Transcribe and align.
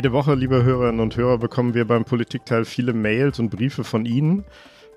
Jede 0.00 0.12
Woche, 0.12 0.34
liebe 0.34 0.62
Hörerinnen 0.62 0.98
und 0.98 1.14
Hörer, 1.14 1.36
bekommen 1.36 1.74
wir 1.74 1.86
beim 1.86 2.06
Politikteil 2.06 2.64
viele 2.64 2.94
Mails 2.94 3.38
und 3.38 3.50
Briefe 3.50 3.84
von 3.84 4.06
Ihnen. 4.06 4.46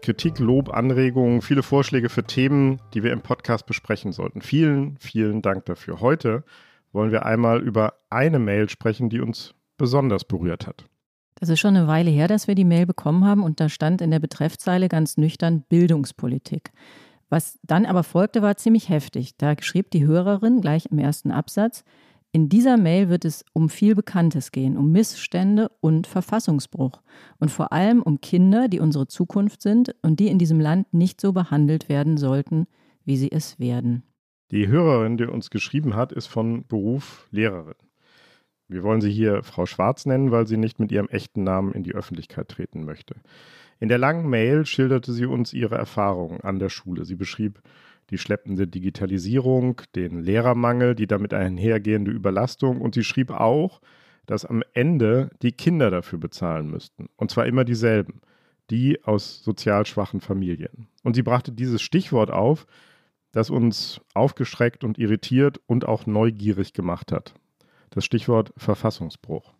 Kritik, 0.01 0.39
Lob, 0.39 0.73
Anregungen, 0.73 1.41
viele 1.41 1.61
Vorschläge 1.61 2.07
für 2.07 2.23
Themen, 2.23 2.79
die 2.93 3.03
wir 3.03 3.11
im 3.11 3.19
Podcast 3.19 3.65
besprechen 3.65 4.13
sollten. 4.13 4.39
Vielen, 4.39 4.95
vielen 4.99 5.41
Dank 5.41 5.65
dafür. 5.65 5.99
Heute 5.99 6.45
wollen 6.93 7.11
wir 7.11 7.25
einmal 7.25 7.61
über 7.61 7.95
eine 8.09 8.39
Mail 8.39 8.69
sprechen, 8.69 9.09
die 9.09 9.19
uns 9.19 9.53
besonders 9.75 10.23
berührt 10.23 10.67
hat. 10.67 10.85
Das 11.35 11.49
ist 11.49 11.59
schon 11.59 11.75
eine 11.75 11.85
Weile 11.85 12.09
her, 12.09 12.29
dass 12.29 12.47
wir 12.47 12.55
die 12.55 12.63
Mail 12.63 12.85
bekommen 12.85 13.25
haben 13.25 13.43
und 13.43 13.59
da 13.59 13.67
stand 13.67 13.99
in 13.99 14.09
der 14.09 14.19
Betreffzeile 14.19 14.87
ganz 14.87 15.17
nüchtern 15.17 15.65
Bildungspolitik. 15.67 16.71
Was 17.27 17.59
dann 17.63 17.85
aber 17.85 18.03
folgte, 18.03 18.41
war 18.41 18.55
ziemlich 18.55 18.87
heftig. 18.87 19.35
Da 19.35 19.55
schrieb 19.59 19.91
die 19.91 20.05
Hörerin 20.05 20.61
gleich 20.61 20.85
im 20.91 20.97
ersten 20.97 21.31
Absatz, 21.31 21.83
in 22.33 22.49
dieser 22.49 22.77
Mail 22.77 23.09
wird 23.09 23.25
es 23.25 23.45
um 23.53 23.69
viel 23.69 23.93
Bekanntes 23.93 24.51
gehen, 24.51 24.75
um 24.75 24.91
Missstände 24.91 25.69
und 25.81 26.07
Verfassungsbruch 26.07 27.03
und 27.37 27.51
vor 27.51 27.71
allem 27.71 28.01
um 28.01 28.21
Kinder, 28.21 28.67
die 28.67 28.79
unsere 28.79 29.05
Zukunft 29.05 29.61
sind 29.61 29.95
und 30.01 30.19
die 30.19 30.29
in 30.29 30.39
diesem 30.39 30.59
Land 30.59 30.91
nicht 30.95 31.21
so 31.21 31.31
behandelt 31.31 31.89
werden 31.89 32.17
sollten, 32.17 32.65
wie 33.05 33.17
sie 33.17 33.31
es 33.31 33.59
werden. 33.59 34.01
Die 34.49 34.67
Hörerin, 34.67 35.17
die 35.17 35.25
uns 35.25 35.51
geschrieben 35.51 35.95
hat, 35.95 36.11
ist 36.11 36.25
von 36.25 36.65
Beruf 36.65 37.27
Lehrerin. 37.29 37.75
Wir 38.67 38.81
wollen 38.81 39.01
sie 39.01 39.11
hier 39.11 39.43
Frau 39.43 39.67
Schwarz 39.67 40.07
nennen, 40.07 40.31
weil 40.31 40.47
sie 40.47 40.57
nicht 40.57 40.79
mit 40.79 40.91
ihrem 40.91 41.09
echten 41.09 41.43
Namen 41.43 41.73
in 41.73 41.83
die 41.83 41.93
Öffentlichkeit 41.93 42.47
treten 42.47 42.83
möchte. 42.83 43.15
In 43.79 43.89
der 43.89 43.99
langen 43.99 44.27
Mail 44.27 44.65
schilderte 44.65 45.13
sie 45.13 45.27
uns 45.27 45.53
ihre 45.53 45.75
Erfahrungen 45.75 46.41
an 46.41 46.57
der 46.57 46.69
Schule. 46.69 47.05
Sie 47.05 47.15
beschrieb 47.15 47.61
die 48.09 48.17
schleppende 48.17 48.67
Digitalisierung, 48.67 49.81
den 49.95 50.19
Lehrermangel, 50.19 50.95
die 50.95 51.07
damit 51.07 51.33
einhergehende 51.33 52.11
Überlastung 52.11 52.81
und 52.81 52.95
sie 52.95 53.03
schrieb 53.03 53.31
auch, 53.31 53.81
dass 54.25 54.45
am 54.45 54.63
Ende 54.73 55.29
die 55.41 55.51
Kinder 55.51 55.91
dafür 55.91 56.19
bezahlen 56.19 56.69
müssten. 56.69 57.07
Und 57.17 57.31
zwar 57.31 57.45
immer 57.45 57.65
dieselben, 57.65 58.21
die 58.69 59.03
aus 59.03 59.43
sozial 59.43 59.85
schwachen 59.85 60.21
Familien. 60.21 60.87
Und 61.03 61.15
sie 61.15 61.23
brachte 61.23 61.51
dieses 61.51 61.81
Stichwort 61.81 62.31
auf, 62.31 62.65
das 63.31 63.49
uns 63.49 63.99
aufgeschreckt 64.13 64.83
und 64.83 64.97
irritiert 64.97 65.59
und 65.65 65.85
auch 65.85 66.05
neugierig 66.05 66.73
gemacht 66.73 67.11
hat. 67.11 67.33
Das 67.89 68.05
Stichwort 68.05 68.53
Verfassungsbruch. 68.57 69.53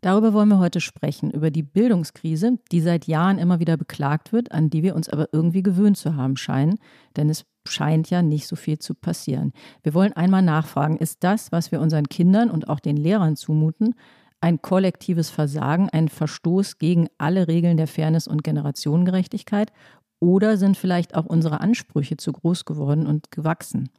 Darüber 0.00 0.32
wollen 0.32 0.48
wir 0.48 0.58
heute 0.58 0.80
sprechen, 0.80 1.30
über 1.30 1.50
die 1.50 1.62
Bildungskrise, 1.62 2.58
die 2.70 2.80
seit 2.80 3.06
Jahren 3.06 3.38
immer 3.38 3.60
wieder 3.60 3.76
beklagt 3.76 4.32
wird, 4.32 4.52
an 4.52 4.70
die 4.70 4.82
wir 4.82 4.94
uns 4.94 5.08
aber 5.08 5.28
irgendwie 5.32 5.62
gewöhnt 5.62 5.96
zu 5.96 6.16
haben 6.16 6.36
scheinen, 6.36 6.78
denn 7.16 7.30
es 7.30 7.44
scheint 7.66 8.10
ja 8.10 8.22
nicht 8.22 8.46
so 8.46 8.56
viel 8.56 8.78
zu 8.78 8.94
passieren. 8.94 9.52
Wir 9.82 9.94
wollen 9.94 10.12
einmal 10.12 10.42
nachfragen, 10.42 10.96
ist 10.96 11.22
das, 11.24 11.52
was 11.52 11.72
wir 11.72 11.80
unseren 11.80 12.08
Kindern 12.08 12.50
und 12.50 12.68
auch 12.68 12.80
den 12.80 12.96
Lehrern 12.96 13.36
zumuten, 13.36 13.94
ein 14.40 14.60
kollektives 14.60 15.30
Versagen, 15.30 15.88
ein 15.90 16.08
Verstoß 16.08 16.78
gegen 16.78 17.08
alle 17.18 17.48
Regeln 17.48 17.76
der 17.76 17.88
Fairness 17.88 18.28
und 18.28 18.44
Generationengerechtigkeit 18.44 19.72
oder 20.20 20.56
sind 20.56 20.76
vielleicht 20.76 21.14
auch 21.14 21.26
unsere 21.26 21.60
Ansprüche 21.60 22.16
zu 22.16 22.32
groß 22.32 22.64
geworden 22.64 23.06
und 23.06 23.30
gewachsen? 23.30 23.90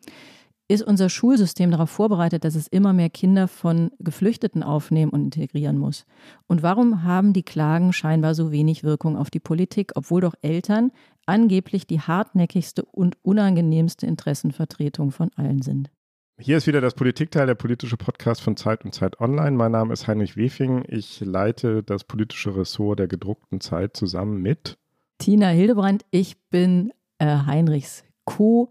Ist 0.69 0.81
unser 0.83 1.09
Schulsystem 1.09 1.71
darauf 1.71 1.89
vorbereitet, 1.89 2.43
dass 2.43 2.55
es 2.55 2.67
immer 2.67 2.91
mehr 2.91 3.09
Kinder 3.09 3.47
von 3.47 3.91
Geflüchteten 3.99 4.63
aufnehmen 4.63 5.11
und 5.11 5.23
integrieren 5.23 5.77
muss? 5.77 6.05
Und 6.47 6.61
warum 6.61 7.03
haben 7.03 7.31
die 7.33 7.43
Klagen 7.43 7.93
scheinbar 7.93 8.35
so 8.35 8.51
wenig 8.51 8.83
Wirkung 8.83 9.15
auf 9.15 9.29
die 9.29 9.39
Politik, 9.39 9.93
obwohl 9.95 10.21
doch 10.21 10.35
Eltern 10.41 10.91
angeblich 11.25 11.87
die 11.87 12.01
hartnäckigste 12.01 12.83
und 12.83 13.17
unangenehmste 13.21 14.05
Interessenvertretung 14.05 15.11
von 15.11 15.29
allen 15.35 15.61
sind? 15.61 15.89
Hier 16.39 16.57
ist 16.57 16.67
wieder 16.67 16.81
das 16.81 16.93
Politikteil, 16.93 17.47
der 17.47 17.55
politische 17.55 17.97
Podcast 17.97 18.41
von 18.41 18.57
Zeit 18.57 18.85
und 18.85 18.93
Zeit 18.93 19.19
Online. 19.19 19.57
Mein 19.57 19.71
Name 19.71 19.93
ist 19.93 20.07
Heinrich 20.07 20.35
Wefing. 20.37 20.83
Ich 20.87 21.21
leite 21.21 21.81
das 21.81 22.03
politische 22.03 22.55
Ressort 22.55 22.99
der 22.99 23.07
gedruckten 23.07 23.59
Zeit 23.59 23.97
zusammen 23.97 24.41
mit 24.41 24.77
Tina 25.17 25.47
Hildebrand. 25.47 26.05
Ich 26.11 26.37
bin 26.49 26.91
äh, 27.17 27.25
Heinrichs 27.25 28.03
Co- 28.25 28.69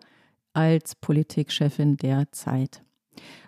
als 0.56 0.94
Politikchefin 0.94 1.96
der 1.98 2.32
Zeit. 2.32 2.82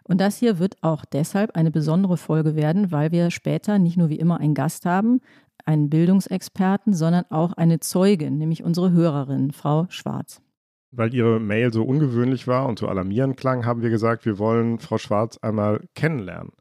Und 0.04 0.20
das 0.20 0.38
hier 0.38 0.58
wird 0.58 0.76
auch 0.82 1.04
deshalb 1.04 1.56
eine 1.56 1.70
besondere 1.70 2.16
Folge 2.16 2.54
werden, 2.54 2.92
weil 2.92 3.12
wir 3.12 3.30
später 3.30 3.78
nicht 3.78 3.96
nur 3.96 4.08
wie 4.08 4.19
immer 4.19 4.41
einen 4.41 4.54
Gast 4.54 4.86
haben, 4.86 5.20
einen 5.64 5.91
Bildungsexperten, 5.91 6.94
sondern 6.94 7.24
auch 7.30 7.52
eine 7.52 7.80
Zeugin, 7.80 8.38
nämlich 8.38 8.64
unsere 8.64 8.92
Hörerin, 8.92 9.52
Frau 9.52 9.86
Schwarz. 9.91 10.41
Weil 10.91 11.12
Ihre 11.12 11.41
Mail 11.41 11.72
so 11.72 11.82
ungewöhnlich 11.84 12.46
war 12.46 12.66
und 12.66 12.78
so 12.78 12.88
alarmierend 12.88 13.36
klang, 13.36 13.66
haben 13.66 13.82
wir 13.82 13.90
gesagt, 13.90 14.25
wir 14.25 14.38
wollen 14.38 14.78
Frau 14.78 14.96
Schwarz 14.96 15.36
einmal 15.38 15.86
kennenlernen. 15.94 16.52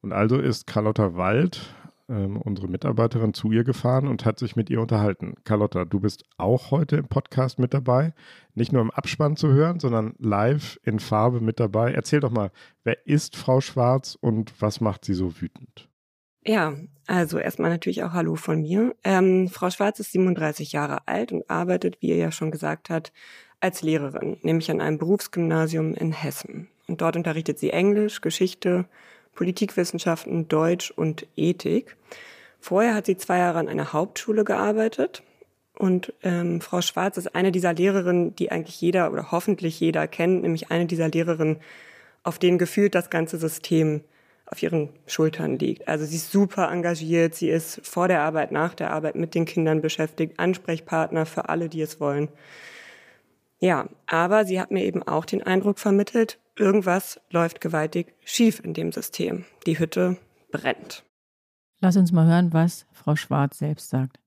Und 0.00 0.12
also 0.12 0.38
ist 0.38 0.66
Carlotta 0.66 1.16
Wald 1.16 1.74
ähm, 2.08 2.36
unsere 2.36 2.68
Mitarbeiterin, 2.68 3.34
zu 3.34 3.52
ihr 3.52 3.64
gefahren 3.64 4.08
und 4.08 4.24
hat 4.24 4.38
sich 4.38 4.56
mit 4.56 4.70
ihr 4.70 4.80
unterhalten. 4.80 5.34
Carlotta, 5.44 5.84
du 5.84 6.00
bist 6.00 6.24
auch 6.36 6.70
heute 6.70 6.96
im 6.96 7.08
Podcast 7.08 7.58
mit 7.58 7.74
dabei, 7.74 8.14
nicht 8.54 8.72
nur 8.72 8.82
im 8.82 8.90
Abspann 8.90 9.36
zu 9.36 9.48
hören, 9.48 9.80
sondern 9.80 10.14
live 10.18 10.78
in 10.84 10.98
Farbe 10.98 11.40
mit 11.40 11.60
dabei. 11.60 11.92
Erzähl 11.92 12.20
doch 12.20 12.30
mal, 12.30 12.50
wer 12.84 13.06
ist 13.06 13.36
Frau 13.36 13.60
Schwarz 13.60 14.16
und 14.20 14.60
was 14.60 14.80
macht 14.80 15.04
sie 15.04 15.14
so 15.14 15.40
wütend? 15.40 15.88
Ja, 16.44 16.74
also 17.06 17.38
erstmal 17.38 17.70
natürlich 17.70 18.02
auch 18.02 18.12
Hallo 18.12 18.36
von 18.36 18.62
mir. 18.62 18.94
Ähm, 19.04 19.48
Frau 19.48 19.68
Schwarz 19.70 20.00
ist 20.00 20.12
37 20.12 20.72
Jahre 20.72 21.06
alt 21.06 21.32
und 21.32 21.50
arbeitet, 21.50 22.00
wie 22.00 22.08
ihr 22.08 22.16
ja 22.16 22.32
schon 22.32 22.50
gesagt 22.50 22.88
hat, 22.88 23.12
als 23.60 23.82
Lehrerin, 23.82 24.38
nämlich 24.42 24.70
an 24.70 24.80
einem 24.80 24.98
Berufsgymnasium 24.98 25.94
in 25.94 26.12
Hessen. 26.12 26.68
Und 26.86 27.02
dort 27.02 27.16
unterrichtet 27.16 27.58
sie 27.58 27.70
Englisch, 27.70 28.20
Geschichte, 28.20 28.86
Politikwissenschaften, 29.38 30.48
Deutsch 30.48 30.90
und 30.90 31.28
Ethik. 31.36 31.96
Vorher 32.58 32.92
hat 32.92 33.06
sie 33.06 33.16
zwei 33.16 33.38
Jahre 33.38 33.60
an 33.60 33.68
einer 33.68 33.92
Hauptschule 33.92 34.42
gearbeitet. 34.42 35.22
Und 35.78 36.12
ähm, 36.24 36.60
Frau 36.60 36.80
Schwarz 36.80 37.16
ist 37.18 37.36
eine 37.36 37.52
dieser 37.52 37.72
Lehrerinnen, 37.72 38.34
die 38.34 38.50
eigentlich 38.50 38.80
jeder 38.80 39.12
oder 39.12 39.30
hoffentlich 39.30 39.78
jeder 39.78 40.08
kennt, 40.08 40.42
nämlich 40.42 40.72
eine 40.72 40.86
dieser 40.86 41.08
Lehrerinnen, 41.08 41.58
auf 42.24 42.40
denen 42.40 42.58
gefühlt 42.58 42.96
das 42.96 43.10
ganze 43.10 43.38
System 43.38 44.02
auf 44.44 44.60
ihren 44.60 44.88
Schultern 45.06 45.56
liegt. 45.56 45.86
Also 45.86 46.04
sie 46.04 46.16
ist 46.16 46.32
super 46.32 46.68
engagiert, 46.72 47.36
sie 47.36 47.48
ist 47.48 47.80
vor 47.86 48.08
der 48.08 48.22
Arbeit, 48.22 48.50
nach 48.50 48.74
der 48.74 48.90
Arbeit 48.90 49.14
mit 49.14 49.36
den 49.36 49.44
Kindern 49.44 49.80
beschäftigt, 49.80 50.40
Ansprechpartner 50.40 51.26
für 51.26 51.48
alle, 51.48 51.68
die 51.68 51.82
es 51.82 52.00
wollen. 52.00 52.28
Ja, 53.60 53.88
aber 54.08 54.44
sie 54.44 54.60
hat 54.60 54.72
mir 54.72 54.84
eben 54.84 55.04
auch 55.04 55.24
den 55.24 55.44
Eindruck 55.44 55.78
vermittelt, 55.78 56.40
irgendwas 56.60 57.20
läuft 57.30 57.60
gewaltig 57.60 58.14
schief 58.24 58.60
in 58.62 58.74
dem 58.74 58.92
System. 58.92 59.44
Die 59.66 59.78
Hütte 59.78 60.16
brennt. 60.50 61.04
Lass 61.80 61.96
uns 61.96 62.12
mal 62.12 62.26
hören, 62.26 62.52
was 62.52 62.86
Frau 62.92 63.16
Schwarz 63.16 63.58
selbst 63.58 63.90
sagt. 63.90 64.18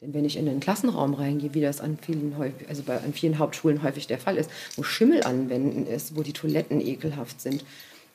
Denn 0.00 0.12
wenn 0.12 0.24
ich 0.24 0.36
in 0.36 0.46
den 0.46 0.60
Klassenraum 0.60 1.14
reingehe, 1.14 1.54
wie 1.54 1.60
das 1.60 1.80
an 1.80 1.98
vielen, 2.00 2.36
häufig, 2.36 2.68
also 2.68 2.82
bei, 2.82 2.98
an 2.98 3.12
vielen 3.12 3.38
Hauptschulen 3.38 3.82
häufig 3.82 4.06
der 4.06 4.18
Fall 4.18 4.36
ist, 4.36 4.50
wo 4.76 4.82
Schimmel 4.82 5.22
anwenden 5.22 5.86
ist, 5.86 6.16
wo 6.16 6.22
die 6.22 6.32
Toiletten 6.34 6.80
ekelhaft 6.80 7.40
sind, 7.40 7.64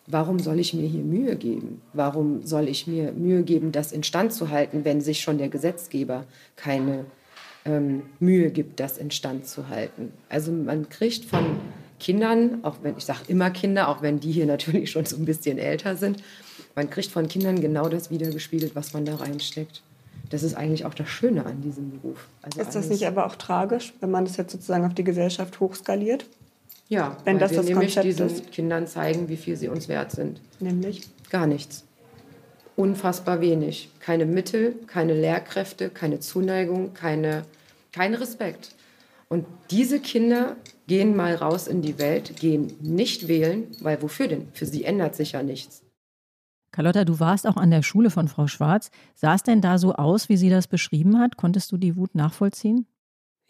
warum 0.08 0.40
soll 0.40 0.60
ich 0.60 0.74
mir 0.74 0.88
hier 0.88 1.04
Mühe 1.04 1.36
geben? 1.36 1.82
Warum 1.94 2.44
soll 2.44 2.68
ich 2.68 2.86
mir 2.86 3.12
Mühe 3.14 3.44
geben, 3.44 3.72
das 3.72 3.92
instand 3.92 4.34
zu 4.34 4.50
halten, 4.50 4.86
wenn 4.86 5.02
sich 5.02 5.22
schon 5.22 5.38
der 5.38 5.50
Gesetzgeber 5.50 6.26
keine 6.56 7.06
ähm, 7.66 8.04
Mühe 8.20 8.52
gibt, 8.52 8.80
das 8.80 9.00
instand 9.00 9.48
zu 9.48 9.70
halten? 9.70 10.14
Also 10.30 10.52
man 10.52 10.88
kriegt 10.90 11.26
von 11.26 11.58
Kindern, 12.02 12.64
auch 12.64 12.78
wenn 12.82 12.98
ich 12.98 13.06
sage 13.06 13.20
immer 13.28 13.52
Kinder, 13.52 13.88
auch 13.88 14.02
wenn 14.02 14.20
die 14.20 14.32
hier 14.32 14.46
natürlich 14.56 14.92
schon 14.92 15.06
so 15.06 15.16
ein 15.16 15.26
bisschen 15.26 15.58
älter 15.58 15.96
sind, 15.96 16.22
man 16.76 16.90
kriegt 16.90 17.12
von 17.12 17.28
Kindern 17.28 17.62
genau 17.62 17.88
das 17.90 18.10
wiedergespiegelt, 18.10 18.76
was 18.76 18.94
man 18.94 19.06
da 19.06 19.16
reinsteckt. 19.16 19.82
Das 20.30 20.44
ist 20.44 20.56
eigentlich 20.56 20.86
auch 20.86 20.94
das 20.94 21.10
Schöne 21.10 21.46
an 21.46 21.62
diesem 21.62 21.92
Beruf. 21.92 22.28
Also 22.42 22.62
ist 22.62 22.74
das 22.74 22.90
nicht 22.90 23.06
aber 23.06 23.26
auch 23.26 23.36
tragisch, 23.36 23.94
wenn 24.00 24.10
man 24.12 24.26
das 24.26 24.38
jetzt 24.38 24.54
sozusagen 24.54 24.86
auf 24.86 24.94
die 24.94 25.04
Gesellschaft 25.04 25.60
hochskaliert? 25.60 26.26
Ja, 26.88 27.18
wenn 27.26 27.38
das 27.38 27.52
wir 27.52 27.58
das 27.58 27.66
nämlich 27.68 27.96
Konzept 27.96 28.06
diesen 28.06 28.28
ist. 28.28 28.52
Kindern 28.52 28.88
zeigen, 28.88 29.30
wie 29.30 29.38
viel 29.38 29.58
sie 29.58 29.68
uns 29.68 29.88
wert 29.88 30.12
sind. 30.12 30.42
Nämlich? 30.60 31.08
Gar 31.30 31.48
nichts. 31.48 31.84
unfassbar 32.78 33.42
wenig. 33.42 33.90
Keine 34.00 34.26
Mittel, 34.26 34.76
keine 34.88 35.14
Lehrkräfte, 35.14 35.90
keine 35.90 36.20
Zuneigung, 36.20 36.94
keine, 36.94 37.44
kein 37.92 38.14
Respekt. 38.14 38.74
Und 39.30 39.46
diese 39.70 40.00
Kinder 40.00 40.56
gehen 40.92 41.16
mal 41.16 41.36
raus 41.36 41.68
in 41.68 41.82
die 41.82 41.98
Welt, 42.00 42.36
gehen 42.36 42.74
nicht 42.82 43.30
wählen, 43.30 43.68
weil 43.80 44.02
wofür 44.02 44.28
denn? 44.28 44.50
Für 44.52 44.66
sie 44.66 44.84
ändert 44.84 45.16
sich 45.16 45.32
ja 45.32 45.42
nichts. 45.42 45.84
Carlotta, 46.72 47.06
du 47.06 47.18
warst 47.22 47.48
auch 47.48 47.56
an 47.56 47.72
der 47.72 47.82
Schule 47.82 48.10
von 48.10 48.28
Frau 48.28 48.48
Schwarz. 48.48 48.92
Sah 49.16 49.36
es 49.36 49.44
denn 49.44 49.62
da 49.62 49.78
so 49.78 49.94
aus, 49.94 50.28
wie 50.28 50.36
sie 50.36 50.50
das 50.50 50.68
beschrieben 50.68 51.18
hat? 51.18 51.38
Konntest 51.38 51.72
du 51.72 51.78
die 51.78 51.96
Wut 51.96 52.14
nachvollziehen? 52.14 52.88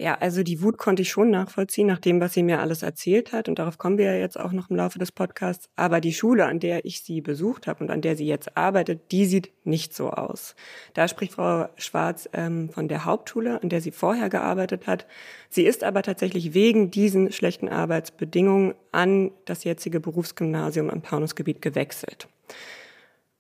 Ja, 0.01 0.17
also 0.19 0.41
die 0.41 0.63
Wut 0.63 0.79
konnte 0.79 1.03
ich 1.03 1.11
schon 1.11 1.29
nachvollziehen, 1.29 1.85
nach 1.85 1.99
dem, 1.99 2.19
was 2.19 2.33
sie 2.33 2.41
mir 2.41 2.59
alles 2.59 2.81
erzählt 2.81 3.33
hat. 3.33 3.47
Und 3.47 3.59
darauf 3.59 3.77
kommen 3.77 3.99
wir 3.99 4.05
ja 4.05 4.19
jetzt 4.19 4.39
auch 4.39 4.51
noch 4.51 4.71
im 4.71 4.75
Laufe 4.75 4.97
des 4.97 5.11
Podcasts. 5.11 5.69
Aber 5.75 6.01
die 6.01 6.11
Schule, 6.11 6.47
an 6.47 6.59
der 6.59 6.85
ich 6.85 7.03
sie 7.03 7.21
besucht 7.21 7.67
habe 7.67 7.83
und 7.83 7.91
an 7.91 8.01
der 8.01 8.15
sie 8.15 8.25
jetzt 8.25 8.57
arbeitet, 8.57 9.11
die 9.11 9.27
sieht 9.27 9.51
nicht 9.63 9.93
so 9.93 10.09
aus. 10.09 10.55
Da 10.95 11.07
spricht 11.07 11.33
Frau 11.33 11.69
Schwarz 11.77 12.27
ähm, 12.33 12.69
von 12.69 12.87
der 12.87 13.05
Hauptschule, 13.05 13.61
an 13.61 13.69
der 13.69 13.79
sie 13.79 13.91
vorher 13.91 14.29
gearbeitet 14.29 14.87
hat. 14.87 15.05
Sie 15.51 15.65
ist 15.65 15.83
aber 15.83 16.01
tatsächlich 16.01 16.55
wegen 16.55 16.89
diesen 16.89 17.31
schlechten 17.31 17.69
Arbeitsbedingungen 17.69 18.73
an 18.91 19.29
das 19.45 19.63
jetzige 19.65 19.99
Berufsgymnasium 19.99 20.89
im 20.89 21.03
Taunusgebiet 21.03 21.61
gewechselt. 21.61 22.27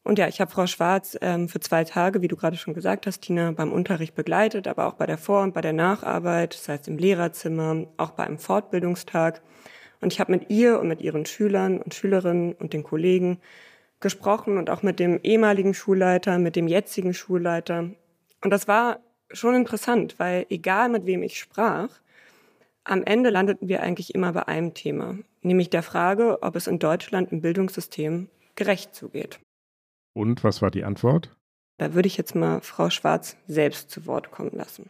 Und 0.03 0.17
ja, 0.17 0.27
ich 0.27 0.41
habe 0.41 0.49
Frau 0.49 0.65
Schwarz 0.65 1.15
ähm, 1.21 1.47
für 1.47 1.59
zwei 1.59 1.83
Tage, 1.83 2.21
wie 2.21 2.27
du 2.27 2.35
gerade 2.35 2.57
schon 2.57 2.73
gesagt 2.73 3.05
hast, 3.05 3.21
Tina, 3.21 3.51
beim 3.51 3.71
Unterricht 3.71 4.15
begleitet, 4.15 4.67
aber 4.67 4.87
auch 4.87 4.93
bei 4.93 5.05
der 5.05 5.19
Vor- 5.19 5.43
und 5.43 5.53
bei 5.53 5.61
der 5.61 5.73
Nacharbeit, 5.73 6.55
das 6.55 6.67
heißt 6.67 6.87
im 6.87 6.97
Lehrerzimmer, 6.97 7.85
auch 7.97 8.11
bei 8.11 8.23
einem 8.23 8.39
Fortbildungstag. 8.39 9.41
Und 10.01 10.11
ich 10.11 10.19
habe 10.19 10.31
mit 10.31 10.49
ihr 10.49 10.79
und 10.79 10.87
mit 10.87 11.01
ihren 11.01 11.27
Schülern 11.27 11.79
und 11.79 11.93
Schülerinnen 11.93 12.53
und 12.53 12.73
den 12.73 12.81
Kollegen 12.81 13.39
gesprochen 13.99 14.57
und 14.57 14.71
auch 14.71 14.81
mit 14.81 14.99
dem 14.99 15.19
ehemaligen 15.21 15.75
Schulleiter, 15.75 16.39
mit 16.39 16.55
dem 16.55 16.67
jetzigen 16.67 17.13
Schulleiter. 17.13 17.91
Und 18.43 18.49
das 18.49 18.67
war 18.67 18.99
schon 19.31 19.53
interessant, 19.53 20.15
weil 20.17 20.47
egal 20.49 20.89
mit 20.89 21.05
wem 21.05 21.21
ich 21.21 21.39
sprach, 21.39 21.89
am 22.83 23.03
Ende 23.03 23.29
landeten 23.29 23.67
wir 23.67 23.83
eigentlich 23.83 24.15
immer 24.15 24.33
bei 24.33 24.47
einem 24.47 24.73
Thema, 24.73 25.19
nämlich 25.43 25.69
der 25.69 25.83
Frage, 25.83 26.41
ob 26.41 26.55
es 26.55 26.65
in 26.65 26.79
Deutschland 26.79 27.31
im 27.31 27.41
Bildungssystem 27.41 28.29
gerecht 28.55 28.95
zugeht. 28.95 29.39
Und 30.13 30.43
was 30.43 30.61
war 30.61 30.71
die 30.71 30.83
Antwort? 30.83 31.35
Da 31.77 31.93
würde 31.93 32.07
ich 32.07 32.17
jetzt 32.17 32.35
mal 32.35 32.61
Frau 32.61 32.89
Schwarz 32.89 33.37
selbst 33.47 33.89
zu 33.89 34.05
Wort 34.05 34.31
kommen 34.31 34.51
lassen. 34.51 34.89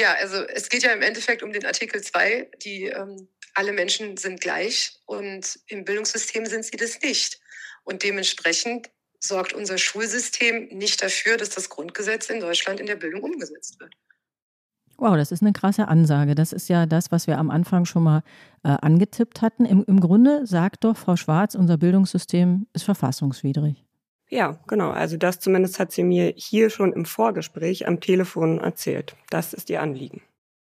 Ja, 0.00 0.14
also 0.14 0.42
es 0.42 0.68
geht 0.68 0.82
ja 0.82 0.92
im 0.92 1.02
Endeffekt 1.02 1.42
um 1.42 1.52
den 1.52 1.66
Artikel 1.66 2.00
2, 2.00 2.50
die 2.64 2.86
ähm, 2.86 3.28
alle 3.54 3.72
Menschen 3.72 4.16
sind 4.16 4.40
gleich 4.40 4.98
und 5.06 5.60
im 5.66 5.84
Bildungssystem 5.84 6.46
sind 6.46 6.64
sie 6.64 6.76
das 6.76 7.00
nicht. 7.02 7.40
Und 7.84 8.02
dementsprechend 8.02 8.90
sorgt 9.20 9.52
unser 9.52 9.78
Schulsystem 9.78 10.68
nicht 10.68 11.02
dafür, 11.02 11.36
dass 11.36 11.50
das 11.50 11.68
Grundgesetz 11.68 12.30
in 12.30 12.40
Deutschland 12.40 12.80
in 12.80 12.86
der 12.86 12.96
Bildung 12.96 13.22
umgesetzt 13.22 13.78
wird. 13.78 13.94
Wow, 14.96 15.16
das 15.16 15.32
ist 15.32 15.42
eine 15.42 15.52
krasse 15.52 15.88
Ansage. 15.88 16.34
Das 16.34 16.52
ist 16.52 16.68
ja 16.68 16.86
das, 16.86 17.10
was 17.10 17.26
wir 17.26 17.38
am 17.38 17.50
Anfang 17.50 17.84
schon 17.84 18.04
mal 18.04 18.22
äh, 18.62 18.68
angetippt 18.68 19.42
hatten. 19.42 19.64
Im, 19.64 19.84
Im 19.86 20.00
Grunde 20.00 20.46
sagt 20.46 20.84
doch 20.84 20.96
Frau 20.96 21.16
Schwarz, 21.16 21.54
unser 21.54 21.76
Bildungssystem 21.76 22.66
ist 22.72 22.84
verfassungswidrig. 22.84 23.84
Ja, 24.32 24.58
genau. 24.66 24.90
Also 24.90 25.18
das 25.18 25.40
zumindest 25.40 25.78
hat 25.78 25.92
sie 25.92 26.02
mir 26.02 26.32
hier 26.34 26.70
schon 26.70 26.94
im 26.94 27.04
Vorgespräch 27.04 27.86
am 27.86 28.00
Telefon 28.00 28.60
erzählt. 28.60 29.14
Das 29.28 29.52
ist 29.52 29.68
ihr 29.68 29.82
Anliegen. 29.82 30.22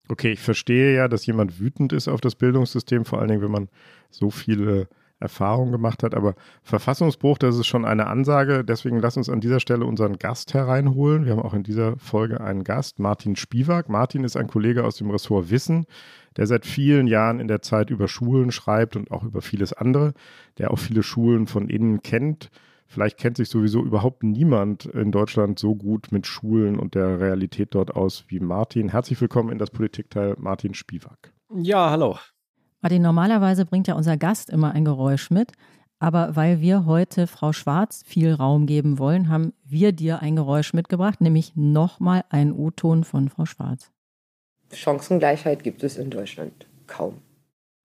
Okay, 0.07 0.31
ich 0.31 0.39
verstehe 0.39 0.95
ja, 0.95 1.09
dass 1.09 1.25
jemand 1.25 1.59
wütend 1.59 1.91
ist 1.91 2.07
auf 2.07 2.21
das 2.21 2.35
Bildungssystem, 2.35 3.03
vor 3.03 3.19
allen 3.19 3.27
Dingen, 3.27 3.41
wenn 3.41 3.51
man 3.51 3.67
so 4.11 4.29
viele 4.29 4.87
Erfahrungen 5.19 5.73
gemacht 5.73 6.03
hat. 6.03 6.15
Aber 6.15 6.35
Verfassungsbruch, 6.63 7.37
das 7.37 7.57
ist 7.57 7.67
schon 7.67 7.83
eine 7.83 8.07
Ansage. 8.07 8.63
Deswegen 8.63 8.99
lass 8.99 9.17
uns 9.17 9.27
an 9.27 9.41
dieser 9.41 9.59
Stelle 9.59 9.83
unseren 9.83 10.17
Gast 10.17 10.53
hereinholen. 10.53 11.25
Wir 11.25 11.33
haben 11.33 11.41
auch 11.41 11.53
in 11.53 11.63
dieser 11.63 11.97
Folge 11.97 12.39
einen 12.39 12.63
Gast, 12.63 12.97
Martin 12.97 13.35
Spiewak. 13.35 13.89
Martin 13.89 14.23
ist 14.23 14.37
ein 14.37 14.47
Kollege 14.47 14.85
aus 14.85 14.95
dem 14.95 15.11
Ressort 15.11 15.49
Wissen, 15.51 15.85
der 16.37 16.47
seit 16.47 16.65
vielen 16.65 17.07
Jahren 17.07 17.41
in 17.41 17.49
der 17.49 17.61
Zeit 17.61 17.89
über 17.89 18.07
Schulen 18.07 18.53
schreibt 18.53 18.95
und 18.95 19.11
auch 19.11 19.23
über 19.23 19.41
vieles 19.41 19.73
andere, 19.73 20.13
der 20.59 20.71
auch 20.71 20.79
viele 20.79 21.03
Schulen 21.03 21.45
von 21.45 21.67
innen 21.67 22.01
kennt 22.01 22.49
Vielleicht 22.91 23.19
kennt 23.19 23.37
sich 23.37 23.49
sowieso 23.49 23.85
überhaupt 23.85 24.23
niemand 24.23 24.85
in 24.85 25.11
Deutschland 25.11 25.59
so 25.59 25.75
gut 25.75 26.11
mit 26.11 26.25
Schulen 26.25 26.79
und 26.79 26.95
der 26.95 27.19
Realität 27.19 27.75
dort 27.75 27.95
aus 27.95 28.25
wie 28.29 28.39
Martin. 28.39 28.89
Herzlich 28.89 29.21
willkommen 29.21 29.51
in 29.51 29.59
das 29.59 29.69
Politikteil 29.69 30.35
Martin 30.39 30.73
Spiewak. 30.73 31.31
Ja, 31.53 31.91
hallo. 31.91 32.17
Martin, 32.81 33.03
normalerweise 33.03 33.67
bringt 33.67 33.87
ja 33.87 33.93
unser 33.93 34.17
Gast 34.17 34.49
immer 34.49 34.71
ein 34.71 34.85
Geräusch 34.85 35.29
mit. 35.29 35.51
Aber 35.99 36.35
weil 36.35 36.61
wir 36.61 36.87
heute 36.87 37.27
Frau 37.27 37.53
Schwarz 37.53 38.01
viel 38.07 38.33
Raum 38.33 38.65
geben 38.65 38.97
wollen, 38.97 39.29
haben 39.29 39.53
wir 39.63 39.91
dir 39.91 40.23
ein 40.23 40.35
Geräusch 40.35 40.73
mitgebracht, 40.73 41.21
nämlich 41.21 41.55
nochmal 41.55 42.23
einen 42.29 42.53
O-Ton 42.53 43.03
von 43.03 43.29
Frau 43.29 43.45
Schwarz. 43.45 43.91
Chancengleichheit 44.73 45.63
gibt 45.63 45.83
es 45.83 45.95
in 45.97 46.09
Deutschland 46.09 46.65
kaum. 46.87 47.21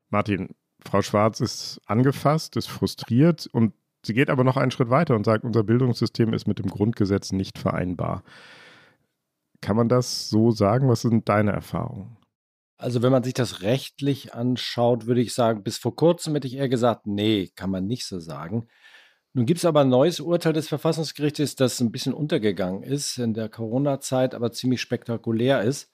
Martin, 0.09 0.55
Frau 0.83 1.03
Schwarz 1.03 1.41
ist 1.41 1.83
angefasst, 1.85 2.57
ist 2.57 2.69
frustriert 2.69 3.47
und 3.53 3.75
Sie 4.07 4.15
geht 4.15 4.31
aber 4.31 4.45
noch 4.45 4.57
einen 4.57 4.71
Schritt 4.71 4.91
weiter 4.91 5.15
und 5.15 5.25
sagt, 5.25 5.45
unser 5.45 5.63
Bildungssystem 5.63 6.33
ist 6.33 6.47
mit 6.47 6.59
dem 6.59 6.67
Grundgesetz 6.67 7.33
nicht 7.33 7.59
vereinbar. 7.59 8.23
Kann 9.61 9.77
man 9.77 9.89
das 9.89 10.29
so 10.29 10.51
sagen? 10.51 10.89
Was 10.89 11.03
sind 11.03 11.29
deine 11.29 11.53
Erfahrungen? 11.53 12.17
Also 12.77 13.03
wenn 13.03 13.13
man 13.13 13.23
sich 13.23 13.35
das 13.35 13.63
rechtlich 13.63 14.35
anschaut, 14.35 15.07
würde 15.07 15.21
ich 15.21 15.33
sagen, 15.33 15.63
bis 15.63 15.79
vor 15.79 15.97
kurzem 15.97 16.35
hätte 16.35 16.47
ich 16.47 16.57
eher 16.57 16.69
gesagt, 16.69 17.07
nee, 17.07 17.51
kann 17.55 17.71
man 17.71 17.87
nicht 17.87 18.05
so 18.05 18.21
sagen. 18.21 18.67
Nun 19.33 19.47
gibt 19.47 19.59
es 19.59 19.65
aber 19.65 19.81
ein 19.81 19.89
neues 19.89 20.21
Urteil 20.21 20.53
des 20.53 20.69
Verfassungsgerichtes, 20.69 21.57
das 21.57 21.81
ein 21.81 21.91
bisschen 21.91 22.13
untergegangen 22.13 22.83
ist 22.83 23.19
in 23.19 23.35
der 23.35 23.49
Corona-Zeit, 23.49 24.35
aber 24.35 24.53
ziemlich 24.53 24.81
spektakulär 24.81 25.63
ist. 25.63 25.91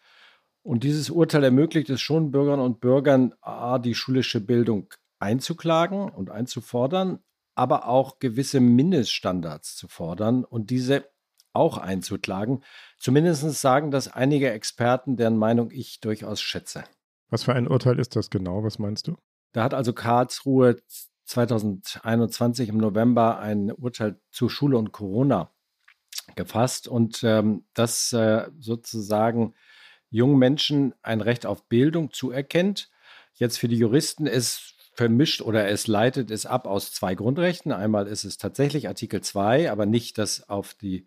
Und 0.62 0.84
dieses 0.84 1.08
Urteil 1.10 1.44
ermöglicht 1.44 1.88
es 1.90 2.00
schon 2.00 2.32
Bürgern 2.32 2.60
und 2.60 2.80
Bürgern, 2.80 3.34
A, 3.40 3.78
die 3.78 3.94
schulische 3.94 4.40
Bildung 4.40 4.92
einzuklagen 5.18 6.10
und 6.10 6.30
einzufordern, 6.30 7.20
aber 7.60 7.86
auch 7.86 8.20
gewisse 8.20 8.58
Mindeststandards 8.58 9.76
zu 9.76 9.86
fordern 9.86 10.44
und 10.44 10.70
diese 10.70 11.04
auch 11.52 11.76
einzuklagen. 11.76 12.64
Zumindest 12.96 13.42
sagen 13.60 13.90
das 13.90 14.08
einige 14.08 14.50
Experten, 14.50 15.18
deren 15.18 15.36
Meinung 15.36 15.70
ich 15.70 16.00
durchaus 16.00 16.40
schätze. 16.40 16.84
Was 17.28 17.44
für 17.44 17.52
ein 17.52 17.68
Urteil 17.68 17.98
ist 17.98 18.16
das 18.16 18.30
genau? 18.30 18.64
Was 18.64 18.78
meinst 18.78 19.08
du? 19.08 19.18
Da 19.52 19.62
hat 19.62 19.74
also 19.74 19.92
Karlsruhe 19.92 20.78
2021 21.26 22.70
im 22.70 22.78
November 22.78 23.40
ein 23.40 23.70
Urteil 23.70 24.18
zu 24.30 24.48
Schule 24.48 24.78
und 24.78 24.92
Corona 24.92 25.52
gefasst 26.36 26.88
und 26.88 27.22
ähm, 27.24 27.66
das 27.74 28.10
äh, 28.14 28.48
sozusagen 28.58 29.52
jungen 30.08 30.38
Menschen 30.38 30.94
ein 31.02 31.20
Recht 31.20 31.44
auf 31.44 31.68
Bildung 31.68 32.10
zuerkennt. 32.10 32.90
Jetzt 33.34 33.58
für 33.58 33.68
die 33.68 33.76
Juristen 33.76 34.26
ist 34.26 34.79
vermischt 35.00 35.40
oder 35.40 35.66
es 35.66 35.86
leitet 35.86 36.30
es 36.30 36.44
ab 36.44 36.66
aus 36.66 36.92
zwei 36.92 37.14
Grundrechten. 37.14 37.72
Einmal 37.72 38.06
ist 38.06 38.24
es 38.24 38.36
tatsächlich 38.36 38.86
Artikel 38.86 39.22
2, 39.22 39.72
aber 39.72 39.86
nicht 39.86 40.18
das 40.18 40.50
auf 40.50 40.74
die 40.74 41.06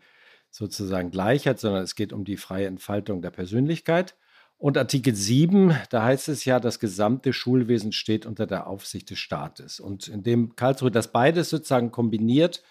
sozusagen 0.49 1.11
Gleichheit, 1.11 1.59
sondern 1.59 1.83
es 1.83 1.93
geht 1.93 2.11
um 2.11 2.25
die 2.25 2.37
freie 2.37 2.65
Entfaltung 2.65 3.21
der 3.21 3.29
Persönlichkeit. 3.29 4.15
Und 4.57 4.79
Artikel 4.79 5.13
7, 5.13 5.77
da 5.91 6.05
heißt 6.05 6.27
es 6.29 6.43
ja, 6.43 6.59
das 6.59 6.79
gesamte 6.79 7.33
Schulwesen 7.33 7.91
steht 7.91 8.25
unter 8.25 8.47
der 8.47 8.65
Aufsicht 8.65 9.11
des 9.11 9.19
Staates. 9.19 9.79
Und 9.79 10.07
indem 10.07 10.55
Karlsruhe 10.55 10.89
das 10.89 11.11
beides 11.11 11.51
sozusagen 11.51 11.91
kombiniert, 11.91 12.63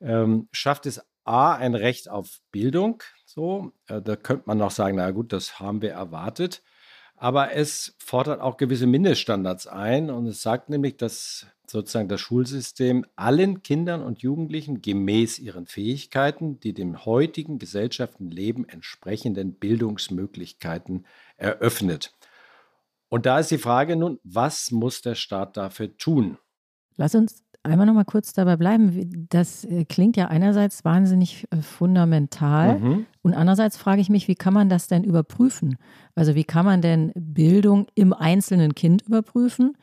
ähm, 0.00 0.46
schafft 0.52 0.86
es 0.86 1.04
A, 1.24 1.54
ein 1.56 1.74
Recht 1.74 2.08
auf 2.08 2.38
Bildung. 2.52 3.02
So, 3.24 3.72
äh, 3.88 4.00
da 4.00 4.14
könnte 4.14 4.44
man 4.46 4.58
noch 4.58 4.70
sagen, 4.70 4.96
na 4.96 5.10
gut, 5.10 5.32
das 5.32 5.58
haben 5.58 5.82
wir 5.82 5.90
erwartet. 5.90 6.62
Aber 7.22 7.54
es 7.54 7.94
fordert 7.98 8.40
auch 8.40 8.56
gewisse 8.56 8.88
Mindeststandards 8.88 9.68
ein 9.68 10.10
und 10.10 10.26
es 10.26 10.42
sagt 10.42 10.68
nämlich, 10.68 10.96
dass 10.96 11.46
sozusagen 11.68 12.08
das 12.08 12.20
Schulsystem 12.20 13.06
allen 13.14 13.62
Kindern 13.62 14.02
und 14.02 14.22
Jugendlichen 14.22 14.82
gemäß 14.82 15.38
ihren 15.38 15.68
Fähigkeiten 15.68 16.58
die 16.58 16.74
dem 16.74 17.04
heutigen 17.04 17.60
Gesellschaftenleben 17.60 18.68
entsprechenden 18.68 19.54
Bildungsmöglichkeiten 19.54 21.06
eröffnet. 21.36 22.12
Und 23.08 23.24
da 23.24 23.38
ist 23.38 23.52
die 23.52 23.58
Frage 23.58 23.94
nun, 23.94 24.18
was 24.24 24.72
muss 24.72 25.00
der 25.00 25.14
Staat 25.14 25.56
dafür 25.56 25.96
tun? 25.96 26.38
Lass 26.96 27.14
uns 27.14 27.44
einmal 27.62 27.86
noch 27.86 27.94
mal 27.94 28.04
kurz 28.04 28.32
dabei 28.32 28.56
bleiben. 28.56 29.26
Das 29.30 29.64
äh, 29.64 29.84
klingt 29.84 30.16
ja 30.16 30.28
einerseits 30.28 30.84
wahnsinnig 30.84 31.46
äh, 31.50 31.62
fundamental 31.62 32.78
mhm. 32.78 33.06
und 33.22 33.34
andererseits 33.34 33.76
frage 33.76 34.00
ich 34.00 34.10
mich, 34.10 34.28
wie 34.28 34.34
kann 34.34 34.54
man 34.54 34.68
das 34.68 34.88
denn 34.88 35.04
überprüfen? 35.04 35.76
Also 36.14 36.34
wie 36.34 36.44
kann 36.44 36.64
man 36.64 36.82
denn 36.82 37.12
Bildung 37.14 37.86
im 37.94 38.12
einzelnen 38.12 38.74
Kind 38.74 39.02
überprüfen? 39.02 39.76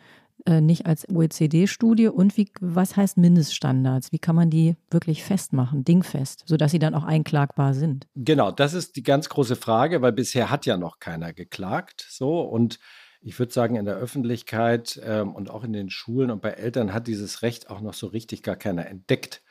Äh, 0.45 0.61
nicht 0.61 0.85
als 0.85 1.07
OECD-Studie 1.09 2.07
und 2.07 2.37
wie, 2.37 2.49
was 2.61 2.95
heißt 2.95 3.17
Mindeststandards? 3.17 4.11
Wie 4.11 4.19
kann 4.19 4.35
man 4.35 4.49
die 4.49 4.77
wirklich 4.89 5.23
festmachen, 5.23 5.83
dingfest, 5.83 6.43
sodass 6.45 6.71
sie 6.71 6.79
dann 6.79 6.95
auch 6.95 7.03
einklagbar 7.03 7.73
sind? 7.73 8.07
Genau, 8.15 8.51
das 8.51 8.73
ist 8.73 8.95
die 8.95 9.03
ganz 9.03 9.27
große 9.27 9.57
Frage, 9.57 10.01
weil 10.01 10.13
bisher 10.13 10.49
hat 10.49 10.65
ja 10.65 10.77
noch 10.77 10.99
keiner 10.99 11.33
geklagt. 11.33 12.05
So 12.09 12.41
und 12.41 12.79
ich 13.21 13.37
würde 13.37 13.51
sagen, 13.51 13.75
in 13.75 13.85
der 13.85 13.95
Öffentlichkeit 13.95 14.99
ähm, 15.03 15.35
und 15.35 15.49
auch 15.49 15.63
in 15.63 15.73
den 15.73 15.89
Schulen 15.89 16.31
und 16.31 16.41
bei 16.41 16.51
Eltern 16.51 16.93
hat 16.93 17.07
dieses 17.07 17.41
Recht 17.41 17.69
auch 17.69 17.81
noch 17.81 17.93
so 17.93 18.07
richtig 18.07 18.43
gar 18.43 18.55
keiner 18.55 18.87
entdeckt. 18.87 19.41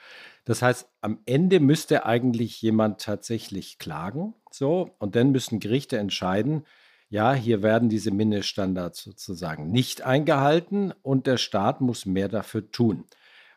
Das 0.45 0.63
heißt, 0.63 0.89
am 1.03 1.19
Ende 1.27 1.61
müsste 1.61 2.07
eigentlich 2.07 2.63
jemand 2.63 3.03
tatsächlich 3.03 3.79
klagen, 3.79 4.35
so, 4.51 4.95
und 4.99 5.15
dann 5.15 5.31
müssen 5.31 5.61
Gerichte 5.61 5.99
entscheiden, 5.99 6.65
ja, 7.11 7.33
hier 7.33 7.63
werden 7.63 7.89
diese 7.89 8.11
Mindeststandards 8.11 9.03
sozusagen 9.03 9.71
nicht 9.71 10.03
eingehalten 10.03 10.93
und 11.03 11.27
der 11.27 11.39
Staat 11.39 11.81
muss 11.81 12.07
mehr 12.07 12.29
dafür 12.29 12.71
tun. 12.71 13.05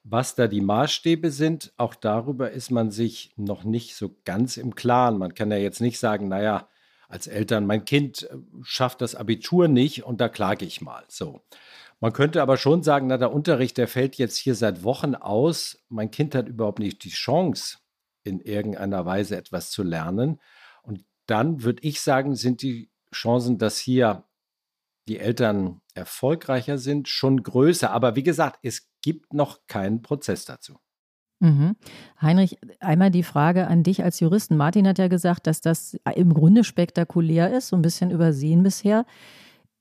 Was 0.03 0.36
da 0.36 0.48
die 0.48 0.62
Maßstäbe 0.62 1.32
sind, 1.32 1.74
auch 1.77 1.94
darüber 1.94 2.51
ist 2.51 2.72
man 2.72 2.91
sich 2.91 3.34
noch 3.36 3.63
nicht 3.63 3.96
so 3.96 4.15
ganz 4.25 4.58
im 4.58 4.74
Klaren. 4.74 5.18
Man 5.18 5.36
kann 5.36 5.51
ja 5.51 5.58
jetzt 5.58 5.82
nicht 5.82 6.00
sagen, 6.00 6.27
naja, 6.27 6.68
als 7.12 7.27
Eltern, 7.27 7.65
mein 7.65 7.86
Kind 7.86 8.24
äh, 8.24 8.38
schafft 8.63 9.01
das 9.01 9.15
Abitur 9.15 9.68
nicht 9.68 10.03
und 10.03 10.22
da 10.22 10.30
klage 10.30 10.65
ich 10.65 10.82
mal. 10.82 11.03
So. 11.08 11.41
Man 12.00 12.13
könnte 12.13 12.41
aber 12.41 12.58
schon 12.58 12.82
sagen, 12.82 13.08
na, 13.08 13.18
der 13.18 13.32
Unterricht, 13.32 13.77
der 13.77 13.88
fällt 13.88 14.15
jetzt 14.15 14.38
hier 14.38 14.56
seit 14.56 14.84
Wochen 14.84 15.13
aus. 15.13 15.84
Mein 15.89 16.10
Kind 16.10 16.34
hat 16.34 16.48
überhaupt 16.48 16.80
nicht 16.80 17.03
die 17.03 17.10
Chance, 17.10 17.77
in 18.24 18.39
irgendeiner 18.39 19.06
Weise 19.06 19.38
etwas 19.38 19.70
zu 19.70 19.84
lernen. 19.84 20.39
Und 20.82 21.06
dann 21.27 21.63
würde 21.63 21.84
ich 21.84 22.01
sagen, 22.01 22.36
sind 22.36 22.62
die 22.62 22.89
Chancen, 23.13 23.58
dass 23.58 23.77
hier 23.77 24.25
die 25.08 25.20
Eltern 25.20 25.82
erfolgreicher 25.94 26.77
sind, 26.77 27.08
schon 27.08 27.44
größer. 27.44 27.91
Aber 27.91 28.15
wie 28.15 28.24
gesagt, 28.24 28.60
es 28.63 28.89
gibt 29.01 29.34
noch 29.34 29.68
keinen 29.68 30.01
Prozess 30.01 30.46
dazu. 30.46 30.80
Mhm. 31.41 31.75
Heinrich, 32.21 32.60
einmal 32.79 33.10
die 33.10 33.24
Frage 33.24 33.67
an 33.67 33.81
dich 33.81 34.03
als 34.03 34.19
Juristen. 34.19 34.57
Martin 34.57 34.88
hat 34.88 35.00
ja 35.00 35.07
gesagt, 35.07 35.48
dass 35.48 35.60
das 35.60 35.98
im 36.15 36.33
Grunde 36.36 36.63
spektakulär 36.63 37.51
ist, 37.51 37.69
so 37.69 37.75
ein 37.75 37.81
bisschen 37.81 38.12
übersehen 38.12 38.62
bisher. 38.62 39.05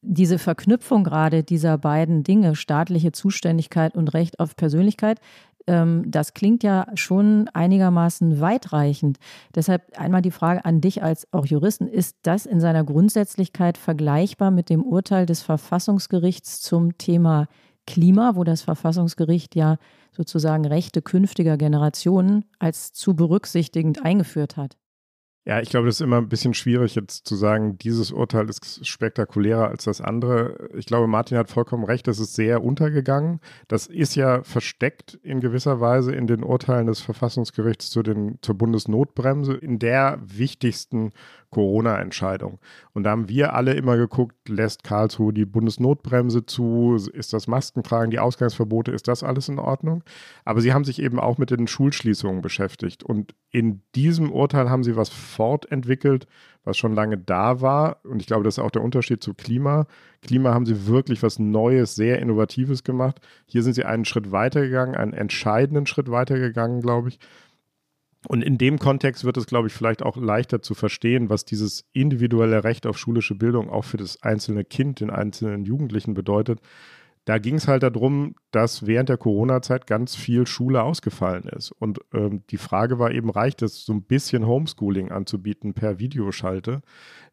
Diese 0.00 0.38
Verknüpfung 0.38 1.04
gerade 1.04 1.44
dieser 1.44 1.76
beiden 1.76 2.22
Dinge, 2.24 2.56
staatliche 2.56 3.12
Zuständigkeit 3.12 3.94
und 3.94 4.14
Recht 4.14 4.40
auf 4.40 4.56
Persönlichkeit, 4.56 5.20
ähm, 5.66 6.04
das 6.06 6.32
klingt 6.32 6.62
ja 6.62 6.86
schon 6.94 7.48
einigermaßen 7.52 8.40
weitreichend. 8.40 9.18
Deshalb 9.54 9.82
einmal 9.98 10.22
die 10.22 10.30
Frage 10.30 10.64
an 10.64 10.80
dich 10.80 11.02
als 11.02 11.30
auch 11.30 11.44
Juristen, 11.44 11.86
ist 11.86 12.16
das 12.22 12.46
in 12.46 12.60
seiner 12.60 12.84
Grundsätzlichkeit 12.84 13.76
vergleichbar 13.76 14.50
mit 14.50 14.70
dem 14.70 14.82
Urteil 14.82 15.26
des 15.26 15.42
Verfassungsgerichts 15.42 16.62
zum 16.62 16.96
Thema 16.96 17.48
Klima, 17.90 18.36
wo 18.36 18.44
das 18.44 18.62
Verfassungsgericht 18.62 19.56
ja 19.56 19.76
sozusagen 20.12 20.64
Rechte 20.64 21.02
künftiger 21.02 21.56
Generationen 21.56 22.44
als 22.60 22.92
zu 22.92 23.16
berücksichtigend 23.16 24.04
eingeführt 24.04 24.56
hat? 24.56 24.76
Ja, 25.46 25.58
ich 25.58 25.70
glaube, 25.70 25.86
das 25.86 25.96
ist 25.96 26.02
immer 26.02 26.18
ein 26.18 26.28
bisschen 26.28 26.54
schwierig 26.54 26.94
jetzt 26.94 27.26
zu 27.26 27.34
sagen, 27.34 27.76
dieses 27.78 28.12
Urteil 28.12 28.48
ist 28.48 28.86
spektakulärer 28.86 29.68
als 29.68 29.84
das 29.84 30.00
andere. 30.00 30.68
Ich 30.76 30.86
glaube, 30.86 31.08
Martin 31.08 31.38
hat 31.38 31.50
vollkommen 31.50 31.82
recht, 31.82 32.06
das 32.06 32.20
ist 32.20 32.36
sehr 32.36 32.62
untergegangen. 32.62 33.40
Das 33.66 33.86
ist 33.86 34.14
ja 34.14 34.44
versteckt 34.44 35.14
in 35.22 35.40
gewisser 35.40 35.80
Weise 35.80 36.14
in 36.14 36.28
den 36.28 36.44
Urteilen 36.44 36.86
des 36.86 37.00
Verfassungsgerichts 37.00 37.90
zu 37.90 38.02
den, 38.04 38.38
zur 38.42 38.56
Bundesnotbremse, 38.56 39.54
in 39.54 39.80
der 39.80 40.20
wichtigsten 40.22 41.10
Corona-Entscheidung. 41.50 42.58
Und 42.92 43.04
da 43.04 43.10
haben 43.10 43.28
wir 43.28 43.54
alle 43.54 43.74
immer 43.74 43.96
geguckt, 43.96 44.48
lässt 44.48 44.84
Karlsruhe 44.84 45.32
die 45.32 45.44
Bundesnotbremse 45.44 46.46
zu, 46.46 46.96
ist 47.12 47.32
das 47.32 47.48
Maskentragen, 47.48 48.10
die 48.10 48.20
Ausgangsverbote, 48.20 48.92
ist 48.92 49.08
das 49.08 49.22
alles 49.22 49.48
in 49.48 49.58
Ordnung? 49.58 50.04
Aber 50.44 50.60
sie 50.60 50.72
haben 50.72 50.84
sich 50.84 51.02
eben 51.02 51.18
auch 51.18 51.38
mit 51.38 51.50
den 51.50 51.66
Schulschließungen 51.66 52.40
beschäftigt. 52.40 53.02
Und 53.02 53.34
in 53.50 53.82
diesem 53.94 54.30
Urteil 54.30 54.70
haben 54.70 54.84
sie 54.84 54.96
was 54.96 55.08
fortentwickelt, 55.08 56.26
was 56.64 56.76
schon 56.76 56.94
lange 56.94 57.18
da 57.18 57.60
war. 57.60 58.04
Und 58.04 58.20
ich 58.20 58.26
glaube, 58.26 58.44
das 58.44 58.58
ist 58.58 58.64
auch 58.64 58.70
der 58.70 58.82
Unterschied 58.82 59.22
zu 59.22 59.34
Klima. 59.34 59.86
Klima 60.22 60.54
haben 60.54 60.66
sie 60.66 60.86
wirklich 60.86 61.22
was 61.22 61.38
Neues, 61.38 61.94
sehr 61.94 62.20
Innovatives 62.20 62.84
gemacht. 62.84 63.20
Hier 63.46 63.62
sind 63.62 63.74
sie 63.74 63.84
einen 63.84 64.04
Schritt 64.04 64.30
weitergegangen, 64.30 64.94
einen 64.94 65.14
entscheidenden 65.14 65.86
Schritt 65.86 66.10
weitergegangen, 66.10 66.80
glaube 66.80 67.08
ich. 67.08 67.18
Und 68.28 68.42
in 68.42 68.58
dem 68.58 68.78
Kontext 68.78 69.24
wird 69.24 69.38
es, 69.38 69.46
glaube 69.46 69.68
ich, 69.68 69.74
vielleicht 69.74 70.02
auch 70.02 70.16
leichter 70.16 70.60
zu 70.60 70.74
verstehen, 70.74 71.30
was 71.30 71.46
dieses 71.46 71.84
individuelle 71.92 72.64
Recht 72.64 72.86
auf 72.86 72.98
schulische 72.98 73.34
Bildung 73.34 73.70
auch 73.70 73.84
für 73.84 73.96
das 73.96 74.22
einzelne 74.22 74.64
Kind, 74.64 75.00
den 75.00 75.10
einzelnen 75.10 75.64
Jugendlichen 75.64 76.12
bedeutet. 76.12 76.60
Da 77.24 77.38
ging 77.38 77.56
es 77.56 77.68
halt 77.68 77.82
darum, 77.82 78.34
dass 78.50 78.86
während 78.86 79.08
der 79.08 79.16
Corona-Zeit 79.16 79.86
ganz 79.86 80.16
viel 80.16 80.46
Schule 80.46 80.82
ausgefallen 80.82 81.44
ist. 81.44 81.70
Und 81.70 82.00
ähm, 82.12 82.42
die 82.50 82.56
Frage 82.56 82.98
war 82.98 83.10
eben, 83.10 83.30
reicht 83.30 83.62
es, 83.62 83.84
so 83.84 83.92
ein 83.92 84.02
bisschen 84.02 84.46
Homeschooling 84.46 85.10
anzubieten 85.10 85.74
per 85.74 85.98
Videoschalte? 85.98 86.82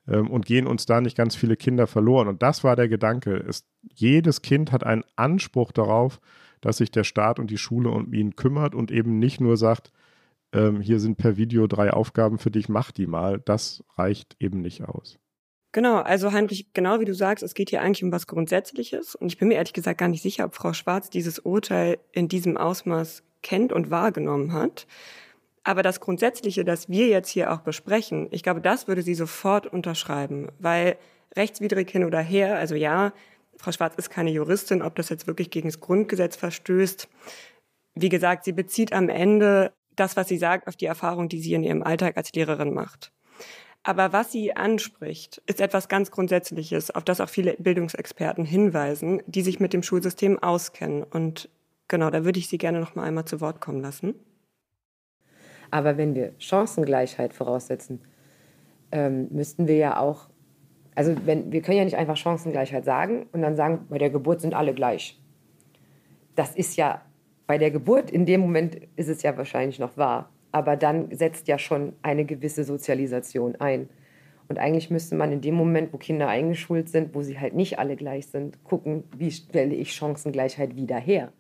Ähm, 0.08 0.29
und 0.29 0.46
gehen 0.46 0.67
uns 0.67 0.86
da 0.86 1.01
nicht 1.01 1.17
ganz 1.17 1.36
viele 1.36 1.56
Kinder 1.58 1.88
verloren? 1.88 2.27
Und 2.27 2.44
das 2.44 2.63
war 2.63 2.75
der 2.75 2.88
Gedanke. 2.88 3.36
Es, 3.36 3.65
jedes 3.94 4.41
Kind 4.41 4.72
hat 4.72 4.86
einen 4.86 5.03
Anspruch 5.15 5.72
darauf, 5.72 6.20
dass 6.62 6.77
sich 6.77 6.91
der 6.91 7.03
Staat 7.03 7.39
und 7.39 7.50
die 7.50 7.58
Schule 7.58 7.89
um 7.89 8.13
ihn 8.13 8.36
kümmert 8.36 8.75
und 8.75 8.91
eben 8.91 9.20
nicht 9.20 9.41
nur 9.41 9.58
sagt, 9.58 9.91
ähm, 10.54 10.82
hier 10.82 11.00
sind 11.00 11.18
per 11.18 11.38
Video 11.38 11.68
drei 11.68 11.92
Aufgaben 11.92 12.38
für 12.38 12.51
dich, 12.51 12.70
mach 12.70 12.92
die 12.92 13.08
mal. 13.08 13.39
Das 13.39 13.84
reicht 13.98 14.36
eben 14.39 14.62
nicht 14.62 14.84
aus. 14.84 15.18
Genau, 15.74 15.98
also 15.98 16.32
Heinrich, 16.32 16.74
genau 16.74 17.00
wie 17.00 17.06
du 17.06 17.13
sagst, 17.13 17.44
es 17.44 17.54
geht 17.54 17.70
hier 17.70 17.82
eigentlich 17.82 18.04
um 18.04 18.12
was 18.12 18.25
Grundsätzliches. 18.25 19.16
Und 19.16 19.27
ich 19.27 19.38
bin 19.38 19.50
mir 19.50 19.56
ehrlich 19.56 19.74
gesagt 19.74 20.00
gar 20.00 20.08
nicht 20.08 20.24
sicher, 20.24 20.46
ob 20.46 20.56
Frau 20.56 20.74
Schwarz 20.74 21.10
dieses 21.10 21.39
Urteil 21.39 22.00
in 22.12 22.27
diesem 22.27 22.58
Ausmaß 22.58 23.24
kennt 23.44 23.74
und 23.74 23.92
wahrgenommen 23.92 24.54
hat. 24.54 24.88
Aber 25.63 25.84
das 25.84 26.00
Grundsätzliche, 26.00 26.63
das 26.63 26.88
wir 26.88 27.08
jetzt 27.08 27.30
hier 27.30 27.51
auch 27.51 27.60
besprechen, 27.60 28.30
ich 28.32 28.42
glaube, 28.42 28.62
das 28.62 28.88
würde 28.88 29.01
sie 29.01 29.16
sofort 29.16 29.68
unterschreiben, 29.68 30.48
weil 30.60 30.98
rechtswidrig 31.36 31.92
hin 31.92 32.06
oder 32.06 32.22
her, 32.22 32.58
also 32.58 32.74
ja, 32.74 33.12
Frau 33.58 33.72
Schwarz 33.72 33.96
ist 33.98 34.10
keine 34.10 34.32
Juristin, 34.32 34.82
ob 34.82 34.96
das 34.96 35.10
jetzt 35.10 35.27
wirklich 35.27 35.50
gegen 35.50 35.68
das 35.68 35.80
Grundgesetz 35.80 36.38
verstößt. 36.38 37.10
Wie 37.96 38.10
gesagt, 38.10 38.46
sie 38.46 38.54
bezieht 38.54 38.94
am 38.94 39.10
Ende 39.10 39.74
das, 40.00 40.16
was 40.16 40.27
sie 40.27 40.38
sagt, 40.38 40.68
auf 40.68 40.75
die 40.75 40.86
Erfahrung, 40.86 41.30
die 41.30 41.42
sie 41.42 41.54
in 41.54 41.63
ihrem 41.63 41.84
Alltag 41.84 42.18
als 42.18 42.32
Lehrerin 42.34 42.74
macht. 42.74 43.12
Aber 43.84 44.12
was 44.12 44.32
sie 44.32 44.54
anspricht, 44.56 45.42
ist 45.46 45.62
etwas 45.62 45.88
ganz 45.88 46.12
Grundsätzliches, 46.12 46.92
auf 46.92 47.04
das 47.04 47.22
auch 47.22 47.30
viele 47.30 47.54
Bildungsexperten 47.54 48.44
hinweisen, 48.44 49.22
die 49.27 49.42
sich 49.42 49.60
mit 49.60 49.72
dem 49.72 49.82
Schulsystem 49.82 50.38
auskennen. 50.44 51.04
Und 51.04 51.50
genau, 51.88 52.10
da 52.10 52.25
würde 52.25 52.39
ich 52.39 52.50
Sie 52.50 52.58
gerne 52.58 52.80
noch 52.80 52.96
mal 52.96 53.04
einmal 53.04 53.25
zu 53.25 53.39
Wort 53.39 53.62
kommen 53.62 53.82
lassen. 53.82 54.16
Aber 55.72 55.98
wenn 55.98 56.16
wir 56.16 56.34
Chancengleichheit 56.38 57.34
voraussetzen, 57.34 58.01
ähm, 58.92 59.27
müssten 59.32 59.68
wir 59.68 59.77
ja 59.77 60.00
auch, 60.00 60.30
also 60.96 61.16
wenn, 61.25 61.51
wir 61.51 61.62
können 61.62 61.77
ja 61.77 61.86
nicht 61.86 61.98
einfach 61.98 62.18
Chancengleichheit 62.18 62.86
sagen 62.86 63.27
und 63.32 63.42
dann 63.42 63.56
sagen, 63.56 63.86
bei 63.89 63.98
der 63.98 64.10
Geburt 64.10 64.42
sind 64.42 64.54
alle 64.54 64.74
gleich. 64.74 65.22
Das 66.36 66.56
ist 66.56 66.75
ja 66.75 67.01
bei 67.48 67.58
der 67.58 67.72
Geburt, 67.72 68.12
in 68.12 68.25
dem 68.25 68.42
Moment 68.42 68.77
ist 68.98 69.08
es 69.08 69.24
ja 69.24 69.36
wahrscheinlich 69.38 69.80
noch 69.80 69.96
wahr, 69.98 70.30
aber 70.51 70.75
dann 70.75 71.10
setzt 71.16 71.48
ja 71.48 71.58
schon 71.58 71.94
eine 72.01 72.25
gewisse 72.25 72.66
Sozialisation 72.66 73.56
ein. 73.56 73.89
Und 74.50 74.60
eigentlich 74.60 74.89
müsste 74.89 75.16
man 75.16 75.32
in 75.32 75.42
dem 75.42 75.56
Moment, 75.56 75.92
wo 75.92 75.98
Kinder 75.98 76.27
eingeschult 76.27 76.89
sind, 76.89 77.16
wo 77.16 77.22
sie 77.22 77.39
halt 77.39 77.54
nicht 77.54 77.80
alle 77.80 77.96
gleich 77.96 78.27
sind, 78.27 78.63
gucken, 78.63 79.04
wie 79.18 79.32
stelle 79.32 79.75
ich 79.75 79.94
Chancengleichheit 79.94 80.75
wieder 80.75 80.98
her. 80.98 81.32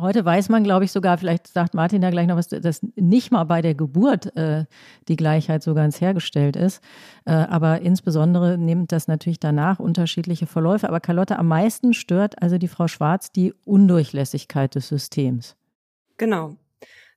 Heute 0.00 0.24
weiß 0.24 0.48
man, 0.48 0.62
glaube 0.62 0.84
ich, 0.84 0.92
sogar, 0.92 1.18
vielleicht 1.18 1.48
sagt 1.48 1.74
Martin 1.74 2.00
da 2.00 2.10
gleich 2.10 2.28
noch 2.28 2.36
was, 2.36 2.48
dass 2.48 2.80
nicht 2.94 3.32
mal 3.32 3.44
bei 3.44 3.62
der 3.62 3.74
Geburt 3.74 4.36
äh, 4.36 4.64
die 5.08 5.16
Gleichheit 5.16 5.62
so 5.62 5.74
ganz 5.74 6.00
hergestellt 6.00 6.54
ist. 6.54 6.82
Äh, 7.24 7.32
aber 7.32 7.80
insbesondere 7.80 8.58
nimmt 8.58 8.92
das 8.92 9.08
natürlich 9.08 9.40
danach 9.40 9.80
unterschiedliche 9.80 10.46
Verläufe. 10.46 10.88
Aber 10.88 11.00
Carlotte, 11.00 11.38
am 11.38 11.48
meisten 11.48 11.94
stört 11.94 12.40
also 12.40 12.58
die 12.58 12.68
Frau 12.68 12.86
Schwarz 12.86 13.32
die 13.32 13.54
Undurchlässigkeit 13.64 14.74
des 14.76 14.86
Systems. 14.88 15.56
Genau. 16.16 16.56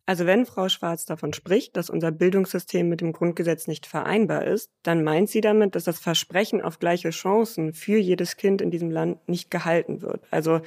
Also 0.07 0.25
wenn 0.25 0.45
Frau 0.45 0.67
Schwarz 0.67 1.05
davon 1.05 1.31
spricht, 1.31 1.77
dass 1.77 1.89
unser 1.89 2.11
Bildungssystem 2.11 2.89
mit 2.89 3.01
dem 3.01 3.13
Grundgesetz 3.13 3.67
nicht 3.67 3.85
vereinbar 3.85 4.45
ist, 4.45 4.71
dann 4.83 5.03
meint 5.03 5.29
sie 5.29 5.41
damit, 5.41 5.75
dass 5.75 5.83
das 5.83 5.99
Versprechen 5.99 6.61
auf 6.61 6.79
gleiche 6.79 7.11
Chancen 7.11 7.73
für 7.73 7.97
jedes 7.97 8.35
Kind 8.35 8.61
in 8.61 8.71
diesem 8.71 8.89
Land 8.89 9.29
nicht 9.29 9.51
gehalten 9.51 10.01
wird. 10.01 10.23
Also 10.31 10.61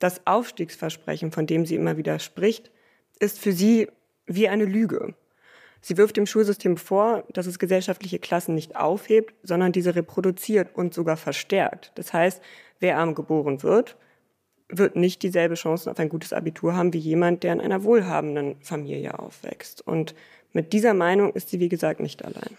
das 0.00 0.26
Aufstiegsversprechen, 0.26 1.30
von 1.30 1.46
dem 1.46 1.64
sie 1.64 1.76
immer 1.76 1.96
wieder 1.96 2.18
spricht, 2.18 2.72
ist 3.20 3.38
für 3.38 3.52
sie 3.52 3.88
wie 4.26 4.48
eine 4.48 4.64
Lüge. 4.64 5.14
Sie 5.82 5.96
wirft 5.96 6.16
dem 6.16 6.26
Schulsystem 6.26 6.76
vor, 6.76 7.24
dass 7.32 7.46
es 7.46 7.58
gesellschaftliche 7.58 8.18
Klassen 8.18 8.54
nicht 8.54 8.76
aufhebt, 8.76 9.34
sondern 9.42 9.72
diese 9.72 9.94
reproduziert 9.94 10.74
und 10.74 10.92
sogar 10.92 11.16
verstärkt. 11.16 11.92
Das 11.94 12.12
heißt, 12.12 12.42
wer 12.80 12.98
arm 12.98 13.14
geboren 13.14 13.62
wird, 13.62 13.96
wird 14.68 14.96
nicht 14.96 15.22
dieselbe 15.22 15.54
Chance 15.54 15.90
auf 15.90 15.98
ein 15.98 16.08
gutes 16.08 16.32
Abitur 16.32 16.74
haben 16.74 16.92
wie 16.92 16.98
jemand, 16.98 17.42
der 17.42 17.52
in 17.52 17.60
einer 17.60 17.82
wohlhabenden 17.82 18.56
Familie 18.60 19.18
aufwächst. 19.18 19.86
Und 19.86 20.14
mit 20.52 20.72
dieser 20.72 20.94
Meinung 20.94 21.32
ist 21.32 21.48
sie, 21.48 21.60
wie 21.60 21.68
gesagt, 21.68 22.00
nicht 22.00 22.24
allein. 22.24 22.56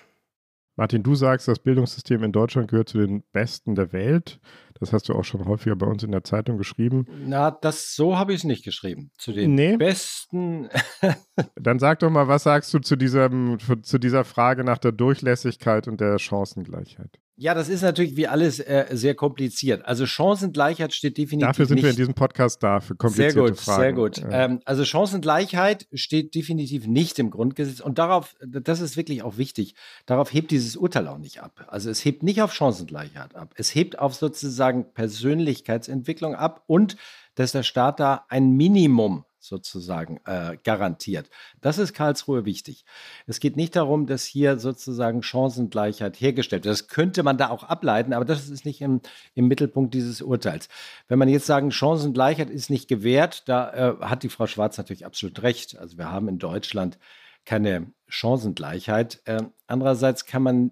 Martin, 0.76 1.04
du 1.04 1.16
sagst, 1.16 1.48
das 1.48 1.60
Bildungssystem 1.60 2.24
in 2.24 2.32
Deutschland 2.32 2.70
gehört 2.70 2.90
zu 2.90 2.98
den 2.98 3.24
besten 3.32 3.76
der 3.76 3.94
Welt. 3.94 4.40
Das 4.80 4.94
hast 4.94 5.10
du 5.10 5.14
auch 5.14 5.24
schon 5.24 5.46
häufiger 5.46 5.76
bei 5.76 5.86
uns 5.86 6.02
in 6.02 6.12
der 6.12 6.24
Zeitung 6.24 6.58
geschrieben. 6.58 7.06
Na, 7.26 7.52
das 7.52 7.94
so 7.94 8.18
habe 8.18 8.34
ich 8.34 8.40
es 8.40 8.44
nicht 8.46 8.64
geschrieben. 8.64 9.12
Zu 9.18 9.32
den 9.32 9.54
nee. 9.54 9.78
besten. 9.78 10.70
Dann 11.56 11.78
sag 11.78 12.00
doch 12.00 12.10
mal, 12.10 12.28
was 12.28 12.44
sagst 12.44 12.74
du 12.74 12.80
zu, 12.80 12.96
diesem, 12.96 13.60
zu 13.84 14.00
dieser 14.00 14.24
Frage 14.24 14.64
nach 14.64 14.80
der 14.80 14.92
Durchlässigkeit 14.92 15.88
und 15.88 16.02
der 16.02 16.18
Chancengleichheit? 16.18 17.21
Ja, 17.38 17.54
das 17.56 17.70
ist 17.70 17.82
natürlich 17.82 18.16
wie 18.18 18.28
alles 18.28 18.60
äh, 18.60 18.86
sehr 18.92 19.16
kompliziert. 19.16 19.84
Also 19.86 20.06
Chancengleichheit 20.06 20.94
steht 20.94 21.18
definitiv. 21.18 21.48
Dafür 21.48 21.66
sind 21.66 21.76
nicht. 21.76 21.84
wir 21.86 21.90
in 21.90 21.96
diesem 21.96 22.14
Podcast 22.14 22.62
da, 22.62 22.82
für 22.82 22.94
komplizierte 22.96 23.34
sehr 23.34 23.50
gut, 23.50 23.60
Fragen. 23.60 23.82
Sehr 23.82 23.94
gut, 23.94 24.18
Ja. 24.18 24.30
ähm, 24.46 24.60
also 24.66 24.86
Chancengleichheit 24.86 25.88
steht 25.94 26.36
definitiv 26.36 26.86
nicht 26.86 27.18
im 27.20 27.32
Grundgesetz 27.32 27.80
und 27.80 27.98
darauf, 27.98 28.36
das 28.46 28.82
ist 28.82 28.96
wirklich 28.96 29.24
auch 29.24 29.38
wichtig, 29.38 29.74
darauf 30.06 30.32
hebt 30.32 30.52
dieses 30.52 30.76
Urteil 30.76 31.08
auch 31.08 31.18
nicht 31.18 31.42
ab. 31.42 31.66
Also 31.68 31.90
es 31.90 32.06
hebt 32.06 32.22
nicht 32.22 32.42
auf 32.42 32.54
Chancengleichheit 32.54 33.34
ab. 33.36 33.54
Es 33.56 33.74
hebt 33.74 33.98
auf 33.98 34.14
sozusagen 34.14 34.94
Persönlichkeitsentwicklung 34.94 36.36
ab 36.36 36.64
und 36.68 36.96
dass 37.36 37.52
der 37.54 37.64
Staat 37.64 38.00
da 38.00 38.26
ein 38.30 38.52
Minimum 38.52 39.26
sozusagen 39.42 40.20
äh, 40.26 40.58
garantiert. 40.64 41.30
Das 41.60 41.80
ist 41.80 41.94
Karlsruhe 41.94 42.46
wichtig. 42.46 42.86
Es 43.26 43.40
geht 43.40 43.58
nicht 43.58 43.76
darum, 43.76 44.06
dass 44.06 44.24
hier 44.24 44.60
sozusagen 44.60 45.24
Chancengleichheit 45.24 46.22
hergestellt 46.22 46.64
wird. 46.64 46.72
Das 46.72 46.88
könnte 46.88 47.24
man 47.24 47.38
da 47.38 47.50
auch 47.50 47.64
ableiten, 47.64 48.14
aber 48.14 48.24
das 48.24 48.50
ist 48.50 48.66
nicht 48.66 48.82
im, 48.82 49.02
im 49.34 49.48
Mittelpunkt 49.48 49.94
dieses 49.94 50.22
Urteils. 50.22 50.70
Wenn 51.08 51.20
man 51.20 51.28
jetzt 51.28 51.48
sagen, 51.48 51.72
Chancengleichheit 51.72 52.50
ist 52.50 52.70
nicht 52.70 52.88
gewährt, 52.88 53.50
da 53.50 53.74
äh, 53.74 53.98
hat 54.02 54.24
die 54.24 54.30
Frau 54.30 54.48
Schwarz 54.48 54.78
natürlich 54.78 55.06
absolut 55.06 55.42
recht. 55.42 55.78
Also 55.78 55.98
wir 55.98 56.12
haben 56.12 56.30
in 56.30 56.38
Deutschland 56.38 57.00
keine 57.44 57.92
Chancengleichheit. 58.08 59.22
Äh, 59.26 59.42
andererseits 59.68 60.26
kann 60.26 60.44
man 60.44 60.72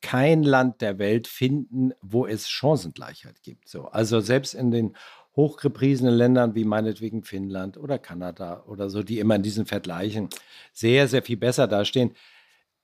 kein 0.00 0.42
Land 0.42 0.82
der 0.82 0.98
Welt 0.98 1.26
finden, 1.26 1.92
wo 2.02 2.26
es 2.26 2.48
Chancengleichheit 2.48 3.42
gibt. 3.42 3.68
So, 3.68 3.86
also 3.86 4.20
selbst 4.20 4.52
in 4.52 4.70
den 4.70 4.96
hochgepriesenen 5.36 6.14
Ländern 6.14 6.54
wie 6.54 6.64
meinetwegen 6.64 7.22
Finnland 7.24 7.76
oder 7.76 7.98
Kanada 7.98 8.64
oder 8.66 8.88
so, 8.88 9.02
die 9.02 9.18
immer 9.18 9.36
in 9.36 9.42
diesen 9.42 9.66
Vergleichen 9.66 10.28
sehr, 10.72 11.08
sehr 11.08 11.22
viel 11.22 11.36
besser 11.36 11.66
dastehen, 11.66 12.14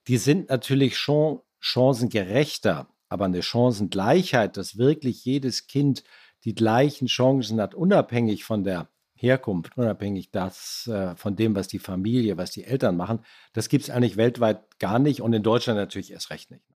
die 0.08 0.16
sind 0.16 0.48
natürlich 0.50 0.96
schon 0.98 1.40
chancengerechter, 1.60 2.88
aber 3.08 3.26
eine 3.26 3.42
Chancengleichheit, 3.42 4.56
dass 4.56 4.78
wirklich 4.78 5.24
jedes 5.24 5.66
Kind 5.66 6.02
die 6.44 6.54
gleichen 6.54 7.06
Chancen 7.06 7.60
hat, 7.60 7.74
unabhängig 7.74 8.44
von 8.44 8.64
der 8.64 8.88
Herkunft, 9.14 9.76
unabhängig 9.76 10.30
das, 10.30 10.86
äh, 10.86 11.14
von 11.14 11.36
dem, 11.36 11.54
was 11.54 11.68
die 11.68 11.78
Familie, 11.78 12.38
was 12.38 12.50
die 12.50 12.64
Eltern 12.64 12.96
machen, 12.96 13.20
das 13.52 13.68
gibt 13.68 13.84
es 13.84 13.90
eigentlich 13.90 14.16
weltweit 14.16 14.78
gar 14.78 14.98
nicht 14.98 15.20
und 15.20 15.32
in 15.34 15.42
Deutschland 15.42 15.78
natürlich 15.78 16.12
erst 16.12 16.30
recht 16.30 16.50
nicht. 16.50 16.69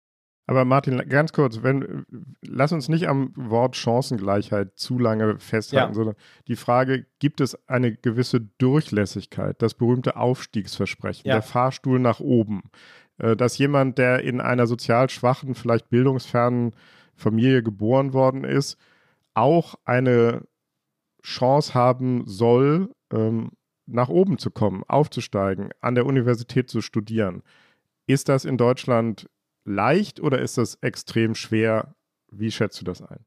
Aber 0.47 0.63
Martin, 0.63 0.97
ganz 1.09 1.33
kurz, 1.33 1.63
wenn, 1.63 2.05
lass 2.41 2.71
uns 2.71 2.87
nicht 2.87 3.07
am 3.07 3.31
Wort 3.35 3.75
Chancengleichheit 3.75 4.77
zu 4.77 4.99
lange 4.99 5.39
festhalten, 5.39 5.89
Ja. 5.91 5.93
sondern 5.95 6.15
die 6.47 6.55
Frage, 6.55 7.07
gibt 7.19 7.41
es 7.41 7.57
eine 7.67 7.95
gewisse 7.95 8.41
Durchlässigkeit, 8.59 9.61
das 9.61 9.73
berühmte 9.73 10.15
Aufstiegsversprechen, 10.17 11.27
Ja. 11.27 11.35
der 11.35 11.41
Fahrstuhl 11.41 11.99
nach 11.99 12.19
oben, 12.19 12.63
äh, 13.17 13.35
dass 13.35 13.57
jemand, 13.57 13.97
der 13.97 14.21
in 14.23 14.39
einer 14.39 14.67
sozial 14.67 15.09
schwachen, 15.09 15.55
vielleicht 15.55 15.89
bildungsfernen 15.89 16.73
Familie 17.15 17.63
geboren 17.63 18.13
worden 18.13 18.43
ist, 18.43 18.77
auch 19.33 19.75
eine 19.83 20.43
Chance 21.23 21.73
haben 21.73 22.23
soll, 22.27 22.93
ähm, 23.11 23.51
nach 23.87 24.09
oben 24.09 24.37
zu 24.37 24.51
kommen, 24.51 24.83
aufzusteigen, 24.87 25.69
an 25.81 25.95
der 25.95 26.05
Universität 26.05 26.69
zu 26.69 26.81
studieren. 26.81 27.41
Ist 28.07 28.29
das 28.29 28.45
in 28.45 28.57
Deutschland 28.57 29.27
leicht 29.65 30.19
oder 30.19 30.39
ist 30.39 30.57
das 30.57 30.75
extrem 30.75 31.35
schwer? 31.35 31.95
Wie 32.31 32.51
schätzt 32.51 32.79
du 32.79 32.85
das 32.85 33.01
ein? 33.01 33.25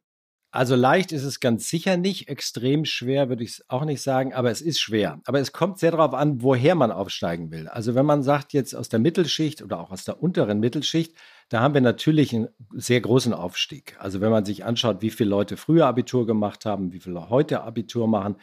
Also 0.50 0.76
leicht 0.76 1.12
ist 1.12 1.24
es 1.24 1.40
ganz 1.40 1.68
sicher 1.68 1.98
nicht, 1.98 2.28
extrem 2.28 2.86
schwer 2.86 3.28
würde 3.28 3.44
ich 3.44 3.50
es 3.50 3.64
auch 3.68 3.84
nicht 3.84 4.00
sagen, 4.00 4.32
aber 4.32 4.50
es 4.50 4.62
ist 4.62 4.80
schwer. 4.80 5.20
Aber 5.26 5.40
es 5.40 5.52
kommt 5.52 5.78
sehr 5.78 5.90
darauf 5.90 6.14
an, 6.14 6.42
woher 6.42 6.74
man 6.74 6.90
aufsteigen 6.90 7.50
will. 7.50 7.68
Also 7.68 7.94
wenn 7.94 8.06
man 8.06 8.22
sagt 8.22 8.54
jetzt 8.54 8.74
aus 8.74 8.88
der 8.88 8.98
Mittelschicht 8.98 9.60
oder 9.60 9.78
auch 9.78 9.90
aus 9.90 10.04
der 10.04 10.22
unteren 10.22 10.58
Mittelschicht, 10.58 11.14
da 11.50 11.60
haben 11.60 11.74
wir 11.74 11.82
natürlich 11.82 12.34
einen 12.34 12.48
sehr 12.72 13.02
großen 13.02 13.34
Aufstieg. 13.34 13.96
Also 13.98 14.22
wenn 14.22 14.30
man 14.30 14.46
sich 14.46 14.64
anschaut, 14.64 15.02
wie 15.02 15.10
viele 15.10 15.28
Leute 15.28 15.58
früher 15.58 15.86
Abitur 15.86 16.26
gemacht 16.26 16.64
haben, 16.64 16.92
wie 16.92 17.00
viele 17.00 17.28
heute 17.28 17.60
Abitur 17.60 18.08
machen, 18.08 18.36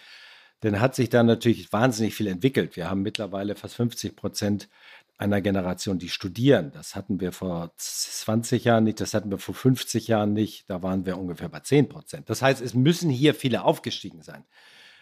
dann 0.60 0.80
hat 0.80 0.96
sich 0.96 1.10
da 1.10 1.24
natürlich 1.24 1.74
wahnsinnig 1.74 2.14
viel 2.14 2.28
entwickelt. 2.28 2.76
Wir 2.76 2.90
haben 2.90 3.02
mittlerweile 3.02 3.56
fast 3.56 3.76
50 3.76 4.16
Prozent 4.16 4.70
einer 5.18 5.42
Generation, 5.42 5.98
die 5.98 6.10
studieren. 6.10 6.72
Das 6.72 6.96
hatten 6.96 7.20
wir 7.20 7.32
vor 7.32 7.74
20 7.78 8.66
Jahren 8.66 8.84
nicht, 8.84 9.00
das 9.00 9.14
hatten 9.14 9.32
wir 9.32 9.38
vor 9.38 9.56
50 9.56 10.08
Jahren 10.08 10.34
nicht. 10.34 10.70
Da 10.70 10.84
waren 10.84 11.06
wir 11.06 11.18
ungefähr 11.18 11.50
bei 11.50 11.62
10 11.62 11.90
Prozent. 11.90 12.30
Das 12.30 12.42
heißt, 12.42 12.62
es 12.62 12.74
müssen 12.74 13.10
hier 13.10 13.34
viele 13.34 13.64
aufgestiegen 13.64 14.22
sein. 14.22 14.46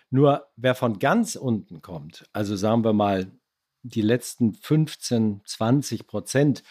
Nur 0.10 0.47
wer 0.56 0.76
von 0.76 0.99
ganz 0.99 1.36
unten 1.36 1.82
kommt, 1.82 2.26
also 2.34 2.56
sagen 2.56 2.84
wir 2.84 2.93
mal 2.93 3.32
die 3.82 4.04
letzten 4.04 4.54
15, 4.54 5.41
20 5.45 6.06
Prozent, 6.06 6.63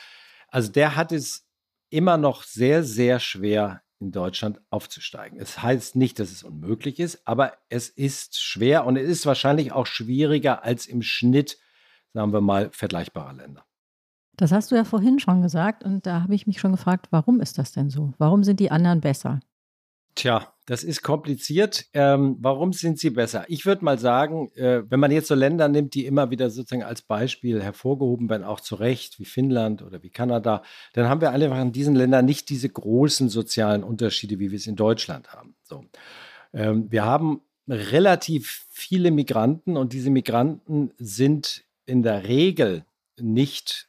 also 0.48 0.70
der 0.70 0.94
hat 0.94 1.10
es 1.10 1.48
immer 1.90 2.16
noch 2.16 2.44
sehr, 2.44 2.84
sehr 2.84 3.18
schwer 3.18 3.82
in 3.98 4.12
Deutschland 4.12 4.60
aufzusteigen. 4.70 5.38
Es 5.38 5.62
heißt 5.62 5.96
nicht, 5.96 6.18
dass 6.18 6.30
es 6.30 6.42
unmöglich 6.42 7.00
ist, 7.00 7.26
aber 7.26 7.56
es 7.68 7.88
ist 7.88 8.40
schwer 8.40 8.84
und 8.84 8.96
es 8.96 9.08
ist 9.08 9.26
wahrscheinlich 9.26 9.72
auch 9.72 9.86
schwieriger 9.86 10.64
als 10.64 10.86
im 10.86 11.02
Schnitt, 11.02 11.58
sagen 12.14 12.32
wir 12.32 12.40
mal, 12.40 12.70
vergleichbarer 12.72 13.34
Länder. 13.34 13.64
Das 14.36 14.52
hast 14.52 14.70
du 14.70 14.76
ja 14.76 14.84
vorhin 14.84 15.18
schon 15.18 15.42
gesagt 15.42 15.84
und 15.84 16.06
da 16.06 16.22
habe 16.22 16.34
ich 16.34 16.46
mich 16.46 16.58
schon 16.58 16.72
gefragt, 16.72 17.08
warum 17.10 17.40
ist 17.40 17.58
das 17.58 17.72
denn 17.72 17.90
so? 17.90 18.12
Warum 18.18 18.44
sind 18.44 18.60
die 18.60 18.70
anderen 18.70 19.00
besser? 19.00 19.40
Tja, 20.14 20.52
das 20.66 20.84
ist 20.84 21.02
kompliziert. 21.02 21.86
Ähm, 21.94 22.36
warum 22.40 22.72
sind 22.72 22.98
sie 22.98 23.10
besser? 23.10 23.44
Ich 23.48 23.64
würde 23.64 23.84
mal 23.84 23.98
sagen, 23.98 24.50
äh, 24.54 24.82
wenn 24.90 25.00
man 25.00 25.10
jetzt 25.10 25.28
so 25.28 25.34
Länder 25.34 25.68
nimmt, 25.68 25.94
die 25.94 26.04
immer 26.04 26.30
wieder 26.30 26.50
sozusagen 26.50 26.82
als 26.82 27.02
Beispiel 27.02 27.62
hervorgehoben 27.62 28.28
werden, 28.28 28.44
auch 28.44 28.60
zu 28.60 28.74
Recht, 28.74 29.18
wie 29.18 29.24
Finnland 29.24 29.82
oder 29.82 30.02
wie 30.02 30.10
Kanada, 30.10 30.62
dann 30.92 31.08
haben 31.08 31.22
wir 31.22 31.30
einfach 31.30 31.60
in 31.60 31.72
diesen 31.72 31.94
Ländern 31.94 32.26
nicht 32.26 32.50
diese 32.50 32.68
großen 32.68 33.30
sozialen 33.30 33.82
Unterschiede, 33.82 34.38
wie 34.38 34.50
wir 34.50 34.56
es 34.56 34.66
in 34.66 34.76
Deutschland 34.76 35.32
haben. 35.32 35.54
So. 35.62 35.84
Ähm, 36.52 36.90
wir 36.90 37.04
haben 37.04 37.40
relativ 37.68 38.66
viele 38.70 39.10
Migranten 39.10 39.76
und 39.78 39.94
diese 39.94 40.10
Migranten 40.10 40.92
sind 40.98 41.64
in 41.86 42.02
der 42.02 42.28
Regel 42.28 42.84
nicht 43.20 43.88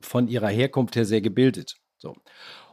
von 0.00 0.28
ihrer 0.28 0.48
Herkunft 0.48 0.96
her 0.96 1.04
sehr 1.04 1.20
gebildet. 1.20 1.76
So. 1.98 2.14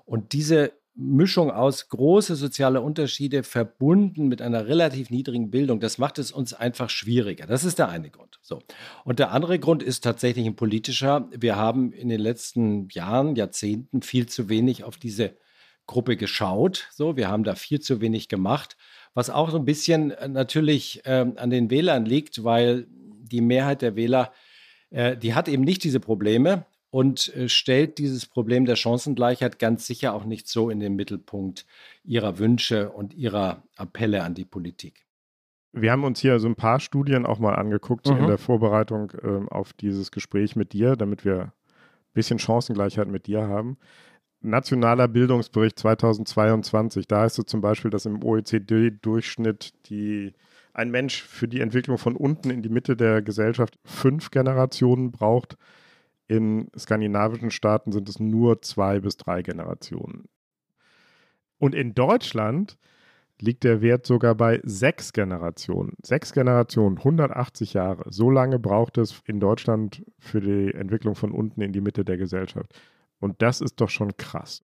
Und 0.05 0.33
diese 0.33 0.73
Mischung 0.95 1.49
aus 1.49 1.89
große 1.89 2.35
soziale 2.35 2.81
Unterschiede 2.81 3.41
verbunden 3.41 4.27
mit 4.27 4.41
einer 4.41 4.67
relativ 4.67 5.09
niedrigen 5.09 5.49
Bildung, 5.49 5.79
das 5.79 5.97
macht 5.97 6.19
es 6.19 6.31
uns 6.31 6.53
einfach 6.53 6.89
schwieriger. 6.89 7.47
Das 7.47 7.63
ist 7.63 7.79
der 7.79 7.89
eine 7.89 8.11
Grund. 8.11 8.39
So. 8.43 8.61
Und 9.03 9.17
der 9.19 9.31
andere 9.31 9.57
Grund 9.57 9.81
ist 9.81 10.03
tatsächlich 10.03 10.45
ein 10.45 10.55
politischer. 10.55 11.29
Wir 11.35 11.55
haben 11.55 11.93
in 11.93 12.09
den 12.09 12.19
letzten 12.19 12.89
Jahren, 12.89 13.35
Jahrzehnten 13.35 14.03
viel 14.03 14.27
zu 14.27 14.49
wenig 14.49 14.83
auf 14.83 14.97
diese 14.97 15.35
Gruppe 15.87 16.15
geschaut. 16.15 16.87
So, 16.91 17.17
wir 17.17 17.27
haben 17.27 17.43
da 17.43 17.55
viel 17.55 17.79
zu 17.79 17.99
wenig 17.99 18.29
gemacht, 18.29 18.77
was 19.13 19.29
auch 19.29 19.49
so 19.49 19.57
ein 19.57 19.65
bisschen 19.65 20.11
äh, 20.11 20.27
natürlich 20.27 21.01
ähm, 21.05 21.33
an 21.37 21.49
den 21.49 21.69
Wählern 21.69 22.05
liegt, 22.05 22.43
weil 22.43 22.87
die 23.33 23.41
Mehrheit 23.41 23.81
der 23.81 23.97
Wähler, 23.97 24.31
äh, 24.91 25.17
die 25.17 25.33
hat 25.33 25.49
eben 25.49 25.63
nicht 25.63 25.83
diese 25.83 25.99
Probleme 25.99 26.65
und 26.89 27.35
äh, 27.35 27.49
stellt 27.49 27.97
dieses 27.97 28.27
Problem 28.27 28.65
der 28.65 28.75
Chancengleichheit 28.75 29.59
ganz 29.59 29.87
sicher 29.87 30.13
auch 30.13 30.25
nicht 30.25 30.47
so 30.47 30.69
in 30.69 30.79
den 30.79 30.95
Mittelpunkt 30.95 31.65
ihrer 32.03 32.37
Wünsche 32.37 32.91
und 32.91 33.13
ihrer 33.13 33.63
Appelle 33.75 34.23
an 34.23 34.35
die 34.35 34.45
Politik. 34.45 35.05
Wir 35.75 35.91
haben 35.91 36.03
uns 36.03 36.19
hier 36.19 36.39
so 36.39 36.47
ein 36.47 36.55
paar 36.55 36.79
Studien 36.79 37.25
auch 37.25 37.39
mal 37.39 37.55
angeguckt 37.55 38.07
Mhm. 38.07 38.17
in 38.17 38.27
der 38.27 38.37
Vorbereitung 38.37 39.11
ähm, 39.23 39.49
auf 39.49 39.73
dieses 39.73 40.11
Gespräch 40.11 40.55
mit 40.55 40.71
dir, 40.71 40.95
damit 40.95 41.25
wir 41.25 41.41
ein 41.41 41.51
bisschen 42.13 42.37
Chancengleichheit 42.37 43.07
mit 43.07 43.25
dir 43.25 43.47
haben. 43.47 43.77
Nationaler 44.41 45.07
Bildungsbericht 45.07 45.79
2022, 45.79 47.07
da 47.07 47.21
heißt 47.21 47.39
es 47.39 47.45
zum 47.45 47.61
Beispiel, 47.61 47.89
dass 47.89 48.05
im 48.05 48.21
OECD-Durchschnitt 48.23 49.73
die 49.89 50.33
ein 50.73 50.91
Mensch 50.91 51.23
für 51.23 51.47
die 51.47 51.61
Entwicklung 51.61 51.97
von 51.97 52.15
unten 52.15 52.49
in 52.49 52.61
die 52.61 52.69
Mitte 52.69 52.95
der 52.97 53.21
Gesellschaft 53.21 53.77
fünf 53.85 54.31
Generationen 54.31 55.11
braucht. 55.11 55.57
In 56.27 56.69
skandinavischen 56.77 57.51
Staaten 57.51 57.91
sind 57.91 58.09
es 58.09 58.19
nur 58.19 58.61
zwei 58.61 58.99
bis 58.99 59.17
drei 59.17 59.43
Generationen. 59.43 60.27
Und 61.59 61.75
in 61.75 61.93
Deutschland 61.93 62.77
liegt 63.39 63.63
der 63.63 63.81
Wert 63.81 64.05
sogar 64.05 64.35
bei 64.35 64.61
sechs 64.63 65.13
Generationen. 65.13 65.93
Sechs 66.01 66.33
Generationen, 66.33 66.97
180 66.97 67.73
Jahre. 67.73 68.05
So 68.11 68.29
lange 68.29 68.57
braucht 68.57 68.97
es 68.97 69.21
in 69.25 69.39
Deutschland 69.39 70.03
für 70.17 70.41
die 70.41 70.73
Entwicklung 70.73 71.15
von 71.15 71.31
unten 71.31 71.61
in 71.61 71.73
die 71.73 71.81
Mitte 71.81 72.05
der 72.05 72.17
Gesellschaft. 72.17 72.73
Und 73.19 73.41
das 73.41 73.61
ist 73.61 73.79
doch 73.81 73.89
schon 73.89 74.15
krass. 74.17 74.63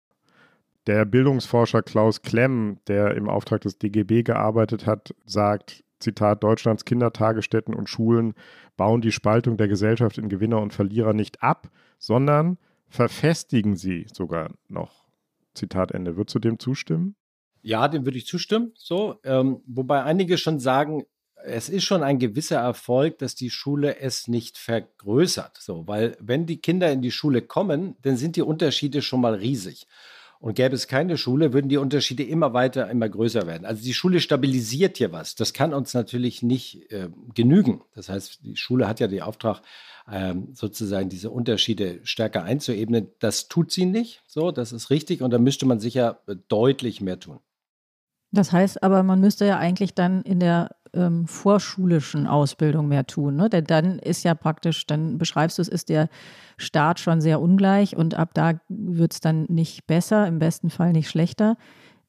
Der 0.87 1.05
Bildungsforscher 1.05 1.83
Klaus 1.83 2.21
Klemm, 2.21 2.79
der 2.87 3.15
im 3.15 3.29
Auftrag 3.29 3.61
des 3.61 3.77
DGB 3.77 4.23
gearbeitet 4.23 4.87
hat, 4.87 5.13
sagt, 5.25 5.83
Zitat, 6.01 6.43
Deutschlands 6.43 6.85
Kindertagesstätten 6.85 7.73
und 7.73 7.89
Schulen 7.89 8.33
bauen 8.77 9.01
die 9.01 9.11
Spaltung 9.11 9.57
der 9.57 9.67
Gesellschaft 9.67 10.17
in 10.17 10.29
Gewinner 10.29 10.61
und 10.61 10.73
Verlierer 10.73 11.13
nicht 11.13 11.41
ab, 11.43 11.69
sondern 11.97 12.57
verfestigen 12.87 13.75
sie 13.75 14.07
sogar 14.11 14.51
noch. 14.67 15.05
Zitat 15.53 15.91
Ende. 15.91 16.17
Würdest 16.17 16.35
du 16.35 16.39
dem 16.39 16.59
zustimmen? 16.59 17.15
Ja, 17.61 17.87
dem 17.87 18.05
würde 18.05 18.17
ich 18.17 18.25
zustimmen. 18.25 18.71
So, 18.75 19.19
ähm, 19.23 19.61
wobei 19.65 20.03
einige 20.03 20.37
schon 20.37 20.59
sagen, 20.59 21.05
es 21.43 21.69
ist 21.69 21.83
schon 21.83 22.03
ein 22.03 22.19
gewisser 22.19 22.59
Erfolg, 22.59 23.17
dass 23.19 23.35
die 23.35 23.49
Schule 23.49 23.97
es 23.97 24.27
nicht 24.27 24.57
vergrößert. 24.57 25.57
So, 25.59 25.87
weil 25.87 26.15
wenn 26.19 26.45
die 26.45 26.61
Kinder 26.61 26.91
in 26.91 27.01
die 27.01 27.11
Schule 27.11 27.41
kommen, 27.41 27.95
dann 28.01 28.17
sind 28.17 28.35
die 28.35 28.41
Unterschiede 28.41 29.01
schon 29.01 29.21
mal 29.21 29.33
riesig. 29.33 29.87
Und 30.41 30.55
gäbe 30.55 30.73
es 30.73 30.87
keine 30.87 31.19
Schule, 31.19 31.53
würden 31.53 31.69
die 31.69 31.77
Unterschiede 31.77 32.23
immer 32.23 32.51
weiter, 32.51 32.89
immer 32.89 33.07
größer 33.07 33.45
werden. 33.45 33.63
Also 33.63 33.83
die 33.83 33.93
Schule 33.93 34.19
stabilisiert 34.19 34.97
hier 34.97 35.11
was. 35.11 35.35
Das 35.35 35.53
kann 35.53 35.71
uns 35.71 35.93
natürlich 35.93 36.41
nicht 36.41 36.91
äh, 36.91 37.09
genügen. 37.35 37.83
Das 37.93 38.09
heißt, 38.09 38.39
die 38.43 38.55
Schule 38.55 38.87
hat 38.87 38.99
ja 38.99 39.07
den 39.07 39.21
Auftrag, 39.21 39.61
ähm, 40.11 40.49
sozusagen 40.55 41.09
diese 41.09 41.29
Unterschiede 41.29 41.99
stärker 42.03 42.43
einzuebnen. 42.43 43.09
Das 43.19 43.49
tut 43.49 43.71
sie 43.71 43.85
nicht. 43.85 44.23
So, 44.25 44.49
das 44.51 44.71
ist 44.71 44.89
richtig. 44.89 45.21
Und 45.21 45.29
da 45.29 45.37
müsste 45.37 45.67
man 45.67 45.79
sicher 45.79 46.21
deutlich 46.47 47.01
mehr 47.01 47.19
tun. 47.19 47.39
Das 48.31 48.51
heißt 48.51 48.81
aber, 48.83 49.03
man 49.03 49.19
müsste 49.19 49.45
ja 49.45 49.57
eigentlich 49.57 49.93
dann 49.93 50.21
in 50.21 50.39
der 50.39 50.69
ähm, 50.93 51.27
vorschulischen 51.27 52.27
Ausbildung 52.27 52.87
mehr 52.87 53.05
tun. 53.07 53.35
Ne? 53.35 53.49
Denn 53.49 53.65
dann 53.65 53.99
ist 53.99 54.23
ja 54.23 54.33
praktisch, 54.33 54.85
dann 54.85 55.17
beschreibst 55.17 55.57
du 55.57 55.61
es, 55.61 55.67
ist 55.67 55.89
der 55.89 56.09
Start 56.57 56.99
schon 56.99 57.21
sehr 57.21 57.41
ungleich 57.41 57.95
und 57.95 58.15
ab 58.15 58.31
da 58.33 58.53
wird 58.69 59.13
es 59.13 59.19
dann 59.21 59.45
nicht 59.49 59.87
besser, 59.87 60.27
im 60.27 60.39
besten 60.39 60.69
Fall 60.69 60.91
nicht 60.91 61.09
schlechter. 61.09 61.57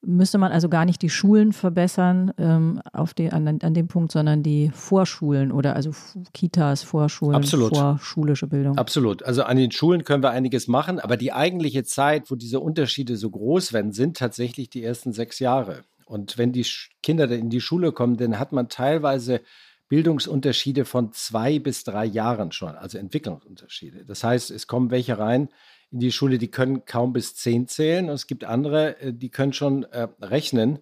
Müsste 0.04 0.37
man 0.38 0.50
also 0.50 0.68
gar 0.68 0.85
nicht 0.85 1.00
die 1.00 1.11
Schulen 1.11 1.52
verbessern 1.52 2.32
ähm, 2.37 2.80
auf 2.92 3.14
die, 3.14 3.30
an, 3.30 3.46
an 3.62 3.72
dem 3.72 3.87
Punkt, 3.87 4.11
sondern 4.11 4.42
die 4.42 4.72
Vorschulen 4.74 5.52
oder 5.52 5.76
also 5.76 5.92
Kitas, 6.35 6.82
Vorschulen, 6.82 7.37
Absolut. 7.37 7.76
vorschulische 7.76 8.48
Bildung. 8.48 8.78
Absolut. 8.78 9.22
Also 9.22 9.44
an 9.44 9.56
den 9.56 9.70
Schulen 9.70 10.02
können 10.02 10.24
wir 10.24 10.30
einiges 10.30 10.66
machen, 10.66 10.98
aber 10.98 11.16
die 11.16 11.32
eigentliche 11.32 11.85
Zeit, 11.85 12.32
wo 12.32 12.35
diese 12.35 12.58
Unterschiede 12.58 13.16
so 13.16 13.30
groß 13.30 13.72
werden, 13.72 13.92
sind 13.92 14.16
tatsächlich 14.16 14.70
die 14.70 14.82
ersten 14.82 15.12
sechs 15.12 15.38
Jahre. 15.38 15.85
Und 16.12 16.37
wenn 16.37 16.53
die 16.53 16.66
Kinder 17.03 17.31
in 17.31 17.48
die 17.48 17.62
Schule 17.62 17.90
kommen, 17.90 18.18
dann 18.18 18.38
hat 18.38 18.53
man 18.53 18.68
teilweise 18.68 19.40
Bildungsunterschiede 19.88 20.85
von 20.85 21.12
zwei 21.12 21.59
bis 21.59 21.85
drei 21.85 22.05
Jahren 22.05 22.53
schon, 22.53 22.77
also 22.77 22.98
Entwicklungsunterschiede. 22.98 24.05
Das 24.05 24.22
heißt, 24.22 24.51
es 24.51 24.66
kommen 24.66 24.90
welche 24.90 25.18
rein 25.18 25.48
in 25.90 26.01
die 26.01 26.12
Schule, 26.12 26.37
die 26.37 26.51
können 26.51 26.85
kaum 26.85 27.14
bis 27.14 27.35
zehn 27.35 27.66
zählen 27.66 28.11
und 28.11 28.14
es 28.14 28.27
gibt 28.27 28.44
andere, 28.44 29.01
äh, 29.01 29.14
die 29.14 29.31
können 29.31 29.55
schon 29.55 29.85
äh, 29.85 30.09
rechnen, 30.20 30.81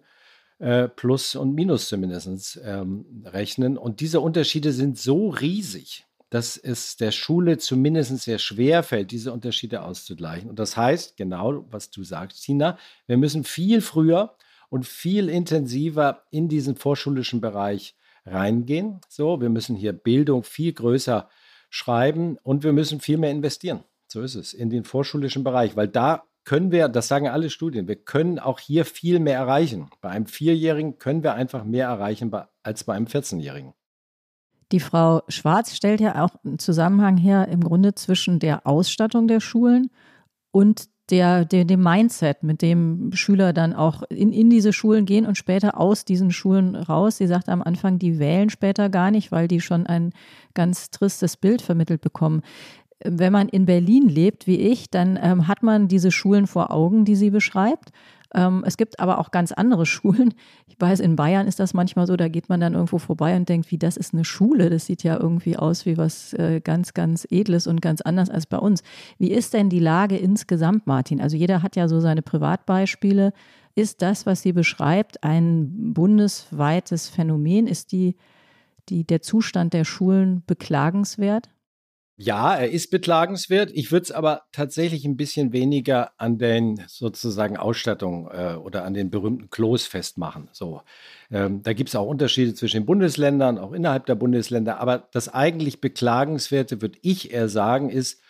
äh, 0.59 0.89
Plus 0.89 1.35
und 1.35 1.55
Minus 1.55 1.87
zumindest 1.87 2.59
ähm, 2.65 3.23
rechnen. 3.25 3.77
Und 3.77 4.01
diese 4.01 4.19
Unterschiede 4.19 4.73
sind 4.73 4.97
so 4.97 5.29
riesig, 5.29 6.05
dass 6.29 6.57
es 6.57 6.97
der 6.97 7.11
Schule 7.11 7.57
zumindest 7.57 8.17
sehr 8.17 8.37
schwer 8.37 8.83
fällt, 8.83 9.11
diese 9.11 9.31
Unterschiede 9.31 9.83
auszugleichen. 9.83 10.49
Und 10.49 10.59
das 10.59 10.75
heißt, 10.75 11.15
genau 11.15 11.65
was 11.71 11.89
du 11.89 12.03
sagst, 12.03 12.43
Tina, 12.43 12.77
wir 13.07 13.15
müssen 13.15 13.45
viel 13.45 13.79
früher 13.79 14.35
und 14.71 14.87
viel 14.87 15.27
intensiver 15.27 16.23
in 16.31 16.47
diesen 16.47 16.77
vorschulischen 16.77 17.41
Bereich 17.41 17.93
reingehen. 18.25 19.01
So, 19.09 19.41
wir 19.41 19.49
müssen 19.49 19.75
hier 19.75 19.91
Bildung 19.91 20.43
viel 20.43 20.71
größer 20.71 21.27
schreiben 21.69 22.37
und 22.41 22.63
wir 22.63 22.71
müssen 22.71 23.01
viel 23.01 23.17
mehr 23.17 23.31
investieren. 23.31 23.83
So 24.07 24.21
ist 24.21 24.35
es, 24.35 24.53
in 24.53 24.69
den 24.69 24.85
vorschulischen 24.85 25.43
Bereich, 25.43 25.75
weil 25.75 25.89
da 25.89 26.23
können 26.45 26.71
wir, 26.71 26.87
das 26.87 27.09
sagen 27.09 27.27
alle 27.27 27.49
Studien, 27.49 27.89
wir 27.89 27.97
können 27.97 28.39
auch 28.39 28.59
hier 28.59 28.85
viel 28.85 29.19
mehr 29.19 29.37
erreichen. 29.37 29.89
Bei 29.99 30.09
einem 30.09 30.25
Vierjährigen 30.25 30.97
können 30.97 31.21
wir 31.21 31.33
einfach 31.33 31.65
mehr 31.65 31.87
erreichen 31.87 32.31
als 32.63 32.85
bei 32.85 32.93
einem 32.93 33.07
14-Jährigen. 33.07 33.73
Die 34.71 34.79
Frau 34.79 35.21
Schwarz 35.27 35.75
stellt 35.75 35.99
ja 35.99 36.23
auch 36.23 36.35
einen 36.45 36.59
Zusammenhang 36.59 37.17
her 37.17 37.49
im 37.49 37.61
Grunde 37.61 37.93
zwischen 37.93 38.39
der 38.39 38.65
Ausstattung 38.65 39.27
der 39.27 39.41
Schulen 39.41 39.91
und 40.51 40.90
der, 41.11 41.45
der, 41.45 41.65
dem 41.65 41.83
Mindset, 41.83 42.43
mit 42.43 42.61
dem 42.61 43.11
Schüler 43.13 43.53
dann 43.53 43.73
auch 43.73 44.03
in, 44.03 44.31
in 44.31 44.49
diese 44.49 44.73
Schulen 44.73 45.05
gehen 45.05 45.25
und 45.25 45.37
später 45.37 45.79
aus 45.79 46.05
diesen 46.05 46.31
Schulen 46.31 46.75
raus. 46.75 47.17
Sie 47.17 47.27
sagt 47.27 47.49
am 47.49 47.61
Anfang, 47.61 47.99
die 47.99 48.17
wählen 48.17 48.49
später 48.49 48.89
gar 48.89 49.11
nicht, 49.11 49.31
weil 49.31 49.47
die 49.47 49.61
schon 49.61 49.85
ein 49.85 50.13
ganz 50.53 50.89
tristes 50.89 51.37
Bild 51.37 51.61
vermittelt 51.61 52.01
bekommen. 52.01 52.41
Wenn 53.03 53.33
man 53.33 53.49
in 53.49 53.65
Berlin 53.65 54.07
lebt, 54.07 54.47
wie 54.47 54.59
ich, 54.59 54.89
dann 54.89 55.19
ähm, 55.21 55.47
hat 55.47 55.63
man 55.63 55.87
diese 55.87 56.11
Schulen 56.11 56.47
vor 56.47 56.71
Augen, 56.71 57.03
die 57.03 57.15
sie 57.15 57.29
beschreibt. 57.29 57.91
Ähm, 58.33 58.63
es 58.65 58.77
gibt 58.77 58.99
aber 58.99 59.19
auch 59.19 59.31
ganz 59.31 59.51
andere 59.51 59.85
Schulen. 59.87 60.33
Ich 60.67 60.79
weiß, 60.79 60.99
in 60.99 61.15
Bayern 61.15 61.47
ist 61.47 61.59
das 61.59 61.73
manchmal 61.73 62.07
so, 62.07 62.15
da 62.15 62.27
geht 62.27 62.49
man 62.49 62.59
dann 62.59 62.73
irgendwo 62.73 62.97
vorbei 62.97 63.35
und 63.35 63.49
denkt, 63.49 63.71
wie 63.71 63.77
das 63.77 63.97
ist 63.97 64.13
eine 64.13 64.25
Schule. 64.25 64.69
Das 64.69 64.85
sieht 64.85 65.03
ja 65.03 65.19
irgendwie 65.19 65.57
aus 65.57 65.85
wie 65.85 65.97
was 65.97 66.33
äh, 66.33 66.61
ganz, 66.63 66.93
ganz 66.93 67.27
Edles 67.29 67.67
und 67.67 67.81
ganz 67.81 68.01
anders 68.01 68.29
als 68.29 68.45
bei 68.45 68.57
uns. 68.57 68.83
Wie 69.17 69.31
ist 69.31 69.53
denn 69.53 69.69
die 69.69 69.79
Lage 69.79 70.17
insgesamt, 70.17 70.87
Martin? 70.87 71.21
Also 71.21 71.37
jeder 71.37 71.63
hat 71.63 71.75
ja 71.75 71.87
so 71.87 71.99
seine 71.99 72.21
Privatbeispiele. 72.21 73.33
Ist 73.75 74.01
das, 74.01 74.25
was 74.25 74.41
sie 74.41 74.53
beschreibt, 74.53 75.23
ein 75.23 75.93
bundesweites 75.93 77.07
Phänomen? 77.07 77.67
Ist 77.67 77.91
die, 77.91 78.15
die, 78.89 79.05
der 79.05 79.21
Zustand 79.21 79.73
der 79.73 79.85
Schulen 79.85 80.43
beklagenswert? 80.45 81.49
Ja, 82.17 82.55
er 82.55 82.69
ist 82.69 82.91
beklagenswert. 82.91 83.71
Ich 83.73 83.91
würde 83.91 84.03
es 84.03 84.11
aber 84.11 84.43
tatsächlich 84.51 85.05
ein 85.05 85.17
bisschen 85.17 85.53
weniger 85.53 86.11
an 86.17 86.37
den 86.37 86.83
sozusagen 86.87 87.57
Ausstattung 87.57 88.29
äh, 88.31 88.53
oder 88.55 88.83
an 88.85 88.93
den 88.93 89.09
berühmten 89.09 89.49
Klos 89.49 89.87
festmachen. 89.87 90.47
So, 90.51 90.81
ähm, 91.31 91.63
da 91.63 91.73
gibt 91.73 91.89
es 91.89 91.95
auch 91.95 92.05
Unterschiede 92.05 92.53
zwischen 92.53 92.81
den 92.81 92.85
Bundesländern, 92.85 93.57
auch 93.57 93.71
innerhalb 93.71 94.05
der 94.05 94.15
Bundesländer. 94.15 94.79
Aber 94.79 95.07
das 95.11 95.29
eigentlich 95.29 95.81
beklagenswerte, 95.81 96.81
würde 96.81 96.99
ich 97.01 97.33
eher 97.33 97.49
sagen, 97.49 97.89
ist, 97.89 98.21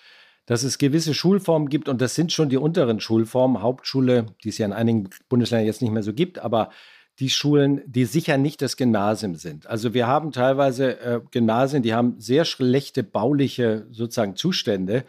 dass 0.45 0.63
es 0.63 0.77
gewisse 0.77 1.13
Schulformen 1.13 1.67
gibt 1.69 1.89
und 1.89 2.01
das 2.01 2.15
sind 2.15 2.31
schon 2.31 2.49
die 2.49 2.57
unteren 2.57 2.99
Schulformen, 2.99 3.61
Hauptschule, 3.61 4.27
die 4.43 4.49
es 4.49 4.57
ja 4.57 4.65
in 4.65 4.73
einigen 4.73 5.09
Bundesländern 5.29 5.65
jetzt 5.67 5.81
nicht 5.81 5.91
mehr 5.91 6.03
so 6.03 6.13
gibt, 6.13 6.39
aber 6.39 6.71
die 7.19 7.29
Schulen, 7.29 7.81
die 7.85 8.05
sicher 8.05 8.37
nicht 8.37 8.61
das 8.61 8.77
Gymnasium 8.77 9.35
sind. 9.35 9.67
Also 9.67 9.93
wir 9.93 10.07
haben 10.07 10.31
teilweise 10.31 10.99
äh, 10.99 11.21
Gymnasien, 11.31 11.83
die 11.83 11.93
haben 11.93 12.15
sehr 12.19 12.45
schlechte 12.45 13.03
bauliche 13.03 13.85
sozusagen 13.91 14.35
Zustände. 14.35 15.05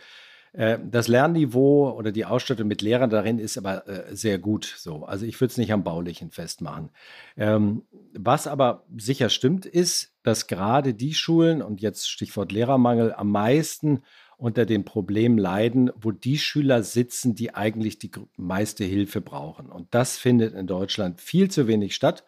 Äh, 0.53 0.79
das 0.85 1.09
Lernniveau 1.09 1.91
oder 1.97 2.13
die 2.13 2.25
Ausstattung 2.25 2.69
mit 2.69 2.83
Lehrern 2.83 3.11
darin 3.11 3.39
ist 3.39 3.57
aber 3.57 3.89
äh, 3.89 4.15
sehr 4.15 4.39
gut 4.39 4.75
so. 4.77 5.05
Also 5.05 5.25
ich 5.25 5.41
würde 5.41 5.53
es 5.53 5.59
nicht 5.59 5.73
am 5.73 5.85
Baulichen 5.85 6.31
festmachen. 6.31 6.91
Ähm, 7.37 7.83
was 8.13 8.47
aber 8.47 8.85
sicher 8.97 9.31
stimmt, 9.31 9.65
ist, 9.65 10.13
dass 10.23 10.47
gerade 10.47 10.95
die 10.95 11.15
Schulen 11.15 11.63
und 11.63 11.81
jetzt 11.81 12.11
Stichwort 12.11 12.53
Lehrermangel 12.53 13.15
am 13.15 13.31
meisten 13.31 14.03
unter 14.37 14.67
dem 14.67 14.85
Problem 14.85 15.39
leiden, 15.39 15.91
wo 15.97 16.11
die 16.11 16.39
Schüler 16.39 16.83
sitzen, 16.83 17.35
die 17.35 17.55
eigentlich 17.55 17.99
die 17.99 18.11
meiste 18.37 18.85
Hilfe 18.85 19.21
brauchen. 19.21 19.71
Und 19.71 19.95
das 19.95 20.19
findet 20.19 20.55
in 20.55 20.67
Deutschland 20.67 21.21
viel 21.21 21.51
zu 21.51 21.67
wenig 21.69 21.95
statt, 21.95 22.25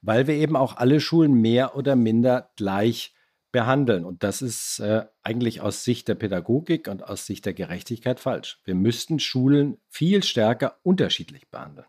weil 0.00 0.26
wir 0.26 0.34
eben 0.34 0.56
auch 0.56 0.76
alle 0.76 1.00
Schulen 1.00 1.34
mehr 1.34 1.76
oder 1.76 1.96
minder 1.96 2.50
gleich 2.56 3.14
behandeln. 3.52 4.04
Und 4.04 4.22
das 4.22 4.42
ist 4.42 4.78
äh, 4.80 5.06
eigentlich 5.22 5.60
aus 5.60 5.84
Sicht 5.84 6.08
der 6.08 6.14
Pädagogik 6.14 6.88
und 6.88 7.04
aus 7.04 7.26
Sicht 7.26 7.46
der 7.46 7.54
Gerechtigkeit 7.54 8.20
falsch. 8.20 8.60
Wir 8.64 8.74
müssten 8.74 9.18
Schulen 9.18 9.78
viel 9.88 10.22
stärker 10.22 10.78
unterschiedlich 10.82 11.48
behandeln. 11.48 11.86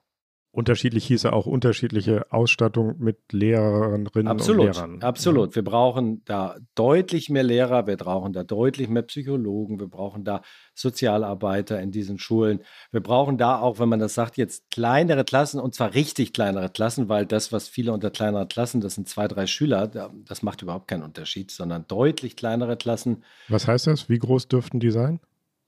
Unterschiedlich 0.60 1.06
hieße 1.06 1.32
auch 1.32 1.46
unterschiedliche 1.46 2.34
Ausstattung 2.34 2.96
mit 3.00 3.32
Lehrerinnen 3.32 4.28
absolut, 4.28 4.68
und 4.68 4.76
Lehrern. 4.76 5.02
Absolut. 5.02 5.56
Wir 5.56 5.64
brauchen 5.64 6.22
da 6.26 6.58
deutlich 6.76 7.30
mehr 7.30 7.44
Lehrer, 7.44 7.88
wir 7.88 7.96
brauchen 7.96 8.34
da 8.34 8.44
deutlich 8.44 8.90
mehr 8.90 9.04
Psychologen, 9.04 9.80
wir 9.80 9.88
brauchen 9.88 10.26
da 10.26 10.42
Sozialarbeiter 10.76 11.80
in 11.80 11.92
diesen 11.92 12.20
Schulen. 12.20 12.60
Wir 12.92 13.00
brauchen 13.00 13.38
da 13.38 13.58
auch, 13.58 13.80
wenn 13.80 13.88
man 13.88 14.02
das 14.02 14.16
sagt, 14.16 14.36
jetzt 14.36 14.70
kleinere 14.70 15.24
Klassen 15.24 15.62
und 15.62 15.76
zwar 15.76 15.94
richtig 15.94 16.34
kleinere 16.34 16.70
Klassen, 16.70 17.08
weil 17.08 17.26
das, 17.26 17.54
was 17.54 17.70
viele 17.70 17.94
unter 17.94 18.12
kleineren 18.12 18.50
Klassen, 18.50 18.82
das 18.82 18.96
sind 18.96 19.08
zwei, 19.08 19.30
drei 19.30 19.48
Schüler, 19.48 19.88
das 19.88 20.44
macht 20.44 20.62
überhaupt 20.62 20.90
keinen 20.90 21.04
Unterschied, 21.04 21.52
sondern 21.52 21.86
deutlich 21.88 22.36
kleinere 22.36 22.76
Klassen. 22.76 23.24
Was 23.48 23.66
heißt 23.66 23.88
das? 23.88 24.10
Wie 24.10 24.20
groß 24.20 24.50
dürften 24.50 24.82
die 24.82 24.92
sein? 24.92 25.22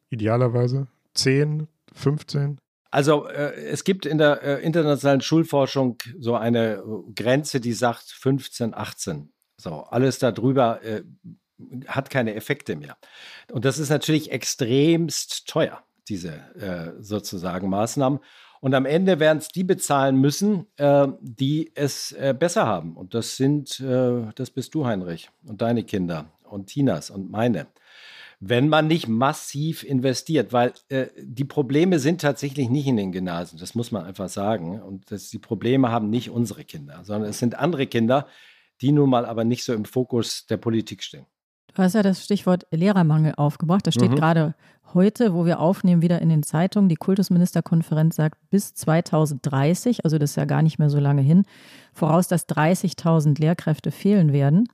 Idealerweise? 0.10 0.88
10, 1.14 1.70
15? 1.94 2.60
Also 2.92 3.28
äh, 3.28 3.54
es 3.54 3.86
gibt 3.86 4.06
in 4.06 4.18
der 4.18 4.44
äh, 4.44 4.62
internationalen 4.62 5.22
Schulforschung 5.22 5.98
so 6.20 6.36
eine 6.36 6.74
äh, 6.74 7.14
Grenze, 7.16 7.62
die 7.62 7.74
sagt 7.74 8.04
15, 8.04 8.74
18. 8.76 9.32
So, 9.58 9.84
alles 9.84 10.20
darüber 10.20 10.84
äh, 10.84 11.04
hat 11.88 12.10
keine 12.10 12.36
Effekte 12.36 12.76
mehr. 12.76 12.98
Und 13.50 13.64
das 13.64 13.80
ist 13.80 13.90
natürlich 13.90 14.32
extremst 14.32 15.48
teuer, 15.48 15.82
diese 16.10 16.34
äh, 16.56 17.02
sozusagen 17.02 17.70
Maßnahmen. 17.70 18.20
Und 18.60 18.76
am 18.76 18.86
Ende 18.86 19.20
werden 19.20 19.38
es 19.38 19.48
die 19.48 19.64
bezahlen 19.64 20.18
müssen, 20.18 20.68
äh, 20.78 21.08
die 21.22 21.72
es 21.74 22.16
besser 22.38 22.68
haben. 22.68 22.96
Und 22.96 23.16
das 23.16 23.38
sind, 23.38 23.80
das 23.80 24.52
bist 24.52 24.76
du, 24.76 24.86
Heinrich, 24.86 25.32
und 25.48 25.64
deine 25.64 25.84
Kinder 25.84 26.30
und 26.44 26.68
Tinas 26.68 27.10
und 27.10 27.32
meine 27.32 27.68
wenn 28.44 28.70
man 28.70 28.88
nicht 28.88 29.08
massiv 29.08 29.84
investiert, 29.84 30.52
weil 30.52 30.74
äh, 30.90 31.06
die 31.22 31.46
Probleme 31.46 32.00
sind 32.00 32.22
tatsächlich 32.22 32.70
nicht 32.70 32.88
in 32.88 32.98
den 32.98 33.12
Gymnasien, 33.12 33.60
das 33.60 33.76
muss 33.76 33.92
man 33.92 34.04
einfach 34.04 34.30
sagen. 34.30 34.82
Und 34.82 35.12
das, 35.12 35.30
die 35.30 35.38
Probleme 35.38 35.92
haben 35.92 36.10
nicht 36.10 36.32
unsere 36.32 36.66
Kinder, 36.66 37.02
sondern 37.04 37.30
es 37.30 37.38
sind 37.38 37.54
andere 37.54 37.86
Kinder, 37.86 38.28
die 38.82 38.92
nun 38.92 39.12
mal 39.12 39.28
aber 39.28 39.44
nicht 39.44 39.64
so 39.64 39.74
im 39.74 39.86
Fokus 39.86 40.48
der 40.48 40.58
Politik 40.58 41.04
stehen. 41.04 41.28
Du 41.76 41.84
hast 41.84 41.94
ja 41.94 42.02
das 42.02 42.26
Stichwort 42.26 42.66
Lehrermangel 42.72 43.36
aufgebracht. 43.38 43.86
Das 43.86 43.94
steht 43.94 44.12
mhm. 44.12 44.16
gerade 44.16 44.56
heute, 44.94 45.34
wo 45.34 45.46
wir 45.46 45.60
aufnehmen, 45.60 46.02
wieder 46.02 46.22
in 46.22 46.30
den 46.30 46.44
Zeitungen. 46.44 46.90
Die 46.90 46.96
Kultusministerkonferenz 46.96 48.16
sagt 48.16 48.38
bis 48.50 48.74
2030, 48.74 50.04
also 50.06 50.18
das 50.18 50.32
ist 50.32 50.36
ja 50.36 50.46
gar 50.46 50.62
nicht 50.62 50.80
mehr 50.80 50.90
so 50.90 51.00
lange 51.00 51.22
hin, 51.22 51.44
voraus, 51.94 52.28
dass 52.28 52.48
30.000 52.48 53.40
Lehrkräfte 53.40 53.92
fehlen 53.92 54.34
werden. 54.34 54.68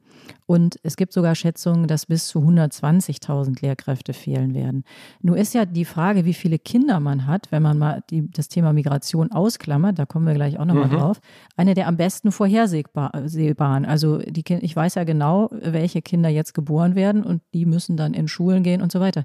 Und 0.45 0.77
es 0.83 0.97
gibt 0.97 1.13
sogar 1.13 1.35
Schätzungen, 1.35 1.87
dass 1.87 2.05
bis 2.05 2.27
zu 2.27 2.39
120.000 2.39 3.61
Lehrkräfte 3.61 4.13
fehlen 4.13 4.53
werden. 4.53 4.83
Nun 5.21 5.37
ist 5.37 5.53
ja 5.53 5.65
die 5.65 5.85
Frage, 5.85 6.25
wie 6.25 6.33
viele 6.33 6.59
Kinder 6.59 6.99
man 6.99 7.27
hat, 7.27 7.51
wenn 7.51 7.63
man 7.63 7.77
mal 7.77 8.03
die, 8.09 8.29
das 8.29 8.47
Thema 8.47 8.73
Migration 8.73 9.31
ausklammert, 9.31 9.99
da 9.99 10.05
kommen 10.05 10.25
wir 10.25 10.33
gleich 10.33 10.59
auch 10.59 10.65
nochmal 10.65 10.87
mhm. 10.87 10.97
drauf, 10.97 11.19
eine 11.55 11.73
der 11.73 11.87
am 11.87 11.97
besten 11.97 12.31
vorhersehbaren. 12.31 13.85
Also 13.85 14.19
die, 14.19 14.43
ich 14.61 14.75
weiß 14.75 14.95
ja 14.95 15.03
genau, 15.03 15.49
welche 15.51 16.01
Kinder 16.01 16.29
jetzt 16.29 16.53
geboren 16.53 16.95
werden 16.95 17.23
und 17.23 17.41
die 17.53 17.65
müssen 17.65 17.97
dann 17.97 18.13
in 18.13 18.27
Schulen 18.27 18.63
gehen 18.63 18.81
und 18.81 18.91
so 18.91 18.99
weiter. 18.99 19.23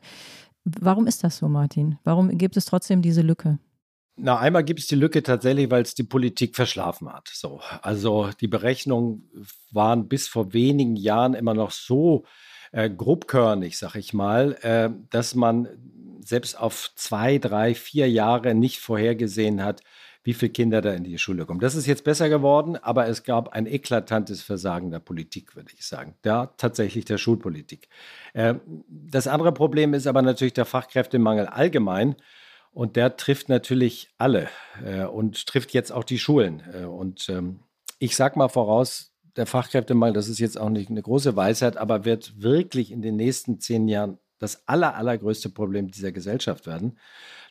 Warum 0.65 1.07
ist 1.07 1.25
das 1.25 1.39
so, 1.39 1.49
Martin? 1.49 1.99
Warum 2.05 2.37
gibt 2.39 2.57
es 2.57 2.67
trotzdem 2.67 3.03
diese 3.03 3.23
Lücke? 3.23 3.59
Na, 4.17 4.39
einmal 4.39 4.63
gibt 4.63 4.81
es 4.81 4.87
die 4.87 4.95
Lücke 4.95 5.23
tatsächlich, 5.23 5.71
weil 5.71 5.83
es 5.83 5.95
die 5.95 6.05
Politik 6.05 6.55
verschlafen 6.55 7.13
hat. 7.13 7.29
So, 7.33 7.61
also 7.81 8.31
die 8.41 8.47
Berechnungen 8.47 9.31
waren 9.71 10.09
bis 10.09 10.29
vor 10.29 10.53
wenigen 10.53 10.97
Jahren 10.97 11.35
immer 11.35 11.55
noch 11.55 11.71
so 11.71 12.25
äh, 12.73 12.91
grobkörnig, 12.91 13.79
sag 13.79 13.97
ich 13.97 14.13
mal, 14.13 14.53
äh, 14.63 14.91
dass 15.11 15.35
man 15.35 15.69
selbst 16.21 16.59
auf 16.59 16.93
zwei, 16.95 17.39
drei, 17.39 17.75
vier 17.75 18.09
Jahre 18.09 18.55
nicht 18.55 18.79
vorhergesehen 18.81 19.65
hat, 19.65 19.83
wie 20.25 20.35
viele 20.35 20.53
Kinder 20.53 20.81
da 20.81 20.93
in 20.93 21.05
die 21.05 21.19
Schule 21.19 21.47
kommen. 21.47 21.61
Das 21.61 21.75
ist 21.75 21.87
jetzt 21.87 22.05
besser 22.05 22.29
geworden, 22.29 22.77
aber 22.77 23.09
es 23.09 23.25
gab 23.25 23.51
ein 23.51 23.67
eklatantes 23.67 24.43
Versagen 24.43 24.91
der 24.91 25.01
Politik, 25.01 25.57
würde 25.57 25.71
ich 25.75 25.85
sagen. 25.85 26.15
Ja, 26.25 26.47
tatsächlich 26.57 27.05
der 27.05 27.19
Schulpolitik. 27.19 27.89
Äh, 28.33 28.55
das 28.89 29.27
andere 29.27 29.53
Problem 29.53 29.95
ist 29.95 30.07
aber 30.07 30.23
natürlich 30.23 30.55
der 30.55 30.65
Fachkräftemangel 30.65 31.47
allgemein. 31.47 32.17
Und 32.75 32.97
der 32.97 33.19
trifft 33.19 33.51
natürlich 33.51 34.09
alle 34.17 34.49
äh, 34.83 35.05
und 35.05 35.47
trifft 35.47 35.75
jetzt 35.75 35.93
auch 35.93 36.05
die 36.05 36.19
Schulen. 36.19 36.63
Äh, 36.73 36.87
und 36.87 37.29
ähm, 37.29 37.61
ich 37.99 38.17
sage 38.17 38.39
mal 38.39 38.49
voraus, 38.49 39.13
der 39.37 39.47
Fachkräftemangel, 39.47 40.15
das 40.15 40.29
ist 40.29 40.39
jetzt 40.39 40.59
auch 40.59 40.71
nicht 40.71 40.91
eine 40.91 41.03
große 41.03 41.37
Weisheit, 41.37 41.77
aber 41.77 42.05
wird 42.05 42.43
wirklich 42.43 42.91
in 42.91 43.03
den 43.03 43.17
nächsten 43.17 43.61
zehn 43.61 43.89
Jahren 43.89 44.19
das 44.39 44.67
aller, 44.67 44.97
allergrößte 44.97 45.51
Problem 45.51 45.91
dieser 45.91 46.13
Gesellschaft 46.13 46.67
werden. 46.67 46.99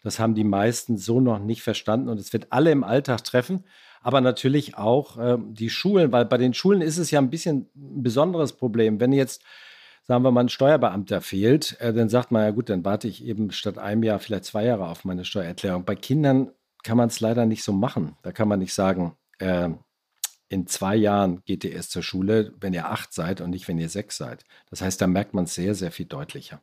Das 0.04 0.20
haben 0.20 0.36
die 0.36 0.44
meisten 0.44 0.98
so 0.98 1.20
noch 1.20 1.40
nicht 1.40 1.62
verstanden 1.62 2.10
und 2.10 2.20
es 2.20 2.34
wird 2.34 2.48
alle 2.50 2.72
im 2.72 2.84
Alltag 2.84 3.24
treffen, 3.24 3.64
aber 4.02 4.22
natürlich 4.22 4.78
auch 4.78 5.18
äh, 5.18 5.38
die 5.40 5.70
Schulen, 5.70 6.12
weil 6.12 6.26
bei 6.26 6.38
den 6.38 6.54
Schulen 6.54 6.82
ist 6.82 6.98
es 6.98 7.12
ja 7.12 7.20
ein 7.20 7.30
bisschen 7.30 7.70
ein 7.76 8.04
besonderes 8.04 8.54
Problem. 8.54 9.00
Wenn 9.00 9.14
jetzt, 9.14 9.44
sagen 10.04 10.24
wir 10.24 10.32
mal, 10.32 10.42
ein 10.42 10.50
Steuerbeamter 10.50 11.22
fehlt, 11.22 11.80
äh, 11.80 11.94
dann 11.94 12.10
sagt 12.10 12.32
man 12.32 12.44
ja 12.44 12.52
gut, 12.52 12.70
dann 12.70 12.84
warte 12.84 13.08
ich 13.08 13.24
eben 13.24 13.52
statt 13.52 13.78
einem 13.78 14.04
Jahr 14.04 14.20
vielleicht 14.20 14.46
zwei 14.46 14.66
Jahre 14.66 14.88
auf 14.88 15.06
meine 15.06 15.24
Steuererklärung. 15.24 15.86
Bei 15.86 15.96
Kindern 15.96 16.52
kann 16.84 16.98
man 16.98 17.10
es 17.10 17.20
leider 17.20 17.46
nicht 17.46 17.64
so 17.64 17.74
machen. 17.74 18.18
Da 18.24 18.32
kann 18.32 18.48
man 18.48 18.60
nicht 18.60 18.74
sagen, 18.74 19.16
äh, 19.38 19.70
in 20.50 20.68
zwei 20.68 20.96
Jahren 20.96 21.44
geht 21.46 21.64
ihr 21.64 21.72
erst 21.72 21.92
zur 21.92 22.04
Schule, 22.04 22.54
wenn 22.60 22.74
ihr 22.74 22.90
acht 22.90 23.14
seid 23.14 23.40
und 23.40 23.52
nicht, 23.52 23.68
wenn 23.68 23.78
ihr 23.78 23.88
sechs 23.88 24.18
seid. 24.18 24.44
Das 24.70 24.82
heißt, 24.82 25.00
da 25.00 25.08
merkt 25.08 25.34
man 25.34 25.46
es 25.46 25.54
sehr, 25.54 25.76
sehr 25.76 25.92
viel 25.92 26.08
deutlicher. 26.08 26.62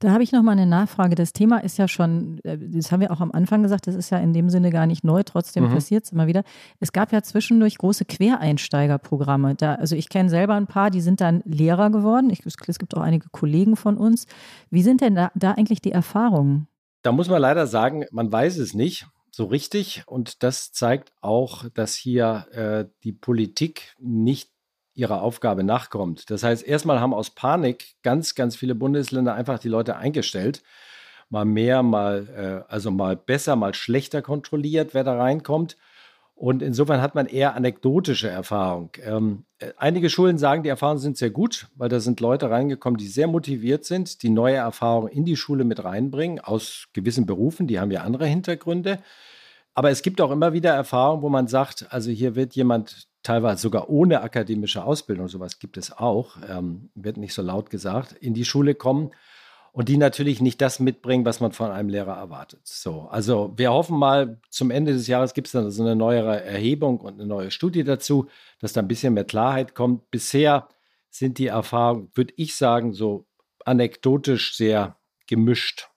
Da 0.00 0.12
habe 0.12 0.22
ich 0.22 0.30
noch 0.30 0.42
mal 0.42 0.52
eine 0.52 0.66
Nachfrage. 0.66 1.16
Das 1.16 1.32
Thema 1.32 1.58
ist 1.58 1.76
ja 1.76 1.88
schon, 1.88 2.38
äh, 2.44 2.56
das 2.58 2.92
haben 2.92 3.00
wir 3.00 3.10
auch 3.10 3.20
am 3.20 3.32
Anfang 3.32 3.62
gesagt, 3.62 3.86
das 3.86 3.94
ist 3.94 4.10
ja 4.10 4.18
in 4.18 4.32
dem 4.32 4.48
Sinne 4.48 4.70
gar 4.70 4.86
nicht 4.86 5.02
neu, 5.02 5.22
trotzdem 5.24 5.64
mhm. 5.64 5.74
passiert 5.74 6.04
es 6.04 6.12
immer 6.12 6.26
wieder. 6.26 6.44
Es 6.78 6.92
gab 6.92 7.12
ja 7.12 7.22
zwischendurch 7.22 7.78
große 7.78 8.04
Quereinsteigerprogramme. 8.04 9.56
Da, 9.56 9.74
also 9.74 9.96
ich 9.96 10.08
kenne 10.08 10.30
selber 10.30 10.54
ein 10.54 10.66
paar, 10.66 10.90
die 10.90 11.00
sind 11.00 11.20
dann 11.20 11.42
Lehrer 11.44 11.90
geworden. 11.90 12.30
Ich, 12.30 12.46
es 12.46 12.78
gibt 12.78 12.96
auch 12.96 13.02
einige 13.02 13.28
Kollegen 13.30 13.76
von 13.76 13.96
uns. 13.96 14.26
Wie 14.70 14.82
sind 14.82 15.00
denn 15.00 15.14
da, 15.14 15.32
da 15.34 15.52
eigentlich 15.52 15.80
die 15.80 15.92
Erfahrungen? 15.92 16.68
Da 17.02 17.12
muss 17.12 17.28
man 17.28 17.40
leider 17.40 17.66
sagen, 17.66 18.04
man 18.10 18.30
weiß 18.30 18.58
es 18.58 18.74
nicht 18.74 19.06
so 19.30 19.46
richtig. 19.46 20.02
Und 20.06 20.42
das 20.42 20.72
zeigt 20.72 21.12
auch, 21.20 21.68
dass 21.70 21.94
hier 21.94 22.46
äh, 22.52 22.84
die 23.04 23.12
Politik 23.12 23.94
nicht 23.98 24.50
ihrer 24.98 25.22
Aufgabe 25.22 25.62
nachkommt. 25.62 26.28
Das 26.28 26.42
heißt, 26.42 26.66
erstmal 26.66 27.00
haben 27.00 27.14
aus 27.14 27.30
Panik 27.30 27.94
ganz, 28.02 28.34
ganz 28.34 28.56
viele 28.56 28.74
Bundesländer 28.74 29.34
einfach 29.34 29.58
die 29.58 29.68
Leute 29.68 29.96
eingestellt. 29.96 30.62
Mal 31.30 31.44
mehr, 31.44 31.82
mal, 31.82 32.64
äh, 32.68 32.72
also 32.72 32.90
mal 32.90 33.16
besser, 33.16 33.54
mal 33.54 33.74
schlechter 33.74 34.22
kontrolliert, 34.22 34.94
wer 34.94 35.04
da 35.04 35.16
reinkommt. 35.16 35.76
Und 36.34 36.62
insofern 36.62 37.00
hat 37.02 37.14
man 37.14 37.26
eher 37.26 37.54
anekdotische 37.54 38.28
Erfahrung. 38.28 38.90
Ähm, 39.04 39.44
äh, 39.58 39.72
einige 39.76 40.10
Schulen 40.10 40.38
sagen, 40.38 40.62
die 40.62 40.68
Erfahrungen 40.68 41.00
sind 41.00 41.16
sehr 41.16 41.30
gut, 41.30 41.68
weil 41.76 41.88
da 41.88 42.00
sind 42.00 42.20
Leute 42.20 42.50
reingekommen, 42.50 42.98
die 42.98 43.08
sehr 43.08 43.26
motiviert 43.26 43.84
sind, 43.84 44.22
die 44.22 44.30
neue 44.30 44.56
Erfahrungen 44.56 45.08
in 45.08 45.24
die 45.24 45.36
Schule 45.36 45.64
mit 45.64 45.84
reinbringen, 45.84 46.40
aus 46.40 46.88
gewissen 46.92 47.26
Berufen, 47.26 47.66
die 47.66 47.78
haben 47.78 47.90
ja 47.90 48.02
andere 48.02 48.26
Hintergründe. 48.26 48.98
Aber 49.74 49.90
es 49.90 50.02
gibt 50.02 50.20
auch 50.20 50.32
immer 50.32 50.52
wieder 50.52 50.72
Erfahrungen, 50.72 51.22
wo 51.22 51.28
man 51.28 51.46
sagt, 51.46 51.86
also 51.90 52.10
hier 52.10 52.34
wird 52.34 52.54
jemand 52.54 53.08
teilweise 53.28 53.60
sogar 53.60 53.90
ohne 53.90 54.22
akademische 54.22 54.82
Ausbildung, 54.82 55.28
sowas 55.28 55.58
gibt 55.58 55.76
es 55.76 55.92
auch, 55.92 56.38
ähm, 56.48 56.88
wird 56.94 57.18
nicht 57.18 57.34
so 57.34 57.42
laut 57.42 57.68
gesagt, 57.68 58.12
in 58.12 58.32
die 58.32 58.46
Schule 58.46 58.74
kommen 58.74 59.10
und 59.72 59.90
die 59.90 59.98
natürlich 59.98 60.40
nicht 60.40 60.62
das 60.62 60.80
mitbringen, 60.80 61.26
was 61.26 61.38
man 61.40 61.52
von 61.52 61.70
einem 61.70 61.90
Lehrer 61.90 62.16
erwartet. 62.16 62.62
So, 62.64 63.02
also 63.10 63.52
wir 63.54 63.70
hoffen 63.70 63.98
mal, 63.98 64.40
zum 64.48 64.70
Ende 64.70 64.94
des 64.94 65.08
Jahres 65.08 65.34
gibt 65.34 65.48
es 65.48 65.52
dann 65.52 65.70
so 65.70 65.82
eine 65.82 65.94
neuere 65.94 66.42
Erhebung 66.42 67.00
und 67.00 67.20
eine 67.20 67.26
neue 67.26 67.50
Studie 67.50 67.84
dazu, 67.84 68.28
dass 68.60 68.72
da 68.72 68.80
ein 68.80 68.88
bisschen 68.88 69.12
mehr 69.12 69.24
Klarheit 69.24 69.74
kommt. 69.74 70.10
Bisher 70.10 70.66
sind 71.10 71.36
die 71.36 71.48
Erfahrungen, 71.48 72.10
würde 72.14 72.32
ich 72.38 72.56
sagen, 72.56 72.94
so 72.94 73.26
anekdotisch 73.66 74.56
sehr 74.56 74.96
gemischt. 75.26 75.90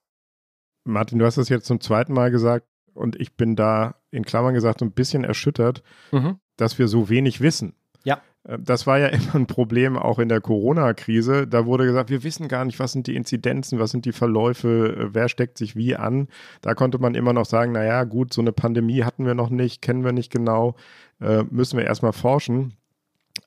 Martin, 0.83 1.17
du 1.17 1.25
hast 1.25 1.37
es 1.37 1.47
jetzt 1.47 1.65
zum 1.65 1.79
zweiten 1.79 2.11
Mal 2.11 2.29
gesagt 2.29 2.67
und 2.93 3.15
ich 3.21 3.37
bin 3.37 3.55
da 3.55 3.95
in 4.09 4.25
Klammern 4.25 4.53
gesagt 4.53 4.81
ein 4.81 4.91
bisschen 4.91 5.23
erschüttert, 5.23 5.81
mhm 6.11 6.41
dass 6.61 6.79
wir 6.79 6.87
so 6.87 7.09
wenig 7.09 7.41
wissen. 7.41 7.73
Ja. 8.03 8.21
Äh, 8.43 8.57
das 8.59 8.87
war 8.87 8.99
ja 8.99 9.07
immer 9.07 9.35
ein 9.35 9.47
Problem 9.47 9.97
auch 9.97 10.19
in 10.19 10.29
der 10.29 10.41
Corona-Krise. 10.41 11.47
Da 11.47 11.65
wurde 11.65 11.85
gesagt, 11.85 12.09
wir 12.09 12.23
wissen 12.23 12.47
gar 12.47 12.65
nicht, 12.65 12.79
was 12.79 12.91
sind 12.91 13.07
die 13.07 13.15
Inzidenzen, 13.15 13.79
was 13.79 13.91
sind 13.91 14.05
die 14.05 14.11
Verläufe, 14.11 14.95
äh, 14.97 15.13
wer 15.13 15.29
steckt 15.29 15.57
sich 15.57 15.75
wie 15.75 15.95
an. 15.95 16.27
Da 16.61 16.73
konnte 16.73 16.99
man 16.99 17.15
immer 17.15 17.33
noch 17.33 17.45
sagen, 17.45 17.71
naja, 17.71 18.03
gut, 18.03 18.33
so 18.33 18.41
eine 18.41 18.51
Pandemie 18.51 19.03
hatten 19.03 19.25
wir 19.25 19.33
noch 19.33 19.49
nicht, 19.49 19.81
kennen 19.81 20.03
wir 20.03 20.13
nicht 20.13 20.31
genau, 20.31 20.75
äh, 21.19 21.43
müssen 21.49 21.77
wir 21.77 21.85
erstmal 21.85 22.13
forschen. 22.13 22.73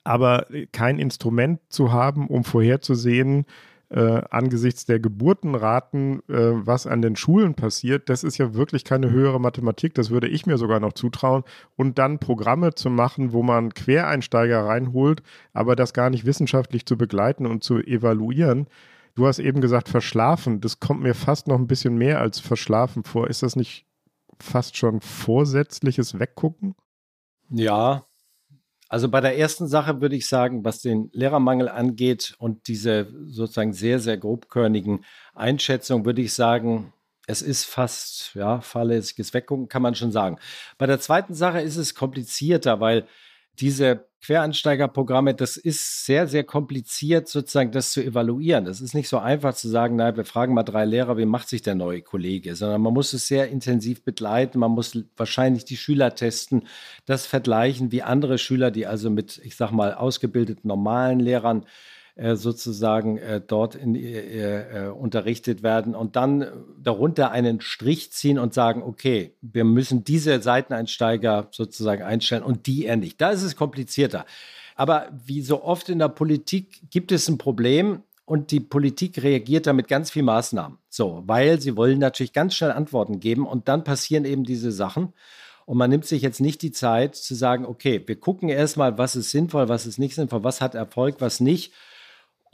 Aber 0.03 0.47
kein 0.73 0.99
Instrument 0.99 1.61
zu 1.69 1.93
haben, 1.93 2.29
um 2.29 2.45
vorherzusehen, 2.45 3.47
äh, 3.95 4.23
angesichts 4.31 4.87
der 4.87 4.99
Geburtenraten, 4.99 6.19
äh, 6.29 6.67
was 6.67 6.89
an 6.89 7.01
den 7.01 7.15
Schulen 7.15 7.55
passiert, 7.55 8.09
das 8.09 8.25
ist 8.25 8.39
ja 8.39 8.55
wirklich 8.55 8.83
keine 8.83 9.11
höhere 9.11 9.41
Mathematik. 9.41 9.95
Das 9.95 10.11
würde 10.11 10.27
ich 10.27 10.47
mir 10.47 10.59
sogar 10.59 10.81
noch 10.81 10.95
zutrauen. 10.95 11.45
Und 11.77 11.97
dann 11.99 12.19
Programme 12.19 12.75
zu 12.75 12.91
machen, 12.91 13.33
wo 13.33 13.45
man 13.45 13.73
Quereinsteiger 13.73 14.65
reinholt, 14.67 15.23
aber 15.53 15.77
das 15.77 15.95
gar 15.95 16.11
nicht 16.11 16.27
wissenschaftlich 16.27 16.87
zu 16.87 16.99
begleiten 16.99 17.47
und 17.47 17.63
zu 17.63 17.79
evaluieren. 17.79 18.67
Du 19.15 19.29
hast 19.29 19.39
eben 19.39 19.61
gesagt, 19.61 19.89
verschlafen. 19.89 20.61
Das 20.61 20.81
kommt 20.81 21.03
mir 21.03 21.15
fast 21.15 21.47
noch 21.47 21.57
ein 21.57 21.69
bisschen 21.69 21.97
mehr 21.97 22.21
als 22.21 22.41
verschlafen 22.41 23.05
vor. 23.05 23.29
Ist 23.29 23.45
das 23.45 23.55
nicht 23.55 23.87
fast 24.41 24.77
schon 24.77 25.01
vorsätzliches 25.03 26.19
Weggucken? 26.19 26.75
Ja, 27.49 28.07
also 28.95 29.09
bei 29.09 29.21
der 29.21 29.37
ersten 29.37 29.67
Sache 29.67 30.01
würde 30.01 30.15
ich 30.15 30.29
sagen, 30.29 30.65
was 30.65 30.81
den 30.81 31.11
Lehrermangel 31.13 31.69
angeht 31.69 32.37
und 32.39 32.69
diese 32.69 33.09
sozusagen 33.27 33.73
sehr, 33.73 33.99
sehr 33.99 34.17
grobkörnigen 34.17 35.05
Einschätzungen, 35.35 36.05
würde 36.05 36.23
ich 36.23 36.33
sagen, 36.33 36.93
es 37.27 37.43
ist 37.43 37.65
fast, 37.65 38.37
ja, 38.37 38.61
fahrlässiges 38.61 39.35
Weggucken, 39.35 39.67
kann 39.67 39.83
man 39.83 39.97
schon 39.97 40.13
sagen. 40.13 40.39
Bei 40.79 40.87
der 40.87 41.01
zweiten 41.01 41.35
Sache 41.35 41.61
ist 41.61 41.77
es 41.77 41.97
komplizierter, 41.97 42.79
weil 42.79 43.09
diese 43.61 44.07
Quereinsteigerprogramme, 44.25 45.35
das 45.35 45.59
ist 45.59 46.07
sehr, 46.07 46.27
sehr 46.27 46.45
kompliziert, 46.45 47.29
sozusagen 47.29 47.73
das 47.73 47.93
zu 47.93 48.03
evaluieren. 48.03 48.67
Es 48.67 48.81
ist 48.81 48.95
nicht 48.95 49.09
so 49.09 49.19
einfach 49.19 49.55
zu 49.55 49.69
sagen, 49.69 49.97
naja, 49.97 50.17
wir 50.17 50.25
fragen 50.25 50.55
mal 50.55 50.63
drei 50.63 50.87
Lehrer, 50.87 51.19
wie 51.19 51.27
macht 51.27 51.49
sich 51.49 51.61
der 51.61 51.75
neue 51.75 52.01
Kollege, 52.01 52.57
sondern 52.57 52.81
man 52.81 52.95
muss 52.95 53.13
es 53.13 53.27
sehr 53.27 53.51
intensiv 53.51 54.03
begleiten. 54.03 54.59
Man 54.59 54.71
muss 54.71 54.99
wahrscheinlich 55.17 55.67
die 55.67 55.77
Schüler 55.77 56.15
testen, 56.15 56.67
das 57.05 57.27
vergleichen, 57.27 57.93
wie 57.93 58.03
andere 58.03 58.39
Schüler, 58.39 58.71
die 58.71 58.87
also 58.87 59.11
mit, 59.11 59.41
ich 59.45 59.57
sag 59.57 59.73
mal, 59.73 59.93
ausgebildeten 59.93 60.69
normalen 60.69 61.21
Lehrern 61.21 61.67
äh, 62.17 62.37
sozusagen 62.37 63.19
äh, 63.19 63.41
dort 63.41 63.75
in, 63.75 63.95
äh, 63.95 64.87
äh, 64.87 64.89
unterrichtet 64.89 65.63
werden 65.63 65.95
und 65.95 66.17
dann 66.17 66.47
darunter 66.81 67.31
einen 67.31 67.61
Strich 67.61 68.13
ziehen 68.13 68.39
und 68.39 68.55
sagen, 68.55 68.83
okay, 68.83 69.35
wir 69.41 69.65
müssen 69.65 70.05
diese 70.05 70.41
Seiteneinsteiger 70.41 71.49
sozusagen 71.51 72.03
einstellen 72.03 72.43
und 72.43 72.67
die 72.67 72.87
er 72.87 72.97
nicht. 72.97 73.21
Da 73.21 73.31
ist 73.31 73.43
es 73.43 73.57
komplizierter. 73.57 74.27
Aber 74.77 75.09
wie 75.25 75.43
so 75.43 75.63
oft 75.63 75.89
in 75.89 75.99
der 75.99 76.09
Politik 76.09 76.83
gibt 76.91 77.13
es 77.13 77.29
ein 77.29 77.39
Problem, 77.39 78.03
und 78.27 78.51
die 78.51 78.61
Politik 78.61 79.23
reagiert 79.23 79.67
da 79.67 79.73
mit 79.73 79.89
ganz 79.89 80.11
vielen 80.11 80.25
Maßnahmen. 80.27 80.79
So, 80.89 81.23
weil 81.27 81.61
sie 81.61 81.77
wollen 81.77 81.99
natürlich 81.99 82.33
ganz 82.33 82.55
schnell 82.55 82.73
Antworten 82.73 83.21
geben 83.21 83.47
und 83.47 83.69
dann 83.69 83.85
passieren 83.85 84.25
eben 84.25 84.45
diese 84.45 84.73
Sachen. 84.73 85.13
Und 85.67 85.79
man 85.79 85.91
nimmt 85.91 86.05
sich 86.05 86.23
jetzt 86.23 86.41
nicht 86.41 86.63
die 86.63 86.73
Zeit 86.73 87.17
zu 87.17 87.35
sagen, 87.35 87.65
okay, 87.67 88.03
wir 88.07 88.19
gucken 88.19 88.49
erstmal, 88.49 88.99
was 88.99 89.17
ist 89.17 89.31
sinnvoll, 89.31 89.69
was 89.69 89.87
ist 89.87 89.99
nicht 89.99 90.15
sinnvoll, 90.15 90.45
was 90.45 90.61
hat 90.61 90.75
Erfolg, 90.75 91.17
was 91.19 91.41
nicht 91.41 91.73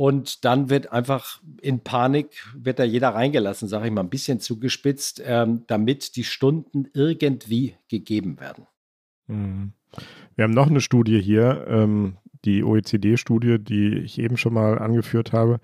Und 0.01 0.47
dann 0.47 0.71
wird 0.71 0.93
einfach 0.93 1.43
in 1.61 1.81
Panik, 1.81 2.47
wird 2.55 2.79
da 2.79 2.85
jeder 2.85 3.11
reingelassen, 3.11 3.69
sage 3.69 3.89
ich 3.89 3.93
mal, 3.93 4.01
ein 4.01 4.09
bisschen 4.09 4.41
zugespitzt, 4.41 5.21
ähm, 5.23 5.65
damit 5.67 6.17
die 6.17 6.25
Stunden 6.25 6.89
irgendwie 6.95 7.75
gegeben 7.89 8.41
werden. 8.41 8.67
Mhm. 9.27 9.73
Wir 10.37 10.45
haben 10.45 10.55
noch 10.55 10.71
eine 10.71 10.81
Studie 10.81 11.21
hier, 11.21 11.67
ähm, 11.69 12.17
die 12.47 12.65
OECD-Studie, 12.65 13.59
die 13.59 13.99
ich 13.99 14.19
eben 14.19 14.39
schon 14.39 14.55
mal 14.55 14.79
angeführt 14.79 15.35
habe. 15.35 15.61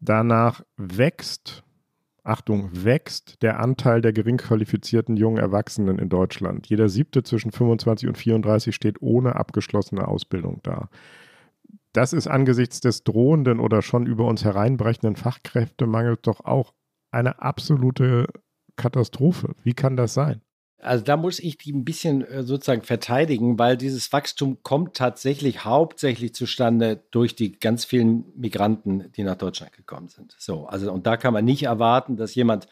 Danach 0.00 0.60
wächst, 0.76 1.64
Achtung, 2.24 2.68
wächst 2.74 3.42
der 3.42 3.58
Anteil 3.58 4.02
der 4.02 4.12
gering 4.12 4.36
qualifizierten 4.36 5.16
jungen 5.16 5.38
Erwachsenen 5.38 5.98
in 5.98 6.10
Deutschland. 6.10 6.66
Jeder 6.66 6.90
siebte 6.90 7.22
zwischen 7.22 7.52
25 7.52 8.06
und 8.06 8.18
34 8.18 8.74
steht 8.74 9.00
ohne 9.00 9.36
abgeschlossene 9.36 10.06
Ausbildung 10.06 10.60
da. 10.62 10.90
Das 11.92 12.12
ist 12.12 12.26
angesichts 12.26 12.80
des 12.80 13.04
drohenden 13.04 13.60
oder 13.60 13.82
schon 13.82 14.06
über 14.06 14.26
uns 14.26 14.44
hereinbrechenden 14.44 15.16
Fachkräftemangels 15.16 16.20
doch 16.22 16.40
auch 16.44 16.74
eine 17.10 17.40
absolute 17.40 18.26
Katastrophe. 18.76 19.54
Wie 19.62 19.74
kann 19.74 19.96
das 19.96 20.14
sein? 20.14 20.42
Also 20.80 21.02
da 21.04 21.16
muss 21.16 21.40
ich 21.40 21.58
die 21.58 21.72
ein 21.72 21.84
bisschen 21.84 22.22
äh, 22.22 22.44
sozusagen 22.44 22.82
verteidigen, 22.82 23.58
weil 23.58 23.76
dieses 23.76 24.12
Wachstum 24.12 24.62
kommt 24.62 24.96
tatsächlich 24.96 25.64
hauptsächlich 25.64 26.34
zustande 26.34 27.02
durch 27.10 27.34
die 27.34 27.58
ganz 27.58 27.84
vielen 27.84 28.24
Migranten, 28.36 29.10
die 29.16 29.24
nach 29.24 29.36
Deutschland 29.36 29.72
gekommen 29.72 30.08
sind. 30.08 30.36
So, 30.38 30.66
also 30.66 30.92
und 30.92 31.06
da 31.06 31.16
kann 31.16 31.34
man 31.34 31.44
nicht 31.44 31.64
erwarten, 31.64 32.16
dass 32.16 32.36
jemand, 32.36 32.68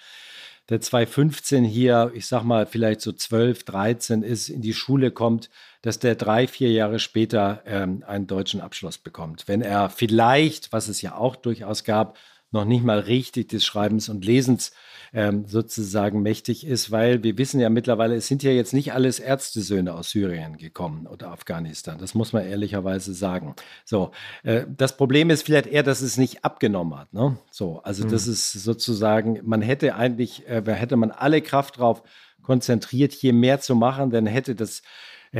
der 0.68 0.80
2015 0.80 1.64
hier, 1.64 2.12
ich 2.14 2.26
sag 2.26 2.44
mal, 2.44 2.66
vielleicht 2.66 3.00
so 3.00 3.12
12, 3.12 3.64
13 3.64 4.22
ist, 4.22 4.48
in 4.48 4.62
die 4.62 4.74
Schule 4.74 5.10
kommt, 5.10 5.50
dass 5.86 6.00
der 6.00 6.16
drei, 6.16 6.48
vier 6.48 6.72
Jahre 6.72 6.98
später 6.98 7.62
ähm, 7.64 8.02
einen 8.08 8.26
deutschen 8.26 8.60
Abschluss 8.60 8.98
bekommt. 8.98 9.46
Wenn 9.46 9.62
er 9.62 9.88
vielleicht, 9.88 10.72
was 10.72 10.88
es 10.88 11.00
ja 11.00 11.14
auch 11.14 11.36
durchaus 11.36 11.84
gab, 11.84 12.18
noch 12.50 12.64
nicht 12.64 12.82
mal 12.82 12.98
richtig 12.98 13.50
des 13.50 13.64
Schreibens 13.64 14.08
und 14.08 14.24
Lesens 14.24 14.72
ähm, 15.12 15.44
sozusagen 15.46 16.22
mächtig 16.22 16.66
ist, 16.66 16.90
weil 16.90 17.22
wir 17.22 17.38
wissen 17.38 17.60
ja 17.60 17.70
mittlerweile, 17.70 18.16
es 18.16 18.26
sind 18.26 18.42
ja 18.42 18.50
jetzt 18.50 18.72
nicht 18.72 18.94
alles 18.94 19.20
Ärztesöhne 19.20 19.94
aus 19.94 20.10
Syrien 20.10 20.56
gekommen 20.56 21.06
oder 21.06 21.30
Afghanistan. 21.30 21.98
Das 21.98 22.14
muss 22.14 22.32
man 22.32 22.44
ehrlicherweise 22.44 23.14
sagen. 23.14 23.54
So, 23.84 24.10
äh, 24.42 24.64
das 24.68 24.96
Problem 24.96 25.30
ist 25.30 25.44
vielleicht 25.44 25.68
eher, 25.68 25.84
dass 25.84 26.00
es 26.00 26.16
nicht 26.16 26.44
abgenommen 26.44 26.98
hat. 26.98 27.14
Ne? 27.14 27.38
So, 27.52 27.80
also 27.84 28.04
mhm. 28.04 28.10
das 28.10 28.26
ist 28.26 28.54
sozusagen, 28.54 29.38
man 29.44 29.62
hätte 29.62 29.94
eigentlich, 29.94 30.48
äh, 30.48 30.62
hätte 30.66 30.96
man 30.96 31.12
alle 31.12 31.42
Kraft 31.42 31.78
drauf 31.78 32.02
konzentriert, 32.42 33.12
hier 33.12 33.32
mehr 33.32 33.60
zu 33.60 33.76
machen, 33.76 34.10
dann 34.10 34.26
hätte 34.26 34.56
das 34.56 34.82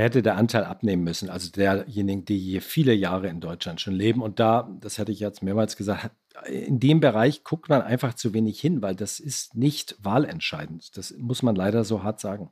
hätte 0.03 0.23
der 0.23 0.37
Anteil 0.37 0.65
abnehmen 0.65 1.05
müssen, 1.05 1.31
also 1.31 1.51
derjenigen, 1.51 2.25
die 2.25 2.39
hier 2.39 2.63
viele 2.63 2.93
Jahre 2.93 3.29
in 3.29 3.41
Deutschland 3.41 3.81
schon 3.81 3.95
leben. 3.95 4.23
Und 4.23 4.41
da, 4.41 4.71
das 4.81 4.99
hatte 4.99 5.13
ich 5.13 5.21
jetzt 5.21 5.43
mehrmals 5.43 5.77
gesagt, 5.77 6.11
in 6.47 6.79
dem 6.81 7.01
Bereich 7.01 7.45
guckt 7.45 7.69
man 7.69 7.83
einfach 7.83 8.15
zu 8.15 8.35
wenig 8.35 8.61
hin, 8.61 8.83
weil 8.83 8.95
das 8.95 9.21
ist 9.21 9.55
nicht 9.55 9.97
wahlentscheidend. 10.03 10.97
Das 10.97 11.15
muss 11.17 11.43
man 11.43 11.57
leider 11.57 11.85
so 11.85 12.03
hart 12.03 12.21
sagen. 12.21 12.51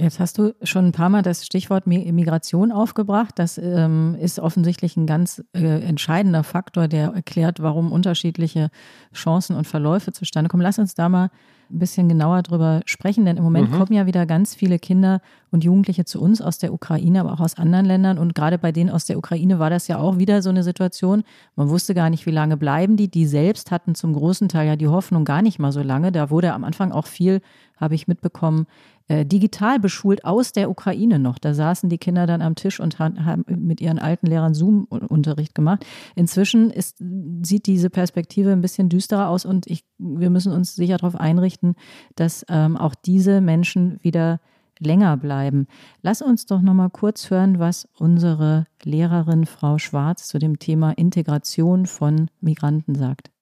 Jetzt 0.00 0.18
hast 0.18 0.38
du 0.38 0.54
schon 0.62 0.86
ein 0.86 0.92
paar 0.92 1.10
Mal 1.10 1.20
das 1.20 1.44
Stichwort 1.44 1.86
Migration 1.86 2.72
aufgebracht. 2.72 3.38
Das 3.38 3.58
ähm, 3.58 4.16
ist 4.18 4.38
offensichtlich 4.38 4.96
ein 4.96 5.06
ganz 5.06 5.44
äh, 5.52 5.82
entscheidender 5.82 6.42
Faktor, 6.42 6.88
der 6.88 7.08
erklärt, 7.08 7.60
warum 7.60 7.92
unterschiedliche 7.92 8.70
Chancen 9.14 9.56
und 9.56 9.66
Verläufe 9.66 10.12
zustande 10.12 10.48
kommen. 10.48 10.62
Lass 10.62 10.78
uns 10.78 10.94
da 10.94 11.10
mal 11.10 11.30
ein 11.70 11.78
bisschen 11.78 12.08
genauer 12.08 12.42
drüber 12.42 12.80
sprechen, 12.84 13.24
denn 13.24 13.36
im 13.36 13.44
Moment 13.44 13.70
mhm. 13.70 13.76
kommen 13.76 13.92
ja 13.92 14.06
wieder 14.06 14.26
ganz 14.26 14.54
viele 14.54 14.78
Kinder 14.78 15.20
und 15.50 15.64
Jugendliche 15.64 16.04
zu 16.04 16.20
uns 16.20 16.40
aus 16.40 16.58
der 16.58 16.72
Ukraine, 16.72 17.20
aber 17.20 17.32
auch 17.32 17.40
aus 17.40 17.56
anderen 17.58 17.86
Ländern. 17.86 18.18
Und 18.18 18.34
gerade 18.34 18.58
bei 18.58 18.72
denen 18.72 18.90
aus 18.90 19.04
der 19.04 19.18
Ukraine 19.18 19.58
war 19.58 19.70
das 19.70 19.86
ja 19.86 19.98
auch 19.98 20.18
wieder 20.18 20.42
so 20.42 20.50
eine 20.50 20.62
Situation. 20.62 21.22
Man 21.56 21.68
wusste 21.68 21.94
gar 21.94 22.10
nicht, 22.10 22.26
wie 22.26 22.30
lange 22.32 22.56
bleiben 22.56 22.96
die. 22.96 23.08
Die 23.08 23.26
selbst 23.26 23.70
hatten 23.70 23.94
zum 23.94 24.14
großen 24.14 24.48
Teil 24.48 24.66
ja 24.66 24.76
die 24.76 24.88
Hoffnung 24.88 25.24
gar 25.24 25.42
nicht 25.42 25.58
mal 25.58 25.72
so 25.72 25.82
lange. 25.82 26.10
Da 26.10 26.30
wurde 26.30 26.54
am 26.54 26.64
Anfang 26.64 26.90
auch 26.90 27.06
viel, 27.06 27.40
habe 27.76 27.94
ich 27.94 28.08
mitbekommen, 28.08 28.66
äh, 29.10 29.26
digital 29.26 29.80
beschult 29.80 30.24
aus 30.24 30.52
der 30.52 30.70
Ukraine 30.70 31.18
noch. 31.18 31.40
Da 31.40 31.52
saßen 31.52 31.90
die 31.90 31.98
Kinder 31.98 32.28
dann 32.28 32.42
am 32.42 32.54
Tisch 32.54 32.78
und 32.78 33.00
haben 33.00 33.44
mit 33.48 33.80
ihren 33.80 33.98
alten 33.98 34.28
Lehrern 34.28 34.54
Zoom-Unterricht 34.54 35.52
gemacht. 35.52 35.84
Inzwischen 36.14 36.70
ist, 36.70 36.98
sieht 37.42 37.66
diese 37.66 37.90
Perspektive 37.90 38.52
ein 38.52 38.60
bisschen 38.60 38.88
düsterer 38.88 39.28
aus 39.28 39.44
und 39.44 39.66
ich, 39.66 39.84
wir 39.98 40.30
müssen 40.30 40.52
uns 40.52 40.76
sicher 40.76 40.96
darauf 40.96 41.16
einrichten, 41.16 41.74
dass 42.14 42.46
ähm, 42.48 42.76
auch 42.76 42.94
diese 42.94 43.40
Menschen 43.40 43.98
wieder 44.00 44.38
länger 44.78 45.16
bleiben. 45.16 45.66
Lass 46.02 46.22
uns 46.22 46.46
doch 46.46 46.60
noch 46.62 46.74
mal 46.74 46.88
kurz 46.88 47.30
hören, 47.30 47.58
was 47.58 47.88
unsere 47.98 48.68
Lehrerin 48.84 49.44
Frau 49.44 49.78
Schwarz 49.78 50.28
zu 50.28 50.38
dem 50.38 50.60
Thema 50.60 50.92
Integration 50.92 51.86
von 51.86 52.30
Migranten 52.40 52.94
sagt. 52.94 53.32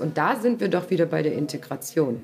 Und 0.00 0.18
da 0.18 0.34
sind 0.34 0.58
wir 0.58 0.68
doch 0.68 0.90
wieder 0.90 1.06
bei 1.06 1.22
der 1.22 1.34
Integration 1.34 2.20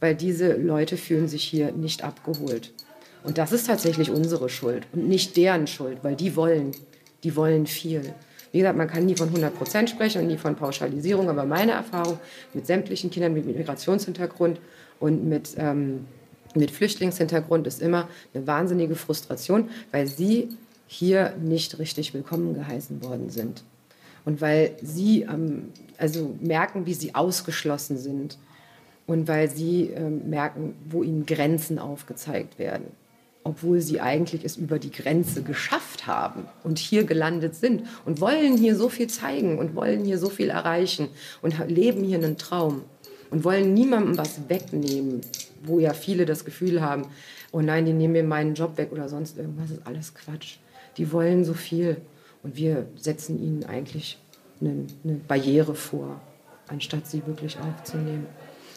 weil 0.00 0.14
diese 0.14 0.54
Leute 0.54 0.96
fühlen 0.96 1.28
sich 1.28 1.44
hier 1.44 1.72
nicht 1.72 2.04
abgeholt. 2.04 2.72
Und 3.24 3.38
das 3.38 3.52
ist 3.52 3.66
tatsächlich 3.66 4.10
unsere 4.10 4.48
Schuld 4.48 4.86
und 4.92 5.08
nicht 5.08 5.36
deren 5.36 5.66
Schuld, 5.66 5.98
weil 6.02 6.14
die 6.14 6.36
wollen, 6.36 6.72
die 7.24 7.34
wollen 7.34 7.66
viel. 7.66 8.14
Wie 8.52 8.58
gesagt, 8.58 8.78
man 8.78 8.88
kann 8.88 9.04
nie 9.04 9.16
von 9.16 9.28
100 9.28 9.54
Prozent 9.54 9.90
sprechen 9.90 10.22
und 10.22 10.28
nie 10.28 10.38
von 10.38 10.54
Pauschalisierung, 10.54 11.28
aber 11.28 11.44
meine 11.44 11.72
Erfahrung 11.72 12.18
mit 12.54 12.66
sämtlichen 12.66 13.10
Kindern 13.10 13.34
mit 13.34 13.44
Migrationshintergrund 13.46 14.60
und 15.00 15.28
mit, 15.28 15.56
ähm, 15.58 16.06
mit 16.54 16.70
Flüchtlingshintergrund 16.70 17.66
ist 17.66 17.82
immer 17.82 18.08
eine 18.32 18.46
wahnsinnige 18.46 18.94
Frustration, 18.94 19.70
weil 19.90 20.06
sie 20.06 20.50
hier 20.86 21.34
nicht 21.42 21.78
richtig 21.78 22.14
willkommen 22.14 22.54
geheißen 22.54 23.02
worden 23.02 23.28
sind. 23.28 23.64
Und 24.24 24.40
weil 24.40 24.76
sie 24.82 25.22
ähm, 25.22 25.72
also 25.98 26.34
merken, 26.40 26.86
wie 26.86 26.94
sie 26.94 27.14
ausgeschlossen 27.14 27.98
sind 27.98 28.38
und 29.06 29.28
weil 29.28 29.50
sie 29.50 29.90
äh, 29.90 30.08
merken, 30.08 30.74
wo 30.88 31.02
ihnen 31.02 31.26
Grenzen 31.26 31.78
aufgezeigt 31.78 32.58
werden, 32.58 32.86
obwohl 33.44 33.80
sie 33.80 34.00
eigentlich 34.00 34.44
es 34.44 34.56
über 34.56 34.78
die 34.78 34.90
Grenze 34.90 35.42
geschafft 35.42 36.06
haben 36.06 36.46
und 36.64 36.78
hier 36.78 37.04
gelandet 37.04 37.54
sind 37.54 37.84
und 38.04 38.20
wollen 38.20 38.56
hier 38.56 38.76
so 38.76 38.88
viel 38.88 39.06
zeigen 39.06 39.58
und 39.58 39.74
wollen 39.74 40.04
hier 40.04 40.18
so 40.18 40.28
viel 40.28 40.50
erreichen 40.50 41.08
und 41.42 41.54
leben 41.68 42.02
hier 42.02 42.18
einen 42.18 42.36
Traum 42.36 42.82
und 43.30 43.44
wollen 43.44 43.74
niemandem 43.74 44.18
was 44.18 44.48
wegnehmen, 44.48 45.20
wo 45.62 45.78
ja 45.78 45.92
viele 45.92 46.26
das 46.26 46.44
Gefühl 46.44 46.80
haben, 46.82 47.06
oh 47.52 47.60
nein, 47.60 47.86
die 47.86 47.92
nehmen 47.92 48.12
mir 48.12 48.24
meinen 48.24 48.54
Job 48.54 48.76
weg 48.76 48.90
oder 48.92 49.08
sonst 49.08 49.38
irgendwas, 49.38 49.70
ist 49.70 49.86
alles 49.86 50.14
Quatsch. 50.14 50.56
Die 50.96 51.12
wollen 51.12 51.44
so 51.44 51.54
viel 51.54 51.98
und 52.42 52.56
wir 52.56 52.86
setzen 52.96 53.42
ihnen 53.42 53.64
eigentlich 53.64 54.18
eine, 54.60 54.86
eine 55.04 55.14
Barriere 55.14 55.74
vor, 55.74 56.20
anstatt 56.68 57.06
sie 57.06 57.26
wirklich 57.26 57.56
aufzunehmen. 57.58 58.26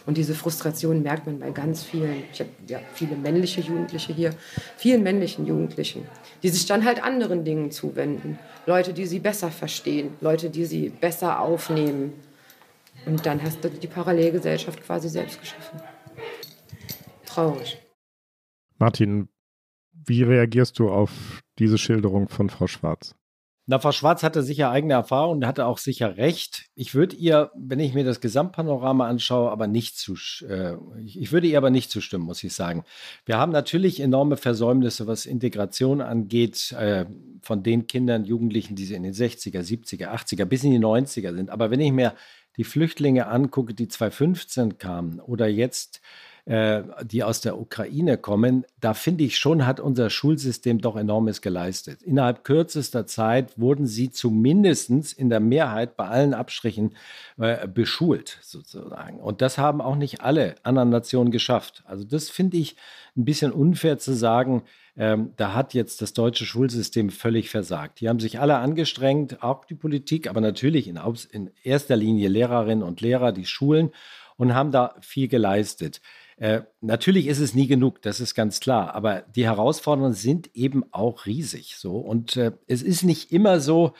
Und 0.10 0.18
diese 0.18 0.34
Frustration 0.34 1.04
merkt 1.04 1.28
man 1.28 1.38
bei 1.38 1.52
ganz 1.52 1.84
vielen, 1.84 2.24
ich 2.34 2.40
habe 2.40 2.50
ja 2.68 2.80
viele 2.96 3.16
männliche 3.16 3.62
Jugendliche 3.62 4.12
hier, 4.12 4.34
vielen 4.76 5.04
männlichen 5.04 5.46
Jugendlichen, 5.46 6.04
die 6.42 6.50
sich 6.50 6.66
dann 6.66 6.84
halt 6.84 7.04
anderen 7.04 7.46
Dingen 7.46 7.70
zuwenden. 7.70 8.40
Leute, 8.66 8.92
die 8.92 9.06
sie 9.06 9.20
besser 9.20 9.52
verstehen, 9.52 10.16
Leute, 10.20 10.50
die 10.50 10.66
sie 10.66 10.90
besser 10.90 11.40
aufnehmen. 11.40 12.14
Und 13.06 13.24
dann 13.28 13.40
hast 13.44 13.64
du 13.64 13.70
die 13.70 13.86
Parallelgesellschaft 13.86 14.82
quasi 14.82 15.10
selbst 15.10 15.40
geschaffen. 15.40 15.80
Traurig. 17.28 17.78
Martin, 18.80 19.30
wie 19.94 20.24
reagierst 20.24 20.80
du 20.80 20.90
auf 20.90 21.44
diese 21.60 21.78
Schilderung 21.78 22.30
von 22.30 22.50
Frau 22.50 22.66
Schwarz? 22.66 23.14
Na, 23.72 23.78
Frau 23.78 23.92
Schwarz 23.92 24.24
hatte 24.24 24.42
sicher 24.42 24.72
eigene 24.72 24.96
Erfahrung 24.96 25.38
und 25.38 25.46
hatte 25.46 25.68
auch 25.68 25.78
sicher 25.78 26.18
recht. 26.18 26.66
Ich 26.74 26.96
würde 26.96 27.16
ihr, 27.16 27.52
wenn 27.56 27.80
ich 27.80 27.94
mir 27.94 28.04
das 28.04 28.20
Gesamtpanorama 28.20 29.08
anschaue, 29.08 29.52
aber 29.52 29.68
nicht 29.68 29.96
zu, 29.96 30.16
äh, 30.48 30.74
ich 31.06 31.32
würde 31.32 31.46
ihr 31.46 31.60
aber 31.60 31.70
nicht 31.70 31.92
zustimmen, 31.92 32.24
muss 32.26 32.44
ich 32.44 32.52
sagen. 32.54 32.84
Wir 33.28 33.38
haben 33.38 33.52
natürlich 33.52 34.00
enorme 34.00 34.38
Versäumnisse, 34.38 35.06
was 35.06 35.28
Integration 35.28 36.02
angeht, 36.02 36.72
äh, 36.72 37.06
von 37.44 37.62
den 37.62 37.86
Kindern, 37.86 38.26
Jugendlichen, 38.26 38.76
die 38.76 38.92
in 38.92 39.04
den 39.04 39.14
60er, 39.14 39.62
70er, 39.62 40.08
80er 40.16 40.46
bis 40.46 40.64
in 40.64 40.72
die 40.72 40.80
90er 40.80 41.36
sind. 41.36 41.52
Aber 41.52 41.70
wenn 41.70 41.80
ich 41.80 41.92
mir 41.92 42.16
die 42.58 42.64
Flüchtlinge 42.64 43.28
angucke, 43.28 43.76
die 43.76 43.88
2015 43.88 44.80
kamen 44.80 45.20
oder 45.20 45.48
jetzt 45.48 46.02
äh, 46.50 46.82
die 47.04 47.24
aus 47.24 47.42
der 47.42 47.60
Ukraine 47.60 48.18
kommen, 48.18 48.66
da 48.82 48.96
finde 48.96 49.24
ich 49.24 49.38
schon, 49.38 49.68
hat 49.68 49.80
unser 49.80 50.10
Schulsystem 50.10 50.82
doch 50.82 50.96
enormes 50.96 51.44
geleistet. 51.44 52.02
Innerhalb 52.02 52.44
kürzester 52.44 53.06
Zeit 53.06 53.60
wurden 53.60 53.86
sie 53.86 54.10
zumindest 54.10 55.14
in 55.14 55.30
der 55.30 55.42
Mehrheit 55.42 55.96
bei 55.96 56.08
allen 56.08 56.34
Abstrichen 56.34 56.96
äh, 57.38 57.68
beschult, 57.68 58.40
sozusagen. 58.42 59.20
Und 59.20 59.44
das 59.44 59.60
haben 59.60 59.80
auch 59.80 59.96
nicht 59.96 60.22
alle 60.22 60.56
anderen 60.64 60.90
Nationen 60.90 61.30
geschafft. 61.30 61.84
Also 61.86 62.04
das 62.04 62.32
finde 62.32 62.58
ich 62.58 62.76
ein 63.16 63.26
bisschen 63.26 63.52
unfair 63.52 64.00
zu 64.00 64.14
sagen, 64.14 64.64
ähm, 64.98 65.34
da 65.38 65.54
hat 65.54 65.76
jetzt 65.76 66.02
das 66.02 66.14
deutsche 66.14 66.48
Schulsystem 66.48 67.12
völlig 67.12 67.52
versagt. 67.52 68.02
Die 68.02 68.10
haben 68.10 68.20
sich 68.20 68.40
alle 68.40 68.58
angestrengt, 68.58 69.44
auch 69.44 69.66
die 69.66 69.76
Politik, 69.76 70.28
aber 70.28 70.42
natürlich 70.42 70.88
in, 70.88 71.00
in 71.32 71.52
erster 71.62 71.96
Linie 71.96 72.28
Lehrerinnen 72.28 72.84
und 72.84 73.02
Lehrer, 73.02 73.34
die 73.34 73.46
Schulen 73.46 73.92
und 74.40 74.56
haben 74.56 74.72
da 74.72 74.96
viel 75.02 75.28
geleistet. 75.28 76.02
Äh, 76.40 76.62
natürlich 76.80 77.28
ist 77.28 77.40
es 77.40 77.54
nie 77.54 77.68
genug, 77.68 78.02
das 78.02 78.22
ist 78.22 78.34
ganz 78.34 78.62
klar, 78.62 78.96
aber 78.96 79.24
die 79.24 79.44
Herausforderungen 79.44 80.14
sind 80.14 80.56
eben 80.56 80.86
auch 80.92 81.26
riesig. 81.26 81.76
So 81.76 81.98
und 81.98 82.38
äh, 82.38 82.54
es 82.66 82.82
ist 82.82 83.04
nicht 83.04 83.34
immer 83.34 83.60
so, 83.60 83.94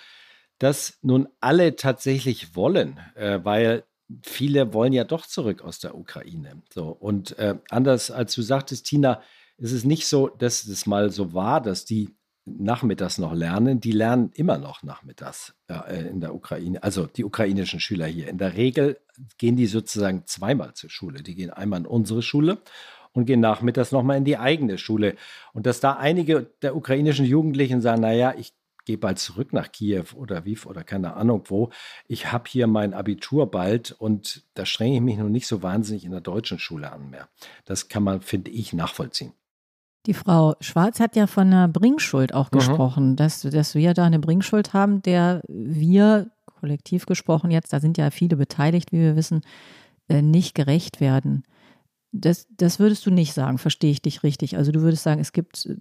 das 0.58 1.00
nun 1.02 1.28
alle 1.42 1.76
tatsächlich 1.76 2.56
wollen, 2.56 2.98
äh, 3.16 3.40
weil 3.44 3.84
viele 4.24 4.74
wollen 4.74 4.94
ja 4.94 5.04
doch 5.04 5.26
zurück 5.26 5.62
aus 5.64 5.80
der 5.80 5.96
Ukraine. 5.96 6.64
So 6.74 6.88
und 6.88 7.38
äh, 7.38 7.56
anders 7.70 8.10
als 8.10 8.36
du 8.36 8.42
sagtest, 8.42 8.86
Tina, 8.86 9.22
ist 9.58 9.74
es 9.74 9.84
nicht 9.84 10.08
so, 10.08 10.30
dass 10.30 10.66
es 10.66 10.86
mal 10.86 11.10
so 11.10 11.34
war, 11.34 11.62
dass 11.62 11.84
die 11.84 12.16
nachmittags 12.58 13.18
noch 13.18 13.34
lernen. 13.34 13.80
Die 13.80 13.92
lernen 13.92 14.32
immer 14.34 14.58
noch 14.58 14.84
nachmittags 14.84 15.54
äh, 15.68 16.08
in 16.08 16.22
der 16.22 16.34
Ukraine, 16.34 16.82
also 16.84 17.06
die 17.06 17.24
ukrainischen 17.24 17.80
Schüler 17.80 18.08
hier. 18.08 18.28
In 18.28 18.38
der 18.38 18.56
Regel 18.56 18.98
gehen 19.38 19.56
die 19.56 19.68
sozusagen 19.68 20.24
zweimal 20.26 20.74
zur 20.74 20.90
Schule. 20.90 21.22
Die 21.24 21.36
gehen 21.36 21.52
einmal 21.52 21.82
in 21.82 21.86
unsere 21.86 22.22
Schule 22.22 22.60
und 23.14 23.26
gehen 23.26 23.40
nachmittags 23.40 23.92
nochmal 23.92 24.18
in 24.18 24.26
die 24.26 24.38
eigene 24.38 24.78
Schule. 24.78 25.16
Und 25.54 25.66
dass 25.66 25.80
da 25.80 25.94
einige 25.94 26.52
der 26.62 26.76
ukrainischen 26.76 27.26
Jugendlichen 27.26 27.82
sagen, 27.82 28.02
naja, 28.02 28.34
ich 28.38 28.54
gehe 28.86 28.98
bald 28.98 29.20
zurück 29.20 29.54
nach 29.54 29.72
Kiew 29.72 30.06
oder 30.16 30.46
Wief 30.46 30.66
oder 30.66 30.84
keine 30.84 31.14
Ahnung 31.14 31.44
wo. 31.46 31.70
Ich 32.08 32.32
habe 32.32 32.50
hier 32.50 32.66
mein 32.66 32.94
Abitur 32.94 33.52
bald 33.52 33.92
und 33.92 34.44
da 34.56 34.66
strenge 34.66 34.96
ich 34.96 35.02
mich 35.02 35.18
noch 35.18 35.30
nicht 35.30 35.46
so 35.46 35.62
wahnsinnig 35.62 36.06
in 36.06 36.12
der 36.12 36.22
deutschen 36.22 36.58
Schule 36.58 36.92
an 36.92 37.10
mehr. 37.12 37.30
Das 37.66 37.88
kann 37.88 38.02
man, 38.02 38.22
finde 38.22 38.50
ich, 38.50 38.74
nachvollziehen. 38.74 39.34
Die 40.10 40.16
Frau 40.16 40.56
Schwarz 40.60 41.00
hat 41.00 41.16
ja 41.16 41.28
von 41.28 41.54
einer 41.54 41.68
Bringschuld 41.68 42.34
auch 42.34 42.50
mhm. 42.52 42.58
gesprochen, 42.58 43.16
dass, 43.16 43.42
dass 43.42 43.76
wir 43.76 43.94
da 43.94 44.06
eine 44.06 44.18
Bringschuld 44.18 44.74
haben, 44.74 45.04
der 45.04 45.44
wir, 45.48 46.32
kollektiv 46.46 47.06
gesprochen 47.06 47.52
jetzt, 47.52 47.72
da 47.74 47.80
sind 47.80 47.96
ja 48.00 48.10
viele 48.10 48.36
beteiligt, 48.36 48.92
wie 48.92 49.02
wir 49.02 49.16
wissen, 49.16 49.42
äh, 50.08 50.24
nicht 50.24 50.56
gerecht 50.56 51.00
werden. 51.00 51.44
Das, 52.12 52.48
das 52.50 52.80
würdest 52.80 53.06
du 53.06 53.12
nicht 53.12 53.34
sagen, 53.34 53.60
verstehe 53.60 53.92
ich 53.92 54.02
dich 54.02 54.24
richtig. 54.24 54.58
Also 54.58 54.72
du 54.72 54.82
würdest 54.82 55.04
sagen, 55.04 55.22
es 55.22 55.32
gibt 55.32 55.68
äh, 55.68 55.76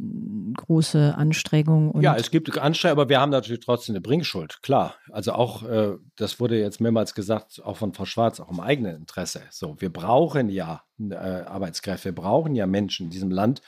große 0.59 1.15
Anstrengungen. 1.17 1.99
ja, 2.03 2.15
es 2.15 2.31
gibt 2.31 2.59
Anstrengungen, 2.59 3.01
aber 3.01 3.09
wir 3.09 3.23
haben 3.23 3.31
natürlich 3.31 3.65
trotzdem 3.65 3.95
eine 3.95 4.03
Bringschuld, 4.03 4.63
klar. 4.63 4.95
Also 5.11 5.33
auch, 5.33 5.63
äh, 5.63 5.95
das 6.17 6.39
wurde 6.39 6.61
jetzt 6.61 6.83
mehrmals 6.83 7.15
gesagt, 7.15 7.63
auch 7.65 7.79
von 7.79 7.95
Frau 7.95 8.05
Schwarz, 8.05 8.41
auch 8.41 8.51
im 8.51 8.61
eigenen 8.61 8.95
Interesse. 8.95 9.41
So, 9.51 9.77
wir 9.79 9.91
brauchen 9.91 10.51
ja 10.51 10.83
äh, 11.01 11.15
Arbeitskräfte, 11.15 12.11
wir 12.11 12.15
brauchen 12.15 12.55
ja 12.55 12.67
Menschen 12.67 13.07
in 13.07 13.11
diesem 13.11 13.31
Land, 13.31 13.63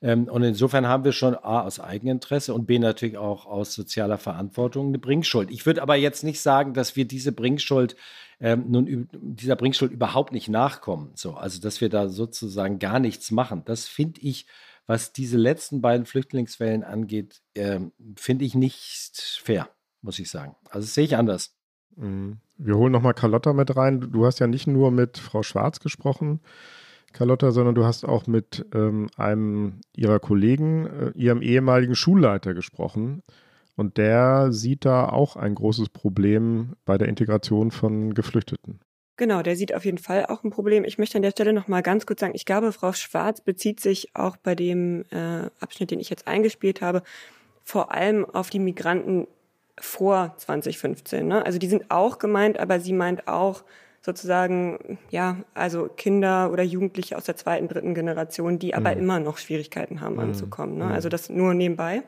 und 0.00 0.42
insofern 0.42 0.86
haben 0.86 1.04
wir 1.04 1.12
schon 1.12 1.34
A 1.34 1.62
aus 1.62 1.80
Eigeninteresse 1.80 2.52
und 2.52 2.66
B 2.66 2.78
natürlich 2.78 3.16
auch 3.16 3.46
aus 3.46 3.74
sozialer 3.74 4.18
Verantwortung 4.18 4.88
eine 4.88 4.98
Bringschuld. 4.98 5.50
Ich 5.50 5.64
würde 5.64 5.82
aber 5.82 5.96
jetzt 5.96 6.22
nicht 6.22 6.40
sagen, 6.40 6.74
dass 6.74 6.96
wir 6.96 7.06
diese 7.06 7.32
Bringschuld 7.32 7.96
ähm, 8.40 8.66
nun 8.68 9.08
dieser 9.12 9.56
Bringschuld 9.56 9.92
überhaupt 9.92 10.32
nicht 10.32 10.48
nachkommen. 10.48 11.12
So, 11.14 11.34
also 11.34 11.60
dass 11.60 11.80
wir 11.80 11.88
da 11.88 12.08
sozusagen 12.08 12.78
gar 12.78 13.00
nichts 13.00 13.30
machen. 13.30 13.62
Das 13.64 13.88
finde 13.88 14.20
ich, 14.20 14.46
was 14.86 15.12
diese 15.12 15.36
letzten 15.38 15.80
beiden 15.80 16.06
Flüchtlingswellen 16.06 16.84
angeht, 16.84 17.42
ähm, 17.54 17.92
finde 18.16 18.44
ich 18.44 18.54
nicht 18.54 19.40
fair, 19.42 19.68
muss 20.02 20.18
ich 20.18 20.30
sagen. 20.30 20.54
Also 20.70 20.86
sehe 20.86 21.04
ich 21.04 21.16
anders. 21.16 21.56
Mhm. 21.96 22.38
Wir 22.58 22.76
holen 22.76 22.92
nochmal 22.92 23.14
Carlotta 23.14 23.52
mit 23.52 23.76
rein. 23.76 24.00
Du 24.00 24.24
hast 24.24 24.38
ja 24.38 24.46
nicht 24.46 24.66
nur 24.66 24.90
mit 24.90 25.18
Frau 25.18 25.42
Schwarz 25.42 25.80
gesprochen, 25.80 26.40
Carlotta, 27.12 27.50
sondern 27.50 27.74
du 27.74 27.84
hast 27.84 28.04
auch 28.04 28.26
mit 28.26 28.66
ähm, 28.74 29.08
einem 29.16 29.80
ihrer 29.94 30.18
Kollegen, 30.18 30.86
äh, 30.86 31.10
ihrem 31.14 31.42
ehemaligen 31.42 31.94
Schulleiter 31.94 32.54
gesprochen. 32.54 33.22
Und 33.76 33.98
der 33.98 34.52
sieht 34.52 34.84
da 34.84 35.08
auch 35.08 35.36
ein 35.36 35.54
großes 35.54 35.90
Problem 35.90 36.72
bei 36.84 36.96
der 36.98 37.08
Integration 37.08 37.70
von 37.70 38.14
Geflüchteten. 38.14 38.80
Genau, 39.18 39.42
der 39.42 39.56
sieht 39.56 39.74
auf 39.74 39.84
jeden 39.84 39.98
Fall 39.98 40.26
auch 40.26 40.44
ein 40.44 40.50
Problem. 40.50 40.84
Ich 40.84 40.98
möchte 40.98 41.16
an 41.16 41.22
der 41.22 41.30
Stelle 41.30 41.54
noch 41.54 41.68
mal 41.68 41.82
ganz 41.82 42.04
kurz 42.04 42.20
sagen, 42.20 42.34
ich 42.34 42.44
glaube, 42.44 42.72
Frau 42.72 42.92
Schwarz 42.92 43.40
bezieht 43.40 43.80
sich 43.80 44.14
auch 44.14 44.36
bei 44.36 44.54
dem 44.54 45.04
äh, 45.10 45.48
Abschnitt, 45.58 45.90
den 45.90 46.00
ich 46.00 46.10
jetzt 46.10 46.26
eingespielt 46.26 46.82
habe, 46.82 47.02
vor 47.62 47.92
allem 47.92 48.26
auf 48.26 48.50
die 48.50 48.58
Migranten 48.58 49.26
vor 49.78 50.34
2015. 50.36 51.26
Ne? 51.26 51.44
Also 51.44 51.58
die 51.58 51.66
sind 51.66 51.90
auch 51.90 52.18
gemeint, 52.18 52.58
aber 52.58 52.78
sie 52.80 52.92
meint 52.92 53.26
auch 53.26 53.64
sozusagen, 54.06 54.98
ja, 55.10 55.36
also 55.52 55.88
Kinder 55.94 56.50
oder 56.52 56.62
Jugendliche 56.62 57.18
aus 57.18 57.24
der 57.24 57.36
zweiten, 57.36 57.66
dritten 57.66 57.92
Generation, 57.92 58.60
die 58.60 58.72
aber 58.72 58.94
mhm. 58.94 59.00
immer 59.00 59.20
noch 59.20 59.36
Schwierigkeiten 59.36 60.00
haben 60.00 60.14
mhm. 60.14 60.20
anzukommen. 60.20 60.78
Ne? 60.78 60.86
Also 60.86 61.08
das 61.08 61.28
nur 61.28 61.54
nebenbei. 61.54 62.02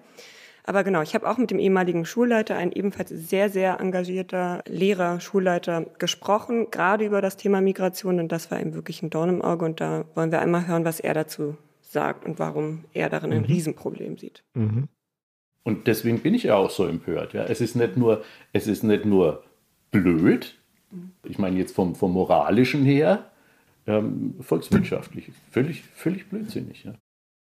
Aber 0.63 0.85
genau, 0.85 1.03
ich 1.03 1.15
habe 1.15 1.29
auch 1.29 1.39
mit 1.39 1.51
dem 1.51 1.59
ehemaligen 1.59 2.05
Schulleiter, 2.05 2.57
ein 2.57 2.73
ebenfalls 2.73 3.09
sehr, 3.09 3.51
sehr 3.51 3.81
engagierter 3.81 4.63
Lehrer, 4.69 5.19
Schulleiter 5.19 5.87
gesprochen, 5.99 6.71
gerade 6.71 7.05
über 7.05 7.21
das 7.21 7.37
Thema 7.37 7.61
Migration. 7.61 8.21
Und 8.21 8.31
das 8.31 8.51
war 8.51 8.61
ihm 8.61 8.75
wirklich 8.75 9.03
ein 9.03 9.11
Dorn 9.11 9.31
im 9.31 9.43
Auge. 9.43 9.65
Und 9.65 9.81
da 9.81 10.05
wollen 10.15 10.31
wir 10.31 10.41
einmal 10.41 10.69
hören, 10.69 10.85
was 10.85 11.01
er 11.01 11.15
dazu 11.15 11.57
sagt 11.81 12.25
und 12.25 12.39
warum 12.39 12.85
er 12.93 13.09
darin 13.09 13.33
ein 13.33 13.41
mhm. 13.41 13.47
Riesenproblem 13.47 14.19
sieht. 14.19 14.45
Mhm. 14.55 14.89
Und 15.65 15.87
deswegen 15.89 16.21
bin 16.21 16.35
ich 16.35 16.45
ja 16.45 16.55
auch 16.55 16.71
so 16.71 16.87
empört. 16.87 17.33
Ja. 17.33 17.45
Es 17.45 17.61
ist 17.61 17.75
nicht 17.75 17.97
nur, 17.97 18.23
es 18.53 18.69
ist 18.69 18.85
nicht 18.85 19.05
nur 19.05 19.43
blöd, 19.91 20.59
ich 21.25 21.39
meine 21.39 21.59
jetzt 21.59 21.75
vom, 21.75 21.95
vom 21.95 22.13
moralischen 22.13 22.85
her, 22.85 23.31
ähm, 23.87 24.35
volkswirtschaftlich, 24.41 25.31
völlig, 25.51 25.83
völlig 25.83 26.29
blödsinnig. 26.29 26.85
Ja. 26.85 26.95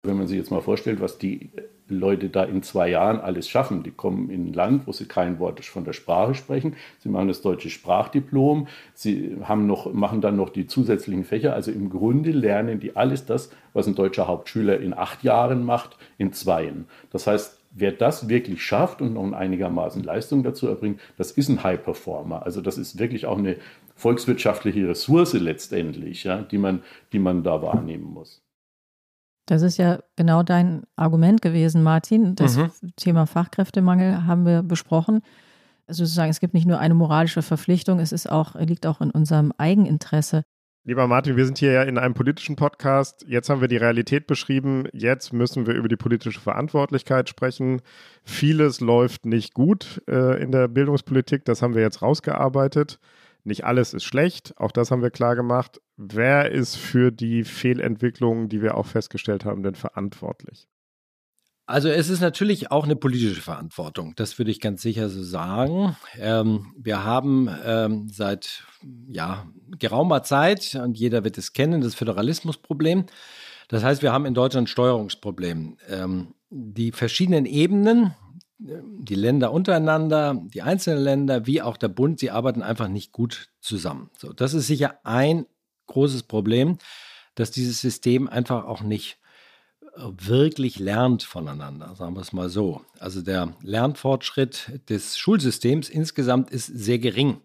Wenn 0.03 0.17
man 0.17 0.27
sich 0.27 0.37
jetzt 0.37 0.51
mal 0.51 0.61
vorstellt, 0.61 1.01
was 1.01 1.17
die 1.17 1.51
Leute 1.89 2.29
da 2.29 2.43
in 2.43 2.63
zwei 2.63 2.89
Jahren 2.89 3.19
alles 3.19 3.49
schaffen. 3.49 3.83
Die 3.83 3.91
kommen 3.91 4.29
in 4.29 4.47
ein 4.47 4.53
Land, 4.53 4.87
wo 4.87 4.91
sie 4.91 5.05
kein 5.05 5.39
Wort 5.39 5.63
von 5.65 5.83
der 5.83 5.93
Sprache 5.93 6.35
sprechen. 6.35 6.75
Sie 6.99 7.09
machen 7.09 7.27
das 7.27 7.41
deutsche 7.41 7.69
Sprachdiplom. 7.69 8.67
Sie 8.93 9.37
haben 9.43 9.67
noch, 9.67 9.91
machen 9.91 10.21
dann 10.21 10.35
noch 10.35 10.49
die 10.49 10.67
zusätzlichen 10.67 11.25
Fächer. 11.25 11.53
Also 11.53 11.71
im 11.71 11.89
Grunde 11.89 12.31
lernen 12.31 12.79
die 12.79 12.95
alles 12.95 13.25
das, 13.25 13.51
was 13.73 13.87
ein 13.87 13.95
deutscher 13.95 14.27
Hauptschüler 14.27 14.79
in 14.79 14.93
acht 14.93 15.23
Jahren 15.23 15.65
macht, 15.65 15.97
in 16.17 16.31
zweien. 16.31 16.85
Das 17.11 17.27
heißt, 17.27 17.58
wer 17.71 17.91
das 17.91 18.29
wirklich 18.29 18.63
schafft 18.63 19.01
und 19.01 19.13
noch 19.13 19.31
einigermaßen 19.31 20.03
Leistung 20.03 20.43
dazu 20.43 20.67
erbringt, 20.67 20.99
das 21.17 21.31
ist 21.31 21.49
ein 21.49 21.63
High 21.63 21.83
Performer. 21.83 22.43
Also 22.43 22.61
das 22.61 22.77
ist 22.77 22.99
wirklich 22.99 23.25
auch 23.25 23.37
eine 23.37 23.57
volkswirtschaftliche 23.95 24.87
Ressource 24.87 25.33
letztendlich, 25.33 26.23
ja, 26.23 26.41
die, 26.41 26.57
man, 26.57 26.81
die 27.13 27.19
man 27.19 27.43
da 27.43 27.61
wahrnehmen 27.61 28.05
muss. 28.05 28.41
Das 29.45 29.61
ist 29.63 29.77
ja 29.77 29.99
genau 30.15 30.43
dein 30.43 30.83
Argument 30.95 31.41
gewesen, 31.41 31.81
Martin. 31.81 32.35
Das 32.35 32.55
mhm. 32.55 32.71
Thema 32.95 33.25
Fachkräftemangel 33.25 34.25
haben 34.25 34.45
wir 34.45 34.61
besprochen. 34.61 35.21
Also 35.87 36.05
sozusagen, 36.05 36.29
es 36.29 36.39
gibt 36.39 36.53
nicht 36.53 36.67
nur 36.67 36.77
eine 36.77 36.93
moralische 36.93 37.41
Verpflichtung, 37.41 37.99
es 37.99 38.11
ist 38.11 38.29
auch, 38.29 38.53
liegt 38.55 38.85
auch 38.85 39.01
in 39.01 39.09
unserem 39.09 39.51
Eigeninteresse. 39.57 40.43
Lieber 40.85 41.07
Martin, 41.07 41.35
wir 41.35 41.45
sind 41.45 41.57
hier 41.57 41.73
ja 41.73 41.83
in 41.83 41.97
einem 41.97 42.13
politischen 42.13 42.55
Podcast. 42.55 43.25
Jetzt 43.27 43.49
haben 43.49 43.59
wir 43.59 43.67
die 43.67 43.77
Realität 43.77 44.27
beschrieben. 44.27 44.85
Jetzt 44.93 45.33
müssen 45.33 45.67
wir 45.67 45.73
über 45.73 45.89
die 45.89 45.97
politische 45.97 46.39
Verantwortlichkeit 46.39 47.27
sprechen. 47.27 47.81
Vieles 48.23 48.79
läuft 48.79 49.25
nicht 49.25 49.53
gut 49.53 50.01
äh, 50.07 50.41
in 50.41 50.51
der 50.51 50.69
Bildungspolitik. 50.69 51.43
Das 51.43 51.61
haben 51.61 51.75
wir 51.75 51.81
jetzt 51.81 52.01
rausgearbeitet. 52.01 52.97
Nicht 53.43 53.65
alles 53.65 53.93
ist 53.93 54.03
schlecht, 54.03 54.53
auch 54.57 54.71
das 54.71 54.91
haben 54.91 55.01
wir 55.01 55.11
klar 55.11 55.35
gemacht. 55.35 55.81
Wer 55.97 56.51
ist 56.51 56.75
für 56.75 57.11
die 57.11 57.43
Fehlentwicklungen, 57.43 58.49
die 58.49 58.61
wir 58.61 58.75
auch 58.75 58.85
festgestellt 58.85 59.45
haben, 59.45 59.63
denn 59.63 59.75
verantwortlich? 59.75 60.67
Also 61.69 61.87
es 61.87 62.09
ist 62.09 62.19
natürlich 62.19 62.71
auch 62.71 62.85
eine 62.85 62.95
politische 62.95 63.41
Verantwortung, 63.41 64.15
das 64.15 64.39
würde 64.39 64.49
ich 64.49 64.59
ganz 64.59 64.81
sicher 64.81 65.07
so 65.07 65.21
sagen. 65.21 65.95
Ähm, 66.17 66.73
wir 66.75 67.03
haben 67.03 67.47
ähm, 67.63 68.09
seit 68.09 68.63
ja, 69.07 69.45
geraumer 69.77 70.23
Zeit, 70.23 70.73
und 70.73 70.97
jeder 70.97 71.23
wird 71.23 71.37
es 71.37 71.53
kennen, 71.53 71.81
das 71.81 71.93
Föderalismusproblem. 71.93 73.05
Das 73.67 73.83
heißt, 73.83 74.01
wir 74.01 74.11
haben 74.11 74.25
in 74.25 74.33
Deutschland 74.33 74.65
ein 74.65 74.71
Steuerungsproblem. 74.71 75.77
Ähm, 75.87 76.33
die 76.49 76.91
verschiedenen 76.91 77.45
Ebenen, 77.45 78.15
die 78.57 79.15
Länder 79.15 79.51
untereinander, 79.51 80.41
die 80.51 80.63
einzelnen 80.63 81.03
Länder, 81.03 81.45
wie 81.45 81.61
auch 81.61 81.77
der 81.77 81.89
Bund, 81.89 82.19
sie 82.19 82.31
arbeiten 82.31 82.63
einfach 82.63 82.87
nicht 82.87 83.11
gut 83.11 83.49
zusammen. 83.59 84.09
So, 84.17 84.33
das 84.33 84.55
ist 84.55 84.65
sicher 84.65 85.01
ein 85.03 85.45
großes 85.85 86.23
Problem, 86.23 86.79
dass 87.35 87.51
dieses 87.51 87.79
System 87.79 88.27
einfach 88.27 88.65
auch 88.65 88.81
nicht 88.81 89.13
äh, 89.13 89.28
wirklich 90.17 90.79
lernt 90.79 91.23
voneinander, 91.23 91.95
sagen 91.95 92.15
wir 92.15 92.21
es 92.21 92.33
mal 92.33 92.49
so. 92.49 92.81
Also 92.99 93.21
der 93.21 93.53
Lernfortschritt 93.61 94.81
des 94.89 95.17
Schulsystems 95.17 95.89
insgesamt 95.89 96.51
ist 96.51 96.67
sehr 96.67 96.99
gering. 96.99 97.41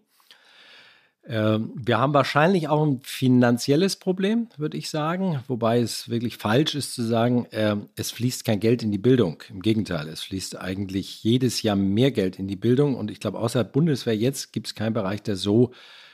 Ähm, 1.27 1.71
wir 1.75 1.97
haben 1.97 2.13
wahrscheinlich 2.13 2.67
auch 2.67 2.85
ein 2.85 3.01
finanzielles 3.03 3.95
Problem, 3.95 4.47
würde 4.57 4.77
ich 4.77 4.89
sagen, 4.89 5.43
wobei 5.47 5.79
es 5.79 6.07
wirklich 6.07 6.37
falsch 6.37 6.75
ist 6.75 6.93
zu 6.93 7.01
sagen, 7.01 7.47
ähm, 7.51 7.89
es 7.95 8.11
fließt 8.11 8.45
kein 8.45 8.59
Geld 8.59 8.83
in 8.83 8.91
die 8.91 8.99
Bildung. 8.99 9.41
Im 9.49 9.61
Gegenteil, 9.61 10.07
es 10.07 10.21
fließt 10.21 10.59
eigentlich 10.59 11.23
jedes 11.23 11.63
Jahr 11.63 11.75
mehr 11.75 12.11
Geld 12.11 12.37
in 12.37 12.47
die 12.47 12.55
Bildung 12.55 12.95
und 12.95 13.09
ich 13.09 13.19
glaube, 13.19 13.39
außer 13.39 13.63
Bundeswehr 13.63 14.15
jetzt 14.15 14.53
gibt 14.53 14.67
es 14.67 14.75
keinen 14.75 14.93
Bereich, 14.93 15.23
der 15.23 15.35
so 15.35 15.71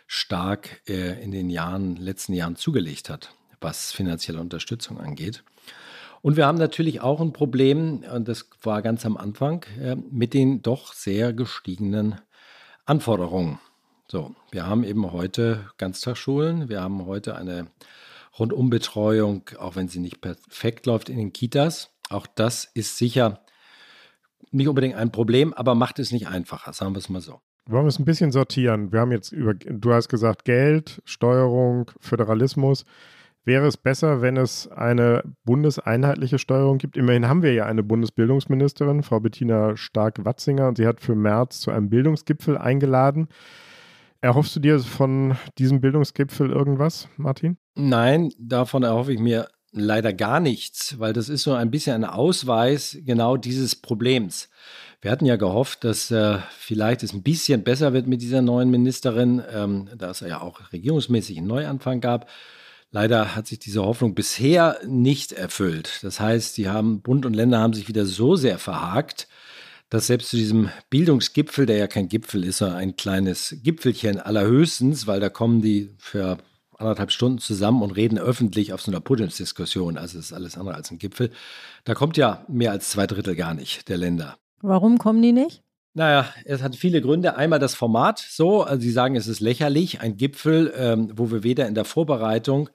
stark 0.08 0.82
äh, 0.88 1.22
in 1.22 1.32
den 1.32 1.50
Jahren, 1.50 1.98
letzten 1.98 2.34
Jahren 2.34 2.56
zugelegt 2.56 3.10
hat, 3.10 3.34
was 3.60 3.92
finanzielle 3.92 4.40
Unterstützung 4.40 4.98
angeht. 4.98 5.44
Und 6.22 6.38
wir 6.38 6.46
haben 6.46 6.58
natürlich 6.58 7.02
auch 7.02 7.20
ein 7.20 7.34
Problem, 7.34 8.04
und 8.14 8.28
das 8.28 8.50
war 8.62 8.82
ganz 8.82 9.06
am 9.06 9.18
Anfang, 9.18 9.66
äh, 9.80 9.96
mit 9.96 10.34
den 10.34 10.62
doch 10.62 10.94
sehr 10.94 11.34
gestiegenen 11.34 12.22
Anforderungen 12.86 13.60
so, 14.12 14.36
wir 14.52 14.68
haben 14.68 14.84
eben 14.84 15.14
heute 15.14 15.70
Ganztagsschulen, 15.78 16.68
wir 16.68 16.82
haben 16.82 17.06
heute 17.06 17.38
eine 17.38 17.68
Rundumbetreuung, 18.38 19.44
auch 19.58 19.78
wenn 19.78 19.88
sie 19.88 20.00
nicht 20.00 20.20
perfekt 20.20 20.86
läuft 20.86 21.08
in 21.08 21.16
den 21.16 21.32
Kitas. 21.32 21.92
Auch 22.10 22.28
das 22.28 22.66
ist 22.74 22.98
sicher 22.98 23.40
nicht 24.52 24.68
unbedingt 24.68 24.96
ein 24.96 25.14
Problem, 25.14 25.54
aber 25.54 25.76
macht 25.76 25.98
es 25.98 26.12
nicht 26.12 26.28
einfacher, 26.28 26.74
sagen 26.74 26.94
wir 26.94 26.98
es 26.98 27.08
mal 27.08 27.22
so. 27.22 27.40
Wollen 27.68 27.86
wir 27.86 27.88
es 27.88 28.00
ein 28.00 28.04
bisschen 28.06 28.34
sortieren? 28.34 28.92
Wir 28.92 29.00
haben 29.00 29.14
jetzt 29.14 29.32
über, 29.32 29.54
du 29.54 29.94
hast 29.94 30.10
gesagt, 30.10 30.44
Geld, 30.44 31.02
Steuerung, 31.06 31.90
Föderalismus. 32.02 32.84
Wäre 33.44 33.66
es 33.66 33.76
besser, 33.78 34.22
wenn 34.22 34.38
es 34.38 34.68
eine 34.68 35.24
bundeseinheitliche 35.46 36.38
Steuerung 36.38 36.78
gibt? 36.78 36.96
Immerhin 36.96 37.28
haben 37.28 37.42
wir 37.42 37.54
ja 37.54 37.66
eine 37.66 37.82
Bundesbildungsministerin, 37.82 39.02
Frau 39.02 39.20
Bettina 39.20 39.76
Stark-Watzinger, 39.76 40.68
und 40.68 40.78
sie 40.78 40.86
hat 40.86 41.02
für 41.02 41.16
März 41.16 41.62
zu 41.62 41.72
einem 41.72 41.90
Bildungsgipfel 41.90 42.58
eingeladen. 42.58 43.30
Erhoffst 44.22 44.56
du 44.56 44.60
dir 44.60 44.80
von 44.80 45.36
diesem 45.58 45.82
Bildungsgipfel 45.82 46.52
irgendwas, 46.52 47.08
Martin? 47.18 47.58
Nein, 47.74 48.32
davon 48.38 48.84
erhoffe 48.84 49.14
ich 49.14 49.20
mir 49.20 49.48
leider 49.72 50.14
gar 50.14 50.40
nichts, 50.40 51.00
weil 51.00 51.14
das 51.14 51.28
ist 51.28 51.42
so 51.42 51.54
ein 51.54 51.72
bisschen 51.72 51.96
ein 51.96 52.10
Ausweis 52.10 52.98
genau 53.04 53.38
dieses 53.38 53.76
Problems. 53.76 54.50
Wir 55.02 55.10
hatten 55.10 55.26
ja 55.26 55.38
gehofft, 55.38 55.84
dass 55.84 56.12
äh, 56.12 56.38
vielleicht 56.52 57.02
es 57.02 57.14
ein 57.14 57.24
bisschen 57.24 57.64
besser 57.64 57.94
wird 57.94 58.06
mit 58.06 58.22
dieser 58.22 58.44
neuen 58.44 58.70
Ministerin, 58.70 59.42
ähm, 59.52 59.90
da 59.98 60.12
es 60.12 60.20
ja 60.20 60.42
auch 60.42 60.72
regierungsmäßig 60.72 61.40
einen 61.40 61.48
Neuanfang 61.48 62.02
gab. 62.02 62.30
Leider 62.92 63.36
hat 63.36 63.48
sich 63.48 63.60
diese 63.60 63.84
Hoffnung 63.84 64.16
bisher 64.16 64.80
nicht 64.86 65.32
erfüllt. 65.32 66.00
Das 66.02 66.20
heißt, 66.20 66.58
die 66.58 66.68
haben 66.68 67.02
Bund 67.02 67.26
und 67.26 67.34
Länder 67.34 67.60
haben 67.60 67.74
sich 67.74 67.88
wieder 67.88 68.06
so 68.06 68.36
sehr 68.36 68.60
verhakt, 68.60 69.30
dass 69.90 70.08
selbst 70.08 70.30
zu 70.30 70.36
diesem 70.38 70.70
Bildungsgipfel, 70.90 71.66
der 71.66 71.78
ja 71.78 71.88
kein 71.88 72.10
Gipfel 72.10 72.44
ist, 72.44 72.58
sondern 72.58 72.78
ein 72.78 72.96
kleines 72.98 73.58
Gipfelchen 73.64 74.20
allerhöchstens, 74.20 75.08
weil 75.08 75.22
da 75.22 75.30
kommen 75.30 75.62
die 75.62 75.90
für 75.98 76.38
anderthalb 76.78 77.12
Stunden 77.12 77.40
zusammen 77.40 77.82
und 77.82 77.92
reden 77.92 78.18
öffentlich 78.18 78.74
auf 78.74 78.82
so 78.82 78.92
einer 78.92 79.00
Podiumsdiskussion. 79.00 79.98
Also 79.98 80.20
ist 80.20 80.34
alles 80.34 80.58
andere 80.58 80.76
als 80.76 80.92
ein 80.92 80.98
Gipfel. 80.98 81.32
Da 81.86 81.94
kommt 81.94 82.18
ja 82.18 82.46
mehr 82.48 82.72
als 82.72 82.90
zwei 82.90 83.08
Drittel 83.08 83.36
gar 83.36 83.54
nicht 83.54 83.88
der 83.88 83.98
Länder. 83.98 84.38
Warum 84.62 84.98
kommen 84.98 85.22
die 85.22 85.32
nicht? 85.32 85.64
Naja, 85.94 86.30
es 86.46 86.62
hat 86.62 86.78
viele 86.78 87.02
Gründe. 87.02 87.36
Einmal 87.36 87.60
das 87.60 87.76
Format 87.76 88.20
so, 88.20 88.64
also 88.64 88.82
Sie 88.82 88.92
sagen, 88.92 89.16
es 89.16 89.28
ist 89.28 89.42
lächerlich, 89.42 90.00
ein 90.00 90.16
Gipfel, 90.16 90.74
ähm, 90.78 91.12
wo 91.16 91.32
wir 91.32 91.44
weder 91.44 91.68
in 91.68 91.76
der 91.76 91.84
Vorbereitung, 91.84 92.70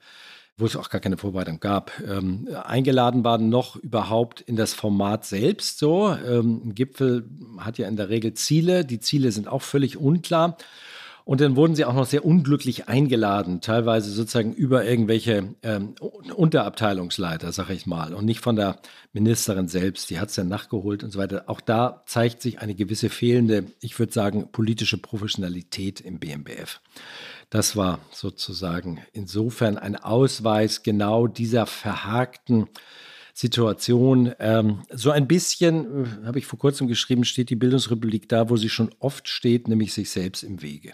wo 0.55 0.65
es 0.65 0.75
auch 0.75 0.89
gar 0.89 1.01
keine 1.01 1.17
Vorbereitung 1.17 1.59
gab, 1.59 1.91
ähm, 2.07 2.47
eingeladen 2.63 3.23
waren, 3.23 3.49
noch 3.49 3.75
überhaupt 3.75 4.41
in 4.41 4.55
das 4.55 4.75
Format 4.75 5.25
selbst 5.25 5.79
so. 5.79 6.09
Ähm, 6.09 6.61
ein 6.63 6.75
Gipfel 6.75 7.27
hat 7.57 7.79
ja 7.79 7.87
in 7.87 7.95
der 7.95 8.09
Regel 8.09 8.35
Ziele, 8.35 8.85
die 8.85 8.99
Ziele 8.99 9.31
sind 9.31 9.47
auch 9.47 9.63
völlig 9.63 9.97
unklar. 9.97 10.57
Und 11.27 11.41
dann 11.41 11.57
wurden 11.57 11.75
sie 11.75 11.83
auch 11.83 11.93
noch 11.93 12.05
sehr 12.05 12.23
unglücklich 12.23 12.87
eingeladen, 12.87 13.59
teilweise 13.59 14.11
sozusagen 14.11 14.53
über 14.53 14.85
irgendwelche 14.85 15.55
ähm, 15.61 15.95
Unterabteilungsleiter, 16.33 17.51
sag 17.51 17.69
ich 17.69 17.85
mal, 17.85 18.13
und 18.13 18.23
nicht 18.23 18.39
von 18.39 18.55
der 18.55 18.79
Ministerin 19.11 19.67
selbst. 19.67 20.09
Die 20.09 20.21
hat 20.21 20.29
es 20.29 20.35
dann 20.35 20.47
nachgeholt 20.47 21.03
und 21.03 21.11
so 21.11 21.19
weiter. 21.19 21.43
Auch 21.47 21.59
da 21.59 22.01
zeigt 22.05 22.41
sich 22.41 22.59
eine 22.59 22.75
gewisse 22.75 23.09
fehlende, 23.09 23.65
ich 23.81 23.99
würde 23.99 24.13
sagen, 24.13 24.53
politische 24.53 24.97
Professionalität 24.97 25.99
im 25.99 26.17
BMBF. 26.17 26.79
Das 27.49 27.75
war 27.75 27.99
sozusagen 28.09 29.01
insofern 29.11 29.77
ein 29.77 29.97
Ausweis 29.97 30.81
genau 30.81 31.27
dieser 31.27 31.65
verhakten 31.65 32.69
Situation. 33.33 34.33
Ähm, 34.39 34.83
so 34.93 35.11
ein 35.11 35.27
bisschen, 35.27 36.05
äh, 36.05 36.25
habe 36.25 36.39
ich 36.39 36.45
vor 36.45 36.57
kurzem 36.57 36.87
geschrieben, 36.87 37.25
steht 37.25 37.49
die 37.49 37.57
Bildungsrepublik 37.57 38.29
da, 38.29 38.49
wo 38.49 38.55
sie 38.55 38.69
schon 38.69 38.91
oft 38.99 39.27
steht, 39.27 39.67
nämlich 39.67 39.93
sich 39.93 40.09
selbst 40.09 40.41
im 40.43 40.61
Wege. 40.61 40.93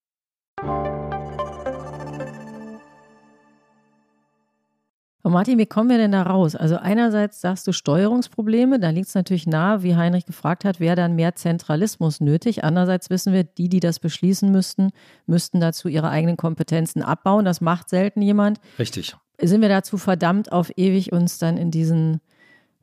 Und 5.23 5.33
Martin, 5.33 5.59
wie 5.59 5.67
kommen 5.67 5.89
wir 5.89 5.97
denn 5.97 6.11
da 6.11 6.23
raus? 6.23 6.55
Also 6.55 6.77
einerseits 6.77 7.41
sagst 7.41 7.67
du 7.67 7.73
Steuerungsprobleme, 7.73 8.79
da 8.79 8.89
liegt 8.89 9.07
es 9.07 9.15
natürlich 9.15 9.45
nahe, 9.45 9.83
wie 9.83 9.95
Heinrich 9.95 10.25
gefragt 10.25 10.65
hat, 10.65 10.79
wäre 10.79 10.95
dann 10.95 11.15
mehr 11.15 11.35
Zentralismus 11.35 12.21
nötig. 12.21 12.63
Andererseits 12.63 13.09
wissen 13.09 13.31
wir, 13.31 13.43
die, 13.43 13.69
die 13.69 13.79
das 13.79 13.99
beschließen 13.99 14.51
müssten, 14.51 14.89
müssten 15.27 15.59
dazu 15.59 15.87
ihre 15.87 16.09
eigenen 16.09 16.37
Kompetenzen 16.37 17.03
abbauen. 17.03 17.45
Das 17.45 17.61
macht 17.61 17.89
selten 17.89 18.21
jemand. 18.21 18.59
Richtig. 18.79 19.15
Sind 19.39 19.61
wir 19.61 19.69
dazu 19.69 19.97
verdammt, 19.97 20.51
auf 20.51 20.71
ewig 20.75 21.11
uns 21.11 21.37
dann 21.37 21.57
in 21.57 21.71
diesen 21.71 22.21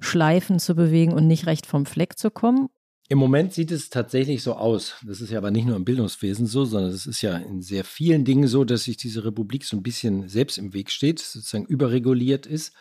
Schleifen 0.00 0.60
zu 0.60 0.74
bewegen 0.76 1.12
und 1.12 1.26
nicht 1.26 1.46
recht 1.46 1.66
vom 1.66 1.86
Fleck 1.86 2.18
zu 2.18 2.30
kommen? 2.30 2.68
Im 3.10 3.18
Moment 3.18 3.54
sieht 3.54 3.70
es 3.72 3.88
tatsächlich 3.88 4.42
so 4.42 4.54
aus. 4.54 4.96
Das 5.02 5.22
ist 5.22 5.30
ja 5.30 5.38
aber 5.38 5.50
nicht 5.50 5.66
nur 5.66 5.76
im 5.76 5.84
Bildungswesen 5.84 6.46
so, 6.46 6.66
sondern 6.66 6.90
es 6.90 7.06
ist 7.06 7.22
ja 7.22 7.36
in 7.38 7.62
sehr 7.62 7.84
vielen 7.84 8.24
Dingen 8.24 8.48
so, 8.48 8.64
dass 8.64 8.84
sich 8.84 8.98
diese 8.98 9.24
Republik 9.24 9.64
so 9.64 9.76
ein 9.78 9.82
bisschen 9.82 10.28
selbst 10.28 10.58
im 10.58 10.74
Weg 10.74 10.90
steht, 10.90 11.18
sozusagen 11.18 11.64
überreguliert 11.64 12.46
ist 12.46 12.74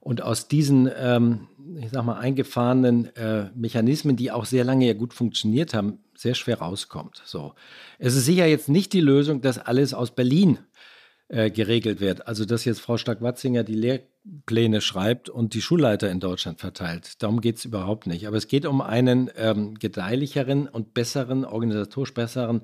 und 0.00 0.22
aus 0.22 0.48
diesen, 0.48 0.90
ähm, 0.96 1.48
ich 1.78 1.90
sag 1.90 2.04
mal, 2.04 2.18
eingefahrenen 2.18 3.14
äh, 3.16 3.50
Mechanismen, 3.54 4.16
die 4.16 4.30
auch 4.30 4.46
sehr 4.46 4.64
lange 4.64 4.86
ja 4.86 4.94
gut 4.94 5.12
funktioniert 5.12 5.74
haben, 5.74 5.98
sehr 6.14 6.34
schwer 6.34 6.60
rauskommt. 6.60 7.20
So. 7.26 7.52
Es 7.98 8.16
ist 8.16 8.24
sicher 8.24 8.46
jetzt 8.46 8.70
nicht 8.70 8.92
die 8.94 9.00
Lösung, 9.00 9.42
dass 9.42 9.58
alles 9.58 9.92
aus 9.92 10.14
Berlin 10.14 10.58
äh, 11.28 11.50
geregelt 11.50 12.00
wird. 12.00 12.26
Also, 12.26 12.44
dass 12.44 12.64
jetzt 12.64 12.80
Frau 12.80 12.96
Stark-Watzinger 12.96 13.62
die 13.62 13.74
Lehrpläne 13.74 14.80
schreibt 14.80 15.28
und 15.28 15.54
die 15.54 15.62
Schulleiter 15.62 16.10
in 16.10 16.20
Deutschland 16.20 16.58
verteilt. 16.58 17.22
Darum 17.22 17.40
geht 17.40 17.58
es 17.58 17.64
überhaupt 17.64 18.06
nicht. 18.06 18.26
Aber 18.26 18.36
es 18.36 18.48
geht 18.48 18.64
um 18.64 18.80
einen 18.80 19.30
ähm, 19.36 19.74
gedeihlicheren 19.74 20.68
und 20.68 20.94
besseren, 20.94 21.44
organisatorisch 21.44 22.14
besseren, 22.14 22.62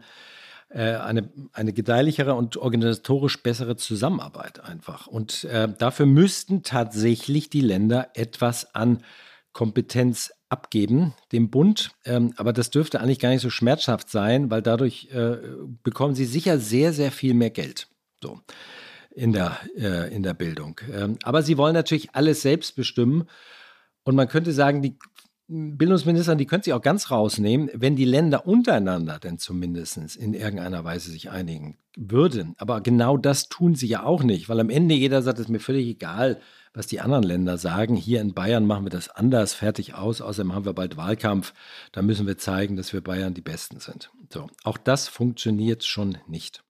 äh, 0.70 0.94
eine, 0.94 1.28
eine 1.52 1.72
gedeihlichere 1.72 2.34
und 2.34 2.56
organisatorisch 2.56 3.42
bessere 3.42 3.76
Zusammenarbeit 3.76 4.64
einfach. 4.64 5.06
Und 5.06 5.44
äh, 5.44 5.68
dafür 5.76 6.06
müssten 6.06 6.62
tatsächlich 6.62 7.50
die 7.50 7.60
Länder 7.60 8.08
etwas 8.14 8.74
an 8.74 9.02
Kompetenz 9.52 10.32
abgeben, 10.48 11.14
dem 11.32 11.50
Bund. 11.50 11.90
Ähm, 12.04 12.32
aber 12.36 12.52
das 12.52 12.70
dürfte 12.70 13.00
eigentlich 13.00 13.18
gar 13.18 13.28
nicht 13.28 13.42
so 13.42 13.50
schmerzhaft 13.50 14.08
sein, 14.08 14.50
weil 14.50 14.62
dadurch 14.62 15.10
äh, 15.12 15.36
bekommen 15.82 16.14
sie 16.14 16.24
sicher 16.24 16.58
sehr, 16.58 16.92
sehr 16.92 17.12
viel 17.12 17.34
mehr 17.34 17.50
Geld. 17.50 17.88
So 18.24 18.40
in 19.14 19.32
der, 19.32 19.58
äh, 19.76 20.14
in 20.14 20.22
der 20.22 20.32
Bildung. 20.34 20.80
Ähm, 20.90 21.18
aber 21.22 21.42
sie 21.42 21.58
wollen 21.58 21.74
natürlich 21.74 22.14
alles 22.14 22.40
selbst 22.40 22.74
bestimmen. 22.74 23.28
Und 24.02 24.16
man 24.16 24.28
könnte 24.28 24.52
sagen, 24.52 24.80
die 24.80 24.98
Bildungsminister, 25.46 26.36
die 26.36 26.46
können 26.46 26.62
sich 26.62 26.72
auch 26.72 26.80
ganz 26.80 27.10
rausnehmen, 27.10 27.68
wenn 27.74 27.96
die 27.96 28.06
Länder 28.06 28.46
untereinander 28.46 29.18
denn 29.18 29.38
zumindest 29.38 30.16
in 30.16 30.32
irgendeiner 30.32 30.84
Weise 30.84 31.10
sich 31.10 31.30
einigen 31.30 31.76
würden. 31.96 32.54
Aber 32.56 32.80
genau 32.80 33.18
das 33.18 33.50
tun 33.50 33.74
sie 33.74 33.86
ja 33.86 34.04
auch 34.04 34.22
nicht, 34.22 34.48
weil 34.48 34.58
am 34.58 34.70
Ende 34.70 34.94
jeder 34.94 35.20
sagt, 35.20 35.38
es 35.38 35.44
ist 35.44 35.50
mir 35.50 35.60
völlig 35.60 35.86
egal, 35.86 36.40
was 36.72 36.86
die 36.86 37.00
anderen 37.00 37.24
Länder 37.24 37.58
sagen. 37.58 37.94
Hier 37.94 38.22
in 38.22 38.32
Bayern 38.32 38.66
machen 38.66 38.86
wir 38.86 38.90
das 38.90 39.10
anders, 39.10 39.52
fertig 39.52 39.94
aus. 39.94 40.22
Außerdem 40.22 40.54
haben 40.54 40.64
wir 40.64 40.72
bald 40.72 40.96
Wahlkampf. 40.96 41.52
Da 41.92 42.00
müssen 42.00 42.26
wir 42.26 42.38
zeigen, 42.38 42.76
dass 42.76 42.94
wir 42.94 43.02
Bayern 43.02 43.34
die 43.34 43.42
Besten 43.42 43.80
sind. 43.80 44.10
So, 44.32 44.48
auch 44.64 44.78
das 44.78 45.08
funktioniert 45.08 45.84
schon 45.84 46.16
nicht. 46.26 46.64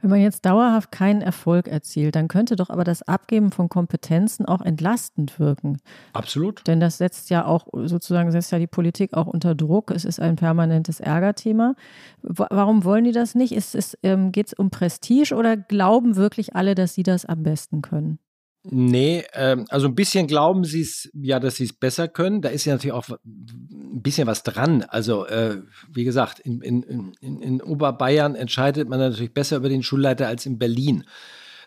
Wenn 0.00 0.10
man 0.10 0.20
jetzt 0.20 0.46
dauerhaft 0.46 0.92
keinen 0.92 1.20
Erfolg 1.20 1.68
erzielt, 1.68 2.16
dann 2.16 2.28
könnte 2.28 2.56
doch 2.56 2.70
aber 2.70 2.84
das 2.84 3.02
Abgeben 3.02 3.52
von 3.52 3.68
Kompetenzen 3.68 4.46
auch 4.46 4.62
entlastend 4.62 5.38
wirken. 5.38 5.78
Absolut. 6.12 6.66
Denn 6.66 6.80
das 6.80 6.98
setzt 6.98 7.28
ja 7.28 7.44
auch 7.44 7.66
sozusagen 7.72 8.32
setzt 8.32 8.50
ja 8.52 8.58
die 8.58 8.66
Politik 8.66 9.14
auch 9.14 9.26
unter 9.26 9.54
Druck. 9.54 9.90
Es 9.90 10.04
ist 10.04 10.18
ein 10.20 10.36
permanentes 10.36 11.00
Ärgerthema. 11.00 11.74
Warum 12.22 12.84
wollen 12.84 13.04
die 13.04 13.12
das 13.12 13.34
nicht? 13.34 13.52
Ist, 13.52 13.74
ist, 13.74 13.98
ähm, 14.02 14.32
Geht 14.32 14.48
es 14.48 14.52
um 14.54 14.70
Prestige 14.70 15.34
oder 15.34 15.56
glauben 15.56 16.16
wirklich 16.16 16.56
alle, 16.56 16.74
dass 16.74 16.94
sie 16.94 17.02
das 17.02 17.26
am 17.26 17.42
besten 17.42 17.82
können? 17.82 18.18
Nee, 18.62 19.24
ähm, 19.32 19.64
also 19.70 19.88
ein 19.88 19.94
bisschen 19.94 20.26
glauben 20.26 20.64
sie 20.64 20.82
es 20.82 21.08
ja, 21.14 21.40
dass 21.40 21.56
sie 21.56 21.64
es 21.64 21.72
besser 21.72 22.08
können. 22.08 22.42
Da 22.42 22.50
ist 22.50 22.66
ja 22.66 22.74
natürlich 22.74 22.92
auch 22.92 23.08
ein 23.08 24.02
bisschen 24.02 24.26
was 24.26 24.42
dran. 24.42 24.82
Also, 24.82 25.26
äh, 25.26 25.62
wie 25.90 26.04
gesagt, 26.04 26.40
in, 26.40 26.60
in, 26.60 27.14
in, 27.20 27.40
in 27.40 27.62
Oberbayern 27.62 28.34
entscheidet 28.34 28.88
man 28.88 28.98
natürlich 28.98 29.32
besser 29.32 29.56
über 29.56 29.70
den 29.70 29.82
Schulleiter 29.82 30.26
als 30.28 30.44
in 30.44 30.58
Berlin. 30.58 31.04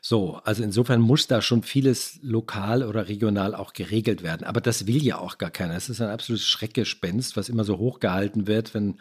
So, 0.01 0.35
also 0.43 0.63
insofern 0.63 1.01
muss 1.01 1.27
da 1.27 1.41
schon 1.41 1.63
vieles 1.63 2.19
lokal 2.21 2.83
oder 2.83 3.07
regional 3.07 3.55
auch 3.55 3.73
geregelt 3.73 4.21
werden. 4.21 4.45
Aber 4.45 4.61
das 4.61 4.85
will 4.85 5.01
ja 5.01 5.17
auch 5.17 5.37
gar 5.39 5.49
keiner. 5.49 5.75
Es 5.75 5.89
ist 5.89 6.01
ein 6.01 6.09
absolutes 6.09 6.45
Schreckgespenst, 6.45 7.37
was 7.37 7.49
immer 7.49 7.63
so 7.63 7.79
hochgehalten 7.79 8.45
wird, 8.45 8.73
wenn 8.75 8.99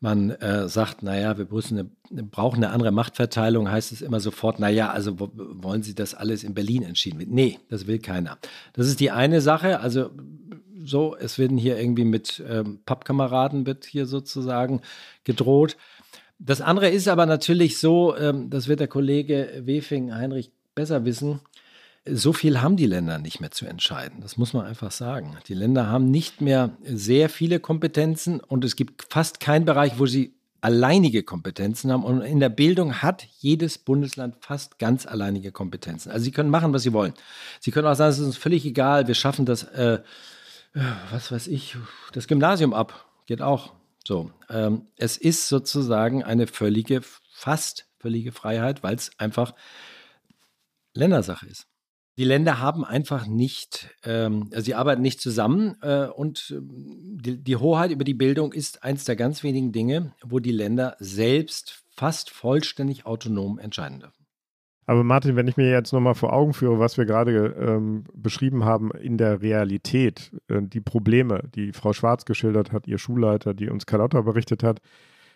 man 0.00 0.30
äh, 0.30 0.68
sagt, 0.68 1.02
naja, 1.02 1.38
wir 1.38 1.44
brauchen 1.44 1.90
eine, 2.10 2.24
brauchen 2.24 2.62
eine 2.62 2.70
andere 2.72 2.92
Machtverteilung, 2.92 3.70
heißt 3.70 3.90
es 3.92 4.00
immer 4.00 4.20
sofort, 4.20 4.60
naja, 4.60 4.90
also 4.90 5.16
wollen 5.18 5.82
Sie 5.82 5.94
das 5.94 6.14
alles 6.14 6.44
in 6.44 6.54
Berlin 6.54 6.82
entschieden? 6.82 7.24
Nee, 7.28 7.58
das 7.68 7.86
will 7.86 7.98
keiner. 7.98 8.38
Das 8.74 8.86
ist 8.86 9.00
die 9.00 9.10
eine 9.10 9.40
Sache. 9.40 9.80
Also 9.80 10.10
so, 10.84 11.16
es 11.16 11.38
werden 11.38 11.58
hier 11.58 11.78
irgendwie 11.78 12.04
mit 12.04 12.42
ähm, 12.48 12.80
Pappkameraden 12.86 13.66
wird 13.66 13.84
hier 13.84 14.06
sozusagen 14.06 14.80
gedroht. 15.24 15.76
Das 16.38 16.60
andere 16.60 16.88
ist 16.88 17.08
aber 17.08 17.26
natürlich 17.26 17.78
so, 17.78 18.16
ähm, 18.16 18.48
das 18.50 18.68
wird 18.68 18.80
der 18.80 18.88
Kollege 18.88 19.62
Wefing 19.64 20.14
Heinrich 20.14 20.52
besser 20.76 21.04
wissen, 21.04 21.40
so 22.12 22.32
viel 22.32 22.60
haben 22.60 22.76
die 22.76 22.86
Länder 22.86 23.18
nicht 23.18 23.40
mehr 23.40 23.50
zu 23.50 23.66
entscheiden. 23.66 24.20
Das 24.20 24.36
muss 24.36 24.52
man 24.52 24.66
einfach 24.66 24.90
sagen. 24.90 25.36
Die 25.48 25.54
Länder 25.54 25.86
haben 25.86 26.10
nicht 26.10 26.40
mehr 26.40 26.70
sehr 26.84 27.28
viele 27.28 27.60
Kompetenzen 27.60 28.40
und 28.40 28.64
es 28.64 28.76
gibt 28.76 29.12
fast 29.12 29.40
keinen 29.40 29.64
Bereich, 29.64 29.98
wo 29.98 30.06
sie 30.06 30.34
alleinige 30.60 31.22
Kompetenzen 31.22 31.92
haben. 31.92 32.04
Und 32.04 32.22
in 32.22 32.40
der 32.40 32.48
Bildung 32.48 33.00
hat 33.02 33.26
jedes 33.38 33.78
Bundesland 33.78 34.36
fast 34.40 34.78
ganz 34.78 35.06
alleinige 35.06 35.52
Kompetenzen. 35.52 36.10
Also 36.10 36.24
sie 36.24 36.32
können 36.32 36.50
machen, 36.50 36.72
was 36.72 36.82
sie 36.82 36.92
wollen. 36.92 37.14
Sie 37.60 37.70
können 37.70 37.86
auch 37.86 37.94
sagen, 37.94 38.10
es 38.10 38.18
ist 38.18 38.26
uns 38.26 38.36
völlig 38.36 38.64
egal, 38.64 39.06
wir 39.06 39.14
schaffen 39.14 39.46
das, 39.46 39.64
äh, 39.64 40.00
was 41.10 41.30
weiß 41.30 41.46
ich, 41.48 41.76
das 42.12 42.26
Gymnasium 42.26 42.74
ab. 42.74 43.06
Geht 43.26 43.42
auch 43.42 43.72
so. 44.04 44.30
Ähm, 44.48 44.86
es 44.96 45.16
ist 45.16 45.48
sozusagen 45.48 46.24
eine 46.24 46.46
völlige, 46.46 47.02
fast 47.32 47.86
völlige 47.98 48.32
Freiheit, 48.32 48.82
weil 48.82 48.96
es 48.96 49.10
einfach 49.18 49.54
Ländersache 50.94 51.46
ist. 51.46 51.66
Die 52.18 52.24
Länder 52.24 52.58
haben 52.58 52.84
einfach 52.84 53.28
nicht, 53.28 53.94
ähm, 54.04 54.50
also 54.52 54.64
sie 54.64 54.74
arbeiten 54.74 55.02
nicht 55.02 55.20
zusammen 55.20 55.76
äh, 55.82 56.06
und 56.06 56.52
ähm, 56.56 57.16
die, 57.22 57.42
die, 57.42 57.56
Hoheit 57.56 57.92
über 57.92 58.02
die 58.02 58.14
Bildung 58.14 58.52
ist 58.52 58.82
eins 58.82 59.04
der 59.04 59.14
ganz 59.14 59.44
wenigen 59.44 59.70
Dinge, 59.70 60.12
wo 60.24 60.40
die 60.40 60.50
Länder 60.50 60.96
selbst 60.98 61.84
fast 61.94 62.30
vollständig 62.30 63.06
autonom 63.06 63.60
entscheiden 63.60 64.00
dürfen. 64.00 64.26
Aber 64.86 65.04
Martin, 65.04 65.36
wenn 65.36 65.46
ich 65.46 65.56
mir 65.56 65.70
jetzt 65.70 65.92
nochmal 65.92 66.16
vor 66.16 66.32
Augen 66.32 66.54
führe, 66.54 66.80
was 66.80 66.98
wir 66.98 67.04
gerade 67.04 67.54
ähm, 67.56 68.04
beschrieben 68.14 68.64
haben 68.64 68.90
in 68.90 69.16
der 69.16 69.40
Realität, 69.40 70.32
äh, 70.48 70.60
die 70.62 70.80
Probleme, 70.80 71.44
die 71.54 71.72
Frau 71.72 71.92
Schwarz 71.92 72.24
geschildert 72.24 72.72
hat, 72.72 72.88
ihr 72.88 72.98
Schulleiter, 72.98 73.54
die 73.54 73.68
uns 73.68 73.86
Carlotta 73.86 74.22
berichtet 74.22 74.64
hat, 74.64 74.80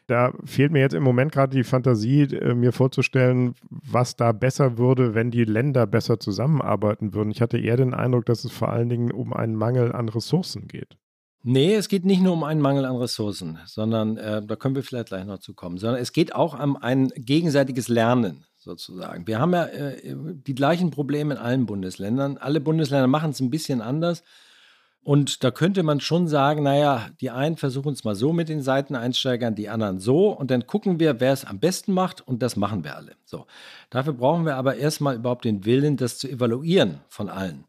da 0.07 0.32
fehlt 0.44 0.72
mir 0.72 0.80
jetzt 0.80 0.94
im 0.94 1.03
Moment 1.03 1.32
gerade 1.32 1.57
die 1.57 1.64
Fantasie, 1.64 2.22
äh, 2.22 2.55
mir 2.55 2.72
vorzustellen, 2.72 3.55
was 3.70 4.16
da 4.16 4.32
besser 4.32 4.78
würde, 4.78 5.14
wenn 5.14 5.30
die 5.30 5.44
Länder 5.44 5.86
besser 5.86 6.18
zusammenarbeiten 6.20 7.14
würden. 7.14 7.30
Ich 7.30 7.40
hatte 7.40 7.59
eher 7.59 7.76
den 7.76 7.94
Eindruck, 7.94 8.26
dass 8.26 8.44
es 8.44 8.53
vor 8.53 8.70
allen 8.70 8.88
Dingen 8.88 9.11
um 9.11 9.32
einen 9.32 9.55
Mangel 9.55 9.92
an 9.92 10.09
Ressourcen 10.09 10.68
geht. 10.68 10.96
Nee, 11.44 11.74
es 11.74 11.88
geht 11.88 12.05
nicht 12.05 12.22
nur 12.22 12.34
um 12.34 12.44
einen 12.44 12.61
Mangel 12.61 12.84
an 12.84 12.96
Ressourcen, 12.96 13.59
sondern 13.66 14.16
äh, 14.16 14.46
da 14.46 14.55
können 14.55 14.76
wir 14.76 14.84
vielleicht 14.84 15.09
gleich 15.09 15.24
noch 15.24 15.38
zu 15.38 15.55
kommen, 15.55 15.76
sondern 15.76 16.00
es 16.00 16.12
geht 16.12 16.34
auch 16.36 16.59
um 16.59 16.76
ein 16.76 17.09
gegenseitiges 17.16 17.88
Lernen 17.88 18.44
sozusagen. 18.59 19.26
Wir 19.26 19.40
haben 19.40 19.53
ja 19.53 19.64
äh, 19.64 20.14
die 20.14 20.55
gleichen 20.55 20.90
Probleme 20.90 21.34
in 21.34 21.40
allen 21.40 21.66
Bundesländern. 21.66 22.38
Alle 22.38 22.61
Bundesländer 22.61 23.09
machen 23.09 23.30
es 23.30 23.40
ein 23.40 23.50
bisschen 23.50 23.80
anders. 23.80 24.22
Und 25.05 25.42
da 25.42 25.50
könnte 25.50 25.82
man 25.82 26.00
schon 26.00 26.28
sagen, 26.28 26.62
naja, 26.62 27.09
die 27.20 27.30
einen 27.30 27.57
versuchen 27.57 27.92
es 27.92 28.05
mal 28.05 28.14
so 28.14 28.32
mit 28.32 28.48
den 28.48 28.62
Seiteneinsteigern, 28.62 29.57
die 29.57 29.68
anderen 29.68 29.98
so 29.98 30.30
und 30.30 30.53
dann 30.53 30.66
gucken 30.66 31.00
wir, 31.00 31.18
wer 31.18 31.32
es 31.32 31.44
am 31.44 31.59
besten 31.59 31.92
macht 31.92 32.20
und 32.20 32.40
das 32.40 32.55
machen 32.55 32.84
wir 32.84 32.94
alle. 32.94 33.16
So. 33.24 33.46
Dafür 33.90 34.12
brauchen 34.12 34.46
wir 34.46 34.55
aber 34.55 34.76
erstmal 34.76 35.16
überhaupt 35.16 35.44
den 35.44 35.64
Willen, 35.64 35.96
das 35.96 36.18
zu 36.18 36.28
evaluieren 36.28 37.00
von 37.09 37.28
allen. 37.28 37.64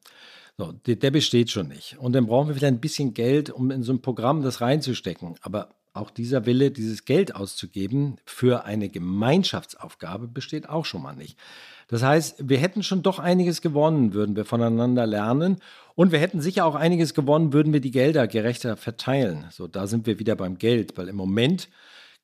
So, 0.57 0.71
der, 0.85 1.09
besteht 1.09 1.49
schon 1.49 1.67
nicht. 1.67 1.97
Und 1.97 2.13
dann 2.13 2.27
brauchen 2.27 2.47
wir 2.47 2.55
vielleicht 2.55 2.75
ein 2.75 2.79
bisschen 2.79 3.15
Geld, 3.15 3.49
um 3.49 3.71
in 3.71 3.81
so 3.81 3.91
ein 3.91 4.03
Programm 4.03 4.43
das 4.43 4.61
reinzustecken. 4.61 5.33
Aber 5.41 5.69
auch 5.93 6.11
dieser 6.11 6.45
Wille, 6.45 6.69
dieses 6.69 7.05
Geld 7.05 7.35
auszugeben 7.35 8.17
für 8.25 8.63
eine 8.63 8.89
Gemeinschaftsaufgabe, 8.89 10.27
besteht 10.27 10.69
auch 10.69 10.85
schon 10.85 11.01
mal 11.01 11.15
nicht. 11.15 11.39
Das 11.87 12.03
heißt, 12.03 12.49
wir 12.49 12.57
hätten 12.57 12.83
schon 12.83 13.03
doch 13.03 13.19
einiges 13.19 13.61
gewonnen, 13.61 14.13
würden 14.13 14.35
wir 14.35 14.45
voneinander 14.45 15.05
lernen. 15.05 15.57
Und 15.95 16.11
wir 16.11 16.19
hätten 16.19 16.41
sicher 16.41 16.65
auch 16.65 16.75
einiges 16.75 17.13
gewonnen, 17.13 17.53
würden 17.53 17.73
wir 17.73 17.81
die 17.81 17.91
Gelder 17.91 18.27
gerechter 18.27 18.77
verteilen. 18.77 19.45
So, 19.51 19.67
da 19.67 19.87
sind 19.87 20.05
wir 20.07 20.19
wieder 20.19 20.35
beim 20.35 20.57
Geld, 20.57 20.97
weil 20.97 21.07
im 21.07 21.15
Moment 21.15 21.69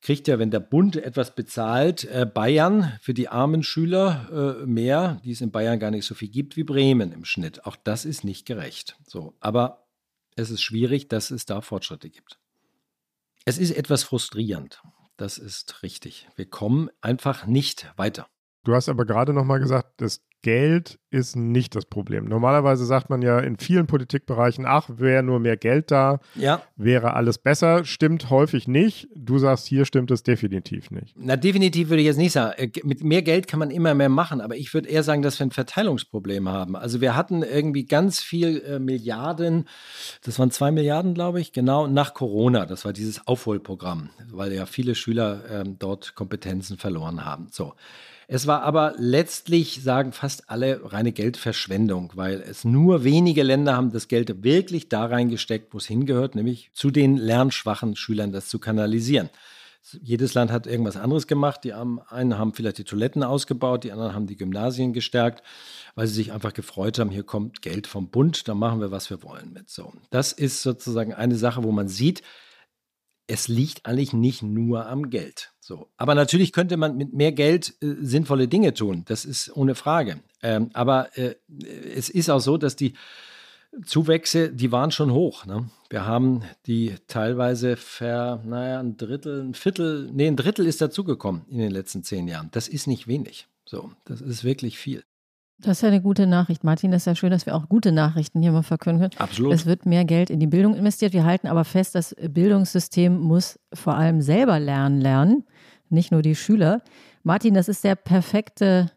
kriegt 0.00 0.28
ja, 0.28 0.38
wenn 0.38 0.50
der 0.50 0.60
Bund 0.60 0.96
etwas 0.96 1.34
bezahlt, 1.34 2.04
äh, 2.04 2.26
Bayern 2.26 2.98
für 3.00 3.14
die 3.14 3.28
armen 3.28 3.62
Schüler 3.62 4.60
äh, 4.62 4.66
mehr, 4.66 5.20
die 5.24 5.32
es 5.32 5.40
in 5.40 5.50
Bayern 5.50 5.78
gar 5.78 5.90
nicht 5.90 6.06
so 6.06 6.14
viel 6.14 6.28
gibt 6.28 6.56
wie 6.56 6.64
Bremen 6.64 7.12
im 7.12 7.24
Schnitt. 7.24 7.66
Auch 7.66 7.76
das 7.76 8.04
ist 8.04 8.24
nicht 8.24 8.46
gerecht. 8.46 8.96
So, 9.06 9.34
aber 9.40 9.86
es 10.36 10.50
ist 10.50 10.62
schwierig, 10.62 11.08
dass 11.08 11.30
es 11.30 11.44
da 11.44 11.60
Fortschritte 11.60 12.08
gibt. 12.08 12.38
Es 13.44 13.58
ist 13.58 13.72
etwas 13.72 14.02
frustrierend. 14.02 14.82
Das 15.16 15.36
ist 15.36 15.82
richtig. 15.82 16.28
Wir 16.34 16.48
kommen 16.48 16.88
einfach 17.02 17.46
nicht 17.46 17.92
weiter. 17.96 18.26
Du 18.64 18.74
hast 18.74 18.88
aber 18.88 19.06
gerade 19.06 19.32
noch 19.32 19.44
mal 19.44 19.58
gesagt, 19.58 20.00
das 20.00 20.20
Geld 20.42 20.98
ist 21.10 21.36
nicht 21.36 21.74
das 21.74 21.84
Problem. 21.84 22.24
Normalerweise 22.24 22.86
sagt 22.86 23.10
man 23.10 23.20
ja 23.20 23.38
in 23.40 23.58
vielen 23.58 23.86
Politikbereichen, 23.86 24.64
ach, 24.66 24.88
wäre 24.88 25.22
nur 25.22 25.38
mehr 25.38 25.56
Geld 25.56 25.90
da, 25.90 26.20
ja. 26.34 26.62
wäre 26.76 27.14
alles 27.14 27.38
besser. 27.38 27.84
Stimmt 27.84 28.30
häufig 28.30 28.66
nicht. 28.66 29.08
Du 29.14 29.38
sagst, 29.38 29.66
hier 29.66 29.84
stimmt 29.84 30.10
es 30.10 30.22
definitiv 30.22 30.90
nicht. 30.90 31.14
Na, 31.18 31.36
definitiv 31.36 31.90
würde 31.90 32.00
ich 32.00 32.06
jetzt 32.06 32.16
nicht 32.16 32.32
sagen. 32.32 32.54
Äh, 32.56 32.70
mit 32.84 33.04
mehr 33.04 33.22
Geld 33.22 33.48
kann 33.48 33.58
man 33.58 33.70
immer 33.70 33.94
mehr 33.94 34.08
machen, 34.08 34.40
aber 34.40 34.56
ich 34.56 34.72
würde 34.72 34.88
eher 34.88 35.02
sagen, 35.02 35.20
dass 35.20 35.38
wir 35.38 35.46
ein 35.46 35.50
Verteilungsproblem 35.50 36.48
haben. 36.48 36.74
Also 36.74 37.00
wir 37.02 37.16
hatten 37.16 37.42
irgendwie 37.42 37.84
ganz 37.84 38.20
viel 38.20 38.62
äh, 38.62 38.78
Milliarden, 38.78 39.68
das 40.22 40.38
waren 40.38 40.50
zwei 40.50 40.70
Milliarden, 40.70 41.12
glaube 41.12 41.40
ich, 41.40 41.52
genau, 41.52 41.86
nach 41.86 42.14
Corona. 42.14 42.64
Das 42.64 42.86
war 42.86 42.94
dieses 42.94 43.26
Aufholprogramm, 43.26 44.10
weil 44.30 44.52
ja 44.52 44.64
viele 44.64 44.94
Schüler 44.94 45.44
äh, 45.50 45.64
dort 45.66 46.14
Kompetenzen 46.14 46.78
verloren 46.78 47.26
haben. 47.26 47.48
So. 47.50 47.74
Es 48.32 48.46
war 48.46 48.62
aber 48.62 48.94
letztlich, 48.96 49.82
sagen 49.82 50.12
fast 50.12 50.50
alle, 50.50 50.92
reine 50.92 51.10
Geldverschwendung, 51.10 52.12
weil 52.14 52.40
es 52.40 52.64
nur 52.64 53.02
wenige 53.02 53.42
Länder 53.42 53.74
haben 53.74 53.90
das 53.90 54.06
Geld 54.06 54.44
wirklich 54.44 54.88
da 54.88 55.06
reingesteckt, 55.06 55.74
wo 55.74 55.78
es 55.78 55.86
hingehört, 55.86 56.36
nämlich 56.36 56.70
zu 56.72 56.92
den 56.92 57.16
lernschwachen 57.16 57.96
Schülern 57.96 58.30
das 58.30 58.48
zu 58.48 58.60
kanalisieren. 58.60 59.30
Jedes 60.00 60.34
Land 60.34 60.52
hat 60.52 60.68
irgendwas 60.68 60.96
anderes 60.96 61.26
gemacht. 61.26 61.64
Die 61.64 61.72
einen 61.72 62.38
haben 62.38 62.54
vielleicht 62.54 62.78
die 62.78 62.84
Toiletten 62.84 63.24
ausgebaut, 63.24 63.82
die 63.82 63.90
anderen 63.90 64.14
haben 64.14 64.28
die 64.28 64.36
Gymnasien 64.36 64.92
gestärkt, 64.92 65.42
weil 65.96 66.06
sie 66.06 66.14
sich 66.14 66.30
einfach 66.30 66.52
gefreut 66.52 67.00
haben, 67.00 67.10
hier 67.10 67.24
kommt 67.24 67.62
Geld 67.62 67.88
vom 67.88 68.10
Bund, 68.10 68.46
da 68.46 68.54
machen 68.54 68.80
wir, 68.80 68.92
was 68.92 69.10
wir 69.10 69.24
wollen 69.24 69.52
mit. 69.52 69.68
So, 69.70 69.92
das 70.10 70.30
ist 70.30 70.62
sozusagen 70.62 71.14
eine 71.14 71.34
Sache, 71.34 71.64
wo 71.64 71.72
man 71.72 71.88
sieht, 71.88 72.22
es 73.30 73.46
liegt 73.46 73.86
eigentlich 73.86 74.12
nicht 74.12 74.42
nur 74.42 74.86
am 74.86 75.08
Geld. 75.08 75.52
So. 75.60 75.88
Aber 75.96 76.16
natürlich 76.16 76.52
könnte 76.52 76.76
man 76.76 76.96
mit 76.96 77.12
mehr 77.12 77.30
Geld 77.30 77.74
äh, 77.80 77.94
sinnvolle 78.00 78.48
Dinge 78.48 78.74
tun. 78.74 79.04
Das 79.06 79.24
ist 79.24 79.56
ohne 79.56 79.76
Frage. 79.76 80.20
Ähm, 80.42 80.70
aber 80.72 81.16
äh, 81.16 81.36
es 81.94 82.08
ist 82.08 82.28
auch 82.28 82.40
so, 82.40 82.56
dass 82.56 82.74
die 82.74 82.94
Zuwächse, 83.84 84.52
die 84.52 84.72
waren 84.72 84.90
schon 84.90 85.12
hoch. 85.12 85.46
Ne? 85.46 85.70
Wir 85.90 86.04
haben 86.06 86.42
die 86.66 86.96
teilweise 87.06 87.76
ver, 87.76 88.42
naja, 88.44 88.80
ein 88.80 88.96
Drittel, 88.96 89.42
ein 89.42 89.54
Viertel, 89.54 90.10
nee, 90.12 90.26
ein 90.26 90.36
Drittel 90.36 90.66
ist 90.66 90.80
dazugekommen 90.80 91.42
in 91.48 91.58
den 91.58 91.70
letzten 91.70 92.02
zehn 92.02 92.26
Jahren. 92.26 92.48
Das 92.50 92.66
ist 92.66 92.88
nicht 92.88 93.06
wenig. 93.06 93.46
So, 93.64 93.92
das 94.06 94.20
ist 94.20 94.42
wirklich 94.42 94.76
viel. 94.76 95.04
Das 95.62 95.78
ist 95.78 95.82
ja 95.82 95.88
eine 95.88 96.00
gute 96.00 96.26
Nachricht, 96.26 96.64
Martin. 96.64 96.90
Das 96.90 97.02
ist 97.02 97.06
ja 97.06 97.14
schön, 97.14 97.30
dass 97.30 97.44
wir 97.44 97.54
auch 97.54 97.68
gute 97.68 97.92
Nachrichten 97.92 98.40
hier 98.40 98.52
mal 98.52 98.62
verkünden 98.62 99.00
können. 99.00 99.20
Absolut. 99.20 99.52
Es 99.52 99.66
wird 99.66 99.84
mehr 99.84 100.04
Geld 100.04 100.30
in 100.30 100.40
die 100.40 100.46
Bildung 100.46 100.74
investiert. 100.74 101.12
Wir 101.12 101.24
halten 101.24 101.46
aber 101.46 101.64
fest, 101.64 101.94
das 101.94 102.14
Bildungssystem 102.18 103.18
muss 103.18 103.58
vor 103.74 103.94
allem 103.94 104.22
selber 104.22 104.58
lernen 104.58 105.00
lernen, 105.00 105.44
nicht 105.90 106.12
nur 106.12 106.22
die 106.22 106.34
Schüler. 106.34 106.82
Martin, 107.22 107.54
das 107.54 107.68
ist 107.68 107.84
der 107.84 107.94
perfekte 107.94 108.90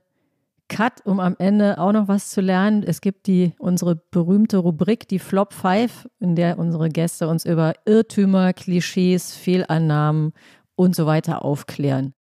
Cut, 0.70 1.06
um 1.06 1.20
am 1.20 1.36
Ende 1.38 1.78
auch 1.80 1.92
noch 1.92 2.08
was 2.08 2.30
zu 2.30 2.40
lernen. 2.40 2.84
Es 2.84 3.02
gibt 3.02 3.28
die 3.28 3.54
unsere 3.60 3.96
berühmte 3.96 4.58
Rubrik, 4.58 5.08
die 5.08 5.20
Flop 5.20 5.54
5, 5.54 6.08
in 6.20 6.36
der 6.36 6.58
unsere 6.58 6.90
Gäste 6.90 7.28
uns 7.28 7.46
über 7.46 7.74
Irrtümer, 7.86 8.54
Klischees, 8.54 9.36
Fehlannahmen 9.36 10.32
und 10.76 10.96
so 10.96 11.06
weiter 11.06 11.44
aufklären. 11.44 12.14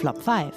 Flop 0.00 0.16
5. 0.16 0.54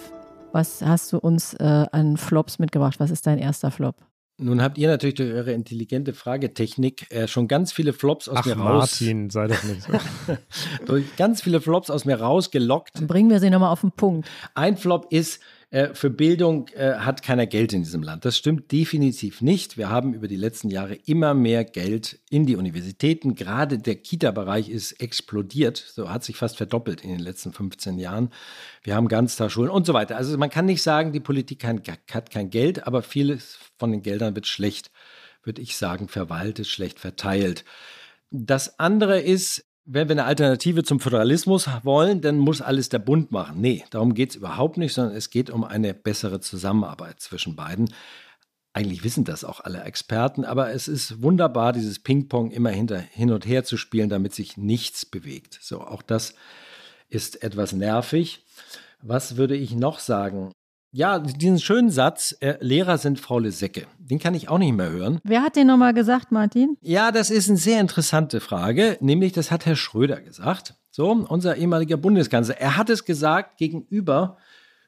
Was 0.54 0.82
hast 0.82 1.12
du 1.12 1.18
uns 1.18 1.54
äh, 1.56 1.86
an 1.92 2.16
Flops 2.16 2.60
mitgebracht? 2.60 3.02
Was 3.02 3.12
ist 3.12 3.28
dein 3.28 3.38
erster 3.38 3.72
Flop? 3.72 3.98
Nun 4.38 4.62
habt 4.62 4.78
ihr 4.78 4.88
natürlich 4.88 5.16
durch 5.16 5.34
eure 5.34 5.52
intelligente 5.52 6.14
Fragetechnik 6.14 7.12
äh, 7.12 7.28
schon 7.28 7.50
ganz 7.50 7.74
viele 7.74 7.92
Flops 7.92 8.30
aus 8.30 8.38
Ach, 8.40 8.46
mir 8.46 8.56
raus. 8.56 9.02
Martin, 9.02 9.30
sei 9.30 9.48
doch 9.48 9.62
nicht 9.64 9.82
so. 9.82 9.92
durch 10.86 11.14
ganz 11.18 11.42
viele 11.42 11.60
Flops 11.60 11.90
aus 11.90 12.06
mir 12.06 12.22
rausgelockt. 12.22 12.92
Dann 12.98 13.08
bringen 13.08 13.30
wir 13.30 13.42
sie 13.42 13.50
nochmal 13.50 13.74
auf 13.74 13.82
den 13.82 13.92
Punkt. 13.92 14.30
Ein 14.56 14.78
Flop 14.78 15.08
ist, 15.12 15.42
äh, 15.74 15.96
für 15.96 16.12
Bildung 16.12 16.68
äh, 16.76 16.98
hat 16.98 17.24
keiner 17.24 17.48
Geld 17.48 17.74
in 17.74 17.82
diesem 17.82 18.04
Land. 18.04 18.26
Das 18.26 18.38
stimmt 18.38 18.72
definitiv 18.72 19.42
nicht. 19.42 19.76
Wir 19.76 19.90
haben 19.90 20.14
über 20.14 20.28
die 20.28 20.36
letzten 20.36 20.70
Jahre 20.70 20.94
immer 20.94 21.34
mehr 21.34 21.66
Geld 21.66 22.20
in 22.30 22.46
die 22.46 22.58
Universitäten. 22.58 23.34
Gerade 23.34 23.80
der 23.80 23.96
Kita-Bereich 23.96 24.70
ist 24.70 24.92
explodiert. 25.02 25.78
So 25.78 26.12
hat 26.12 26.24
sich 26.24 26.38
fast 26.38 26.58
verdoppelt 26.58 27.02
in 27.02 27.10
den 27.10 27.20
letzten 27.20 27.54
15 27.54 27.98
Jahren. 27.98 28.30
Wir 28.84 28.94
haben 28.94 29.08
Ganztagsschulen 29.08 29.72
und 29.72 29.88
so 29.88 29.96
weiter. 29.96 30.16
Also 30.16 30.38
man 30.38 30.52
kann 30.52 30.68
nicht 30.68 30.84
sagen, 30.84 31.12
die 31.12 31.20
Politik 31.20 31.64
hat 31.64 32.30
kein 32.30 32.52
Geld, 32.52 32.86
aber 32.86 33.02
vieles 33.02 33.58
von 33.80 33.92
den 33.92 34.04
Geldern 34.04 34.36
wird 34.36 34.46
schlecht, 34.46 34.92
würde 35.42 35.64
ich 35.64 35.76
sagen, 35.76 36.08
verwaltet, 36.08 36.68
schlecht 36.68 37.00
verteilt. 37.00 37.66
Das 38.30 38.80
andere 38.80 39.20
ist, 39.20 39.66
wenn 39.86 40.08
wir 40.08 40.14
eine 40.14 40.26
Alternative 40.26 40.84
zum 40.84 41.00
Föderalismus 41.00 41.68
wollen, 41.84 42.22
dann 42.22 42.38
muss 42.38 42.62
alles 42.62 42.90
der 42.90 43.00
Bund 43.00 43.32
machen. 43.32 43.60
Nee, 43.60 43.84
darum 43.90 44.14
geht 44.14 44.32
es 44.32 44.36
überhaupt 44.38 44.78
nicht, 44.78 44.94
sondern 44.94 45.16
es 45.16 45.30
geht 45.30 45.50
um 45.50 45.64
eine 45.64 45.94
bessere 45.94 46.40
Zusammenarbeit 46.40 47.20
zwischen 47.20 47.56
beiden. 47.56 47.94
Eigentlich 48.72 49.04
wissen 49.04 49.24
das 49.24 49.44
auch 49.44 49.60
alle 49.60 49.84
Experten, 49.84 50.46
aber 50.46 50.72
es 50.72 50.88
ist 50.88 51.22
wunderbar, 51.22 51.74
dieses 51.74 52.00
Ping-Pong 52.00 52.52
immer 52.52 52.72
hinter, 52.72 52.98
hin 52.98 53.32
und 53.32 53.46
her 53.46 53.64
zu 53.64 53.78
spielen, 53.78 54.10
damit 54.10 54.34
sich 54.34 54.58
nichts 54.58 55.06
bewegt. 55.06 55.60
So, 55.62 55.82
auch 55.82 56.02
das 56.02 56.34
ist 57.10 57.44
etwas 57.44 57.74
nervig. 57.74 58.44
Was 59.02 59.36
würde 59.36 59.56
ich 59.56 59.76
noch 59.76 60.00
sagen? 60.00 60.54
Ja, 60.96 61.18
diesen 61.18 61.60
schönen 61.60 61.90
Satz, 61.90 62.38
äh, 62.40 62.56
Lehrer 62.60 63.00
sind 63.00 63.20
faule 63.20 63.52
Säcke, 63.52 63.88
den 63.98 64.20
kann 64.20 64.36
ich 64.36 64.48
auch 64.48 64.60
nicht 64.60 64.76
mehr 64.76 64.92
hören. 64.92 65.20
Wer 65.24 65.42
hat 65.42 65.56
den 65.56 65.66
nochmal 65.66 65.92
gesagt, 65.92 66.32
Martin? 66.32 66.78
Ja, 66.82 67.12
das 67.12 67.32
ist 67.32 67.50
eine 67.50 67.58
sehr 67.58 67.82
interessante 67.82 68.40
Frage, 68.40 69.00
nämlich 69.02 69.32
das 69.32 69.50
hat 69.50 69.66
Herr 69.66 69.76
Schröder 69.76 70.22
gesagt, 70.22 70.76
so 70.92 71.10
unser 71.10 71.56
ehemaliger 71.58 71.98
Bundeskanzler. 71.98 72.60
Er 72.60 72.78
hat 72.78 72.92
es 72.92 73.06
gesagt 73.06 73.58
gegenüber 73.58 74.38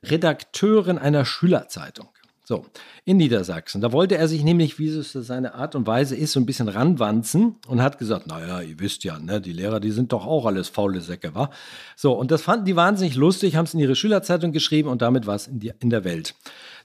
Redakteuren 0.04 1.00
einer 1.00 1.26
Schülerzeitung. 1.26 2.10
So, 2.48 2.64
in 3.06 3.18
Niedersachsen. 3.18 3.82
Da 3.82 3.92
wollte 3.92 4.18
er 4.18 4.28
sich 4.28 4.44
nämlich, 4.44 4.78
wie 4.78 4.88
es 4.90 5.14
seine 5.14 5.56
Art 5.56 5.74
und 5.74 5.88
Weise 5.88 6.16
ist, 6.16 6.32
so 6.32 6.40
ein 6.40 6.46
bisschen 6.46 6.68
ranwanzen 6.68 7.56
und 7.68 7.82
hat 7.82 7.98
gesagt, 7.98 8.28
naja, 8.28 8.62
ihr 8.62 8.80
wisst 8.80 9.04
ja, 9.04 9.18
ne, 9.18 9.42
die 9.42 9.52
Lehrer, 9.52 9.80
die 9.80 9.90
sind 9.90 10.12
doch 10.12 10.28
auch 10.28 10.46
alles 10.46 10.70
faule 10.70 11.02
Säcke, 11.02 11.34
wa? 11.34 11.50
So, 11.96 12.14
und 12.14 12.30
das 12.30 12.44
fanden 12.44 12.66
die 12.66 12.76
wahnsinnig 12.76 13.16
lustig, 13.16 13.56
haben 13.56 13.66
es 13.66 13.74
in 13.74 13.80
ihre 13.80 13.96
Schülerzeitung 13.96 14.52
geschrieben 14.52 14.90
und 14.90 15.02
damit 15.02 15.26
war 15.26 15.34
es 15.34 15.48
in, 15.48 15.60
in 15.80 15.90
der 15.90 16.04
Welt. 16.04 16.36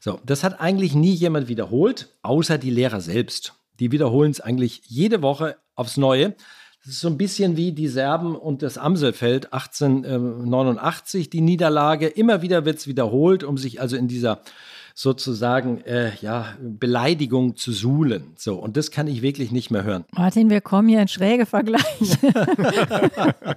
So, 0.00 0.18
das 0.24 0.44
hat 0.44 0.60
eigentlich 0.60 0.94
nie 0.94 1.12
jemand 1.12 1.48
wiederholt, 1.48 2.08
außer 2.22 2.56
die 2.56 2.70
Lehrer 2.70 3.02
selbst. 3.02 3.52
Die 3.80 3.92
wiederholen 3.92 4.30
es 4.30 4.40
eigentlich 4.40 4.80
jede 4.86 5.20
Woche 5.20 5.56
aufs 5.74 5.98
Neue. 5.98 6.34
Das 6.82 6.94
ist 6.94 7.00
so 7.00 7.08
ein 7.08 7.18
bisschen 7.18 7.58
wie 7.58 7.72
die 7.72 7.88
Serben 7.88 8.34
und 8.34 8.62
das 8.62 8.78
Amselfeld 8.78 9.52
1889, 9.52 11.28
die 11.28 11.42
Niederlage. 11.42 12.06
Immer 12.06 12.40
wieder 12.40 12.64
wird 12.64 12.78
es 12.78 12.86
wiederholt, 12.86 13.44
um 13.44 13.58
sich 13.58 13.82
also 13.82 13.96
in 13.96 14.08
dieser 14.08 14.40
sozusagen 15.00 15.80
äh, 15.86 16.12
ja, 16.20 16.54
Beleidigung 16.60 17.56
zu 17.56 17.72
suhlen. 17.72 18.34
So, 18.36 18.56
und 18.56 18.76
das 18.76 18.90
kann 18.90 19.06
ich 19.06 19.22
wirklich 19.22 19.50
nicht 19.50 19.70
mehr 19.70 19.82
hören. 19.82 20.04
Martin, 20.12 20.50
wir 20.50 20.60
kommen 20.60 20.88
hier 20.88 21.00
in 21.00 21.08
schräge 21.08 21.46
Vergleiche. 21.46 22.18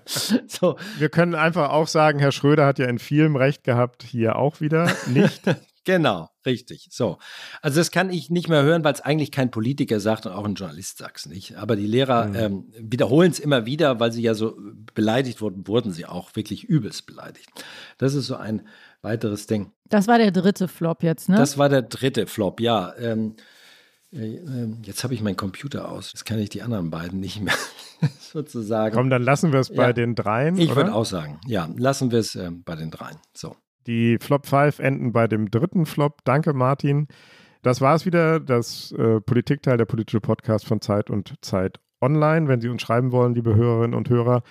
so. 0.48 0.78
Wir 0.98 1.10
können 1.10 1.36
einfach 1.36 1.72
auch 1.72 1.90
sagen, 1.90 2.20
Herr 2.20 2.32
Schröder 2.32 2.66
hat 2.66 2.80
ja 2.80 2.86
in 2.86 2.98
vielem 2.98 3.36
Recht 3.36 3.66
gehabt, 3.66 4.04
hier 4.04 4.38
auch 4.38 4.62
wieder 4.62 4.90
nicht. 5.08 5.42
Genau, 5.86 6.30
richtig. 6.46 6.88
So. 6.92 7.18
Also 7.62 7.82
das 7.82 7.92
kann 7.92 8.10
ich 8.10 8.30
nicht 8.30 8.48
mehr 8.48 8.64
hören, 8.64 8.86
weil 8.86 8.94
es 8.94 9.02
eigentlich 9.02 9.34
kein 9.34 9.52
Politiker 9.52 10.00
sagt 10.00 10.26
und 10.26 10.32
auch 10.32 10.46
ein 10.46 10.56
Journalist 10.56 11.00
sagt 11.00 11.18
es 11.18 11.26
nicht. 11.26 11.58
Aber 11.58 11.76
die 11.76 11.88
Lehrer 11.88 12.28
mhm. 12.28 12.36
ähm, 12.36 12.66
wiederholen 12.80 13.32
es 13.32 13.40
immer 13.40 13.66
wieder, 13.66 14.00
weil 14.00 14.14
sie 14.14 14.22
ja 14.22 14.34
so 14.34 14.58
beleidigt 14.96 15.42
wurden, 15.42 15.68
wurden 15.68 15.92
sie 15.92 16.06
auch 16.06 16.38
wirklich 16.38 16.64
übelst 16.64 17.06
beleidigt. 17.06 17.50
Das 17.98 18.14
ist 18.14 18.28
so 18.28 18.38
ein 18.38 18.62
weiteres 19.04 19.48
Ding. 19.48 19.72
Das 19.90 20.08
war 20.08 20.18
der 20.18 20.32
dritte 20.32 20.68
Flop 20.68 21.04
jetzt, 21.04 21.30
ne? 21.30 21.38
Das 21.38 21.58
war 21.58 21.70
der 21.70 21.84
dritte 21.84 22.26
Flop, 22.26 22.60
ja. 22.60 22.94
Ähm, 22.98 23.36
äh, 24.12 24.38
ähm, 24.38 24.78
jetzt 24.84 25.04
habe 25.04 25.14
ich 25.14 25.22
meinen 25.22 25.38
Computer 25.38 25.90
aus. 25.90 26.12
Jetzt 26.14 26.26
kann 26.26 26.40
ich 26.40 26.50
die 26.50 26.62
anderen 26.62 26.90
beiden 26.90 27.20
nicht 27.20 27.42
mehr 27.42 27.54
sozusagen. 28.20 28.96
Komm, 28.96 29.10
dann 29.10 29.24
lassen 29.24 29.52
wir 29.52 29.60
es 29.60 29.74
bei 29.74 29.94
den 29.94 30.16
dreien. 30.16 30.58
Ich 30.58 30.76
würde 30.76 30.94
auch 30.94 31.06
sagen, 31.06 31.40
ja, 31.46 31.70
lassen 31.78 32.12
wir 32.12 32.20
es 32.20 32.36
äh, 32.36 32.50
bei 32.52 32.76
den 32.76 32.92
dreien. 32.92 33.18
So. 33.34 33.56
Die 33.88 34.18
Flop 34.20 34.48
5 34.48 34.80
enden 34.80 35.12
bei 35.12 35.28
dem 35.28 35.52
dritten 35.52 35.86
Flop. 35.86 36.24
Danke, 36.24 36.54
Martin. 36.54 37.08
Das 37.62 37.82
war 37.82 37.96
es 37.96 38.06
wieder, 38.06 38.40
das 38.40 38.92
äh, 38.94 39.20
Politikteil, 39.22 39.78
der 39.78 39.86
politische 39.86 40.22
Podcast 40.22 40.66
von 40.66 40.82
Zeit 40.82 41.10
und 41.10 41.34
Zeit 41.42 41.80
Online. 42.02 42.48
Wenn 42.48 42.62
Sie 42.62 42.70
uns 42.70 42.82
schreiben 42.82 43.12
wollen, 43.12 43.34
liebe 43.34 43.56
Hörerinnen 43.56 43.96
und 43.96 44.10
Hörer, 44.10 44.44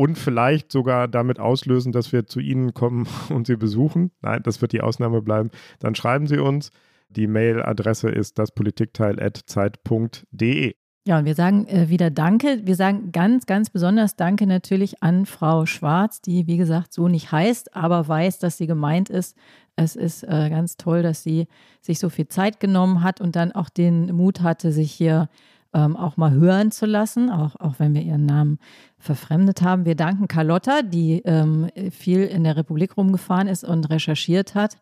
und 0.00 0.16
vielleicht 0.16 0.72
sogar 0.72 1.06
damit 1.08 1.38
auslösen, 1.38 1.92
dass 1.92 2.10
wir 2.10 2.26
zu 2.26 2.40
Ihnen 2.40 2.72
kommen 2.72 3.06
und 3.28 3.46
Sie 3.46 3.56
besuchen. 3.56 4.12
Nein, 4.22 4.40
das 4.42 4.62
wird 4.62 4.72
die 4.72 4.80
Ausnahme 4.80 5.20
bleiben. 5.20 5.50
Dann 5.78 5.94
schreiben 5.94 6.26
Sie 6.26 6.38
uns. 6.38 6.70
Die 7.10 7.26
Mailadresse 7.26 8.08
ist 8.08 8.38
daspolitikteil.zeit.de. 8.38 10.74
Ja, 11.06 11.18
und 11.18 11.24
wir 11.26 11.34
sagen 11.34 11.66
äh, 11.66 11.90
wieder 11.90 12.10
Danke. 12.10 12.62
Wir 12.64 12.76
sagen 12.76 13.12
ganz, 13.12 13.44
ganz 13.44 13.68
besonders 13.68 14.16
Danke 14.16 14.46
natürlich 14.46 15.02
an 15.02 15.26
Frau 15.26 15.66
Schwarz, 15.66 16.22
die, 16.22 16.46
wie 16.46 16.56
gesagt, 16.56 16.94
so 16.94 17.08
nicht 17.08 17.30
heißt, 17.30 17.76
aber 17.76 18.08
weiß, 18.08 18.38
dass 18.38 18.56
sie 18.56 18.66
gemeint 18.66 19.10
ist. 19.10 19.36
Es 19.76 19.96
ist 19.96 20.22
äh, 20.22 20.48
ganz 20.48 20.78
toll, 20.78 21.02
dass 21.02 21.22
sie 21.22 21.46
sich 21.82 21.98
so 21.98 22.08
viel 22.08 22.28
Zeit 22.28 22.58
genommen 22.58 23.02
hat 23.02 23.20
und 23.20 23.36
dann 23.36 23.52
auch 23.52 23.68
den 23.68 24.16
Mut 24.16 24.40
hatte, 24.40 24.72
sich 24.72 24.92
hier 24.92 25.28
ähm, 25.72 25.96
auch 25.96 26.16
mal 26.16 26.32
hören 26.32 26.70
zu 26.70 26.86
lassen, 26.86 27.30
auch, 27.30 27.56
auch 27.58 27.74
wenn 27.78 27.94
wir 27.94 28.02
ihren 28.02 28.26
Namen 28.26 28.58
verfremdet 28.98 29.62
haben. 29.62 29.84
Wir 29.84 29.94
danken 29.94 30.28
Carlotta, 30.28 30.82
die 30.82 31.22
ähm, 31.24 31.68
viel 31.90 32.24
in 32.24 32.44
der 32.44 32.56
Republik 32.56 32.96
rumgefahren 32.96 33.48
ist 33.48 33.64
und 33.64 33.88
recherchiert 33.90 34.54
hat. 34.54 34.78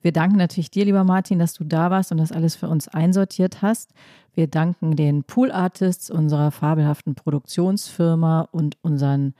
Wir 0.00 0.12
danken 0.12 0.36
natürlich 0.36 0.70
dir, 0.70 0.84
lieber 0.84 1.04
Martin, 1.04 1.38
dass 1.38 1.54
du 1.54 1.64
da 1.64 1.90
warst 1.90 2.10
und 2.10 2.18
das 2.18 2.32
alles 2.32 2.56
für 2.56 2.68
uns 2.68 2.88
einsortiert 2.88 3.62
hast. 3.62 3.92
Wir 4.34 4.48
danken 4.48 4.96
den 4.96 5.22
Pool 5.22 5.52
Artists, 5.52 6.10
unserer 6.10 6.50
fabelhaften 6.50 7.14
Produktionsfirma 7.14 8.48
und 8.50 8.76
unseren 8.82 9.34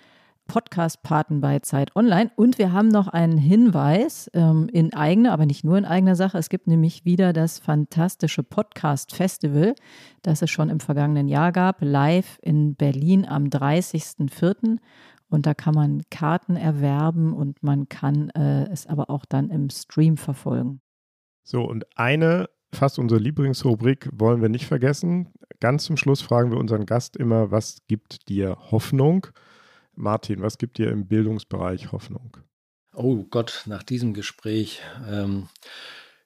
Podcast-Paten 0.47 1.41
bei 1.41 1.59
Zeit 1.61 1.95
Online. 1.97 2.31
Und 2.37 2.59
wir 2.59 2.73
haben 2.73 2.89
noch 2.89 3.09
einen 3.09 3.39
Hinweis 3.39 4.31
ähm, 4.35 4.69
in 4.73 4.93
eigener, 4.93 5.33
aber 5.33 5.47
nicht 5.47 5.65
nur 5.65 5.79
in 5.79 5.85
eigener 5.85 6.17
Sache. 6.17 6.39
Es 6.39 6.49
gibt 6.49 6.67
nämlich 6.67 7.05
wieder 7.05 7.33
das 7.33 7.59
fantastische 7.59 8.43
Podcast-Festival, 8.43 9.75
das 10.23 10.43
es 10.43 10.51
schon 10.51 10.69
im 10.69 10.81
vergangenen 10.81 11.29
Jahr 11.29 11.53
gab, 11.53 11.79
live 11.81 12.39
in 12.43 12.75
Berlin 12.75 13.27
am 13.27 13.45
30.04. 13.45 14.79
Und 15.29 15.47
da 15.47 15.55
kann 15.55 15.75
man 15.75 16.03
Karten 16.11 16.57
erwerben 16.57 17.33
und 17.33 17.63
man 17.63 17.89
kann 17.89 18.29
äh, 18.31 18.65
es 18.71 18.87
aber 18.87 19.09
auch 19.09 19.25
dann 19.25 19.49
im 19.49 19.71
Stream 19.71 20.19
verfolgen. 20.19 20.83
So, 21.43 21.63
und 21.63 21.87
eine, 21.97 22.51
fast 22.73 22.99
unsere 22.99 23.21
Lieblingsrubrik, 23.21 24.11
wollen 24.13 24.43
wir 24.43 24.51
nicht 24.51 24.67
vergessen. 24.67 25.29
Ganz 25.61 25.85
zum 25.85 25.97
Schluss 25.97 26.21
fragen 26.21 26.51
wir 26.51 26.59
unseren 26.59 26.85
Gast 26.85 27.17
immer, 27.17 27.51
was 27.51 27.79
gibt 27.89 28.29
dir 28.29 28.59
Hoffnung? 28.71 29.29
Martin, 29.95 30.43
was 30.43 30.59
gibt 30.59 30.79
dir 30.79 30.91
im 30.91 31.07
Bildungsbereich 31.07 31.93
Hoffnung? 31.93 32.37
Oh 32.95 33.25
Gott, 33.31 33.63
nach 33.67 33.83
diesem 33.83 34.15
Gespräch. 34.15 34.81
Ähm, 35.09 35.49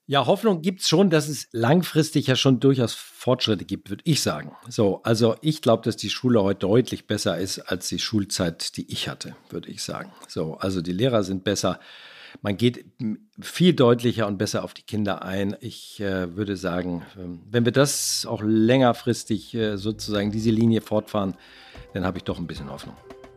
ja, 0.08 0.26
Hoffnung 0.26 0.62
gibt 0.62 0.82
es 0.82 0.88
schon, 0.88 1.10
dass 1.10 1.28
es 1.28 1.48
langfristig 1.50 2.28
ja 2.28 2.36
schon 2.36 2.60
durchaus 2.60 2.94
Fortschritte 2.94 3.64
gibt, 3.64 3.90
würde 3.90 4.02
ich 4.06 4.20
sagen. 4.22 4.52
So, 4.68 5.02
also 5.02 5.34
ich 5.40 5.62
glaube, 5.62 5.82
dass 5.82 5.96
die 5.96 6.10
Schule 6.10 6.42
heute 6.42 6.60
deutlich 6.60 7.08
besser 7.08 7.38
ist 7.38 7.58
als 7.58 7.88
die 7.88 7.98
Schulzeit, 7.98 8.76
die 8.76 8.90
ich 8.92 9.08
hatte, 9.08 9.34
würde 9.50 9.68
ich 9.68 9.82
sagen. 9.82 10.12
So, 10.28 10.58
also 10.58 10.80
die 10.80 10.92
Lehrer 10.92 11.24
sind 11.24 11.42
besser. 11.42 11.80
Man 12.42 12.56
geht 12.56 12.84
viel 13.40 13.74
deutlicher 13.74 14.28
und 14.28 14.38
besser 14.38 14.62
auf 14.62 14.74
die 14.74 14.82
Kinder 14.82 15.22
ein. 15.22 15.56
Ich 15.60 15.98
äh, 16.00 16.36
würde 16.36 16.56
sagen, 16.56 17.04
ähm, 17.18 17.40
wenn 17.50 17.64
wir 17.64 17.72
das 17.72 18.26
auch 18.26 18.42
längerfristig 18.44 19.54
äh, 19.54 19.76
sozusagen 19.76 20.30
diese 20.30 20.50
Linie 20.50 20.82
fortfahren, 20.82 21.34
dann 21.94 22.04
habe 22.04 22.18
ich 22.18 22.24
doch 22.24 22.38
ein 22.38 22.46
bisschen 22.46 22.70
Hoffnung. 22.70 22.96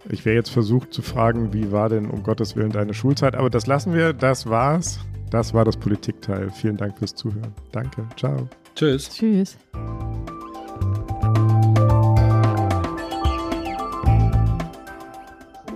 Ich 0.10 0.26
wäre 0.26 0.36
jetzt 0.36 0.50
versucht 0.50 0.94
zu 0.94 1.02
fragen, 1.02 1.54
wie 1.54 1.72
war 1.72 1.90
denn 1.90 2.10
um 2.10 2.24
Gottes 2.24 2.56
Willen 2.56 2.72
deine 2.72 2.94
Schulzeit? 2.94 3.36
Aber 3.36 3.50
das 3.50 3.68
lassen 3.68 3.94
wir, 3.94 4.14
das 4.14 4.50
war's. 4.50 5.00
Das 5.30 5.54
war 5.54 5.66
das 5.66 5.78
Politikteil. 5.78 6.50
Vielen 6.52 6.78
Dank 6.78 6.98
fürs 6.98 7.14
Zuhören. 7.14 7.54
Danke. 7.72 8.08
Ciao. 8.18 8.48
Tschüss. 8.76 9.10
Tschüss. 9.10 9.58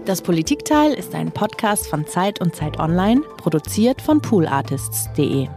Das 0.06 0.22
Politikteil 0.22 0.94
ist 0.94 1.16
ein 1.16 1.32
Podcast 1.32 1.88
von 1.88 2.06
Zeit 2.06 2.42
und 2.42 2.56
Zeit 2.56 2.78
Online, 2.78 3.22
produziert 3.38 4.02
von 4.02 4.22
poolartists.de. 4.22 5.48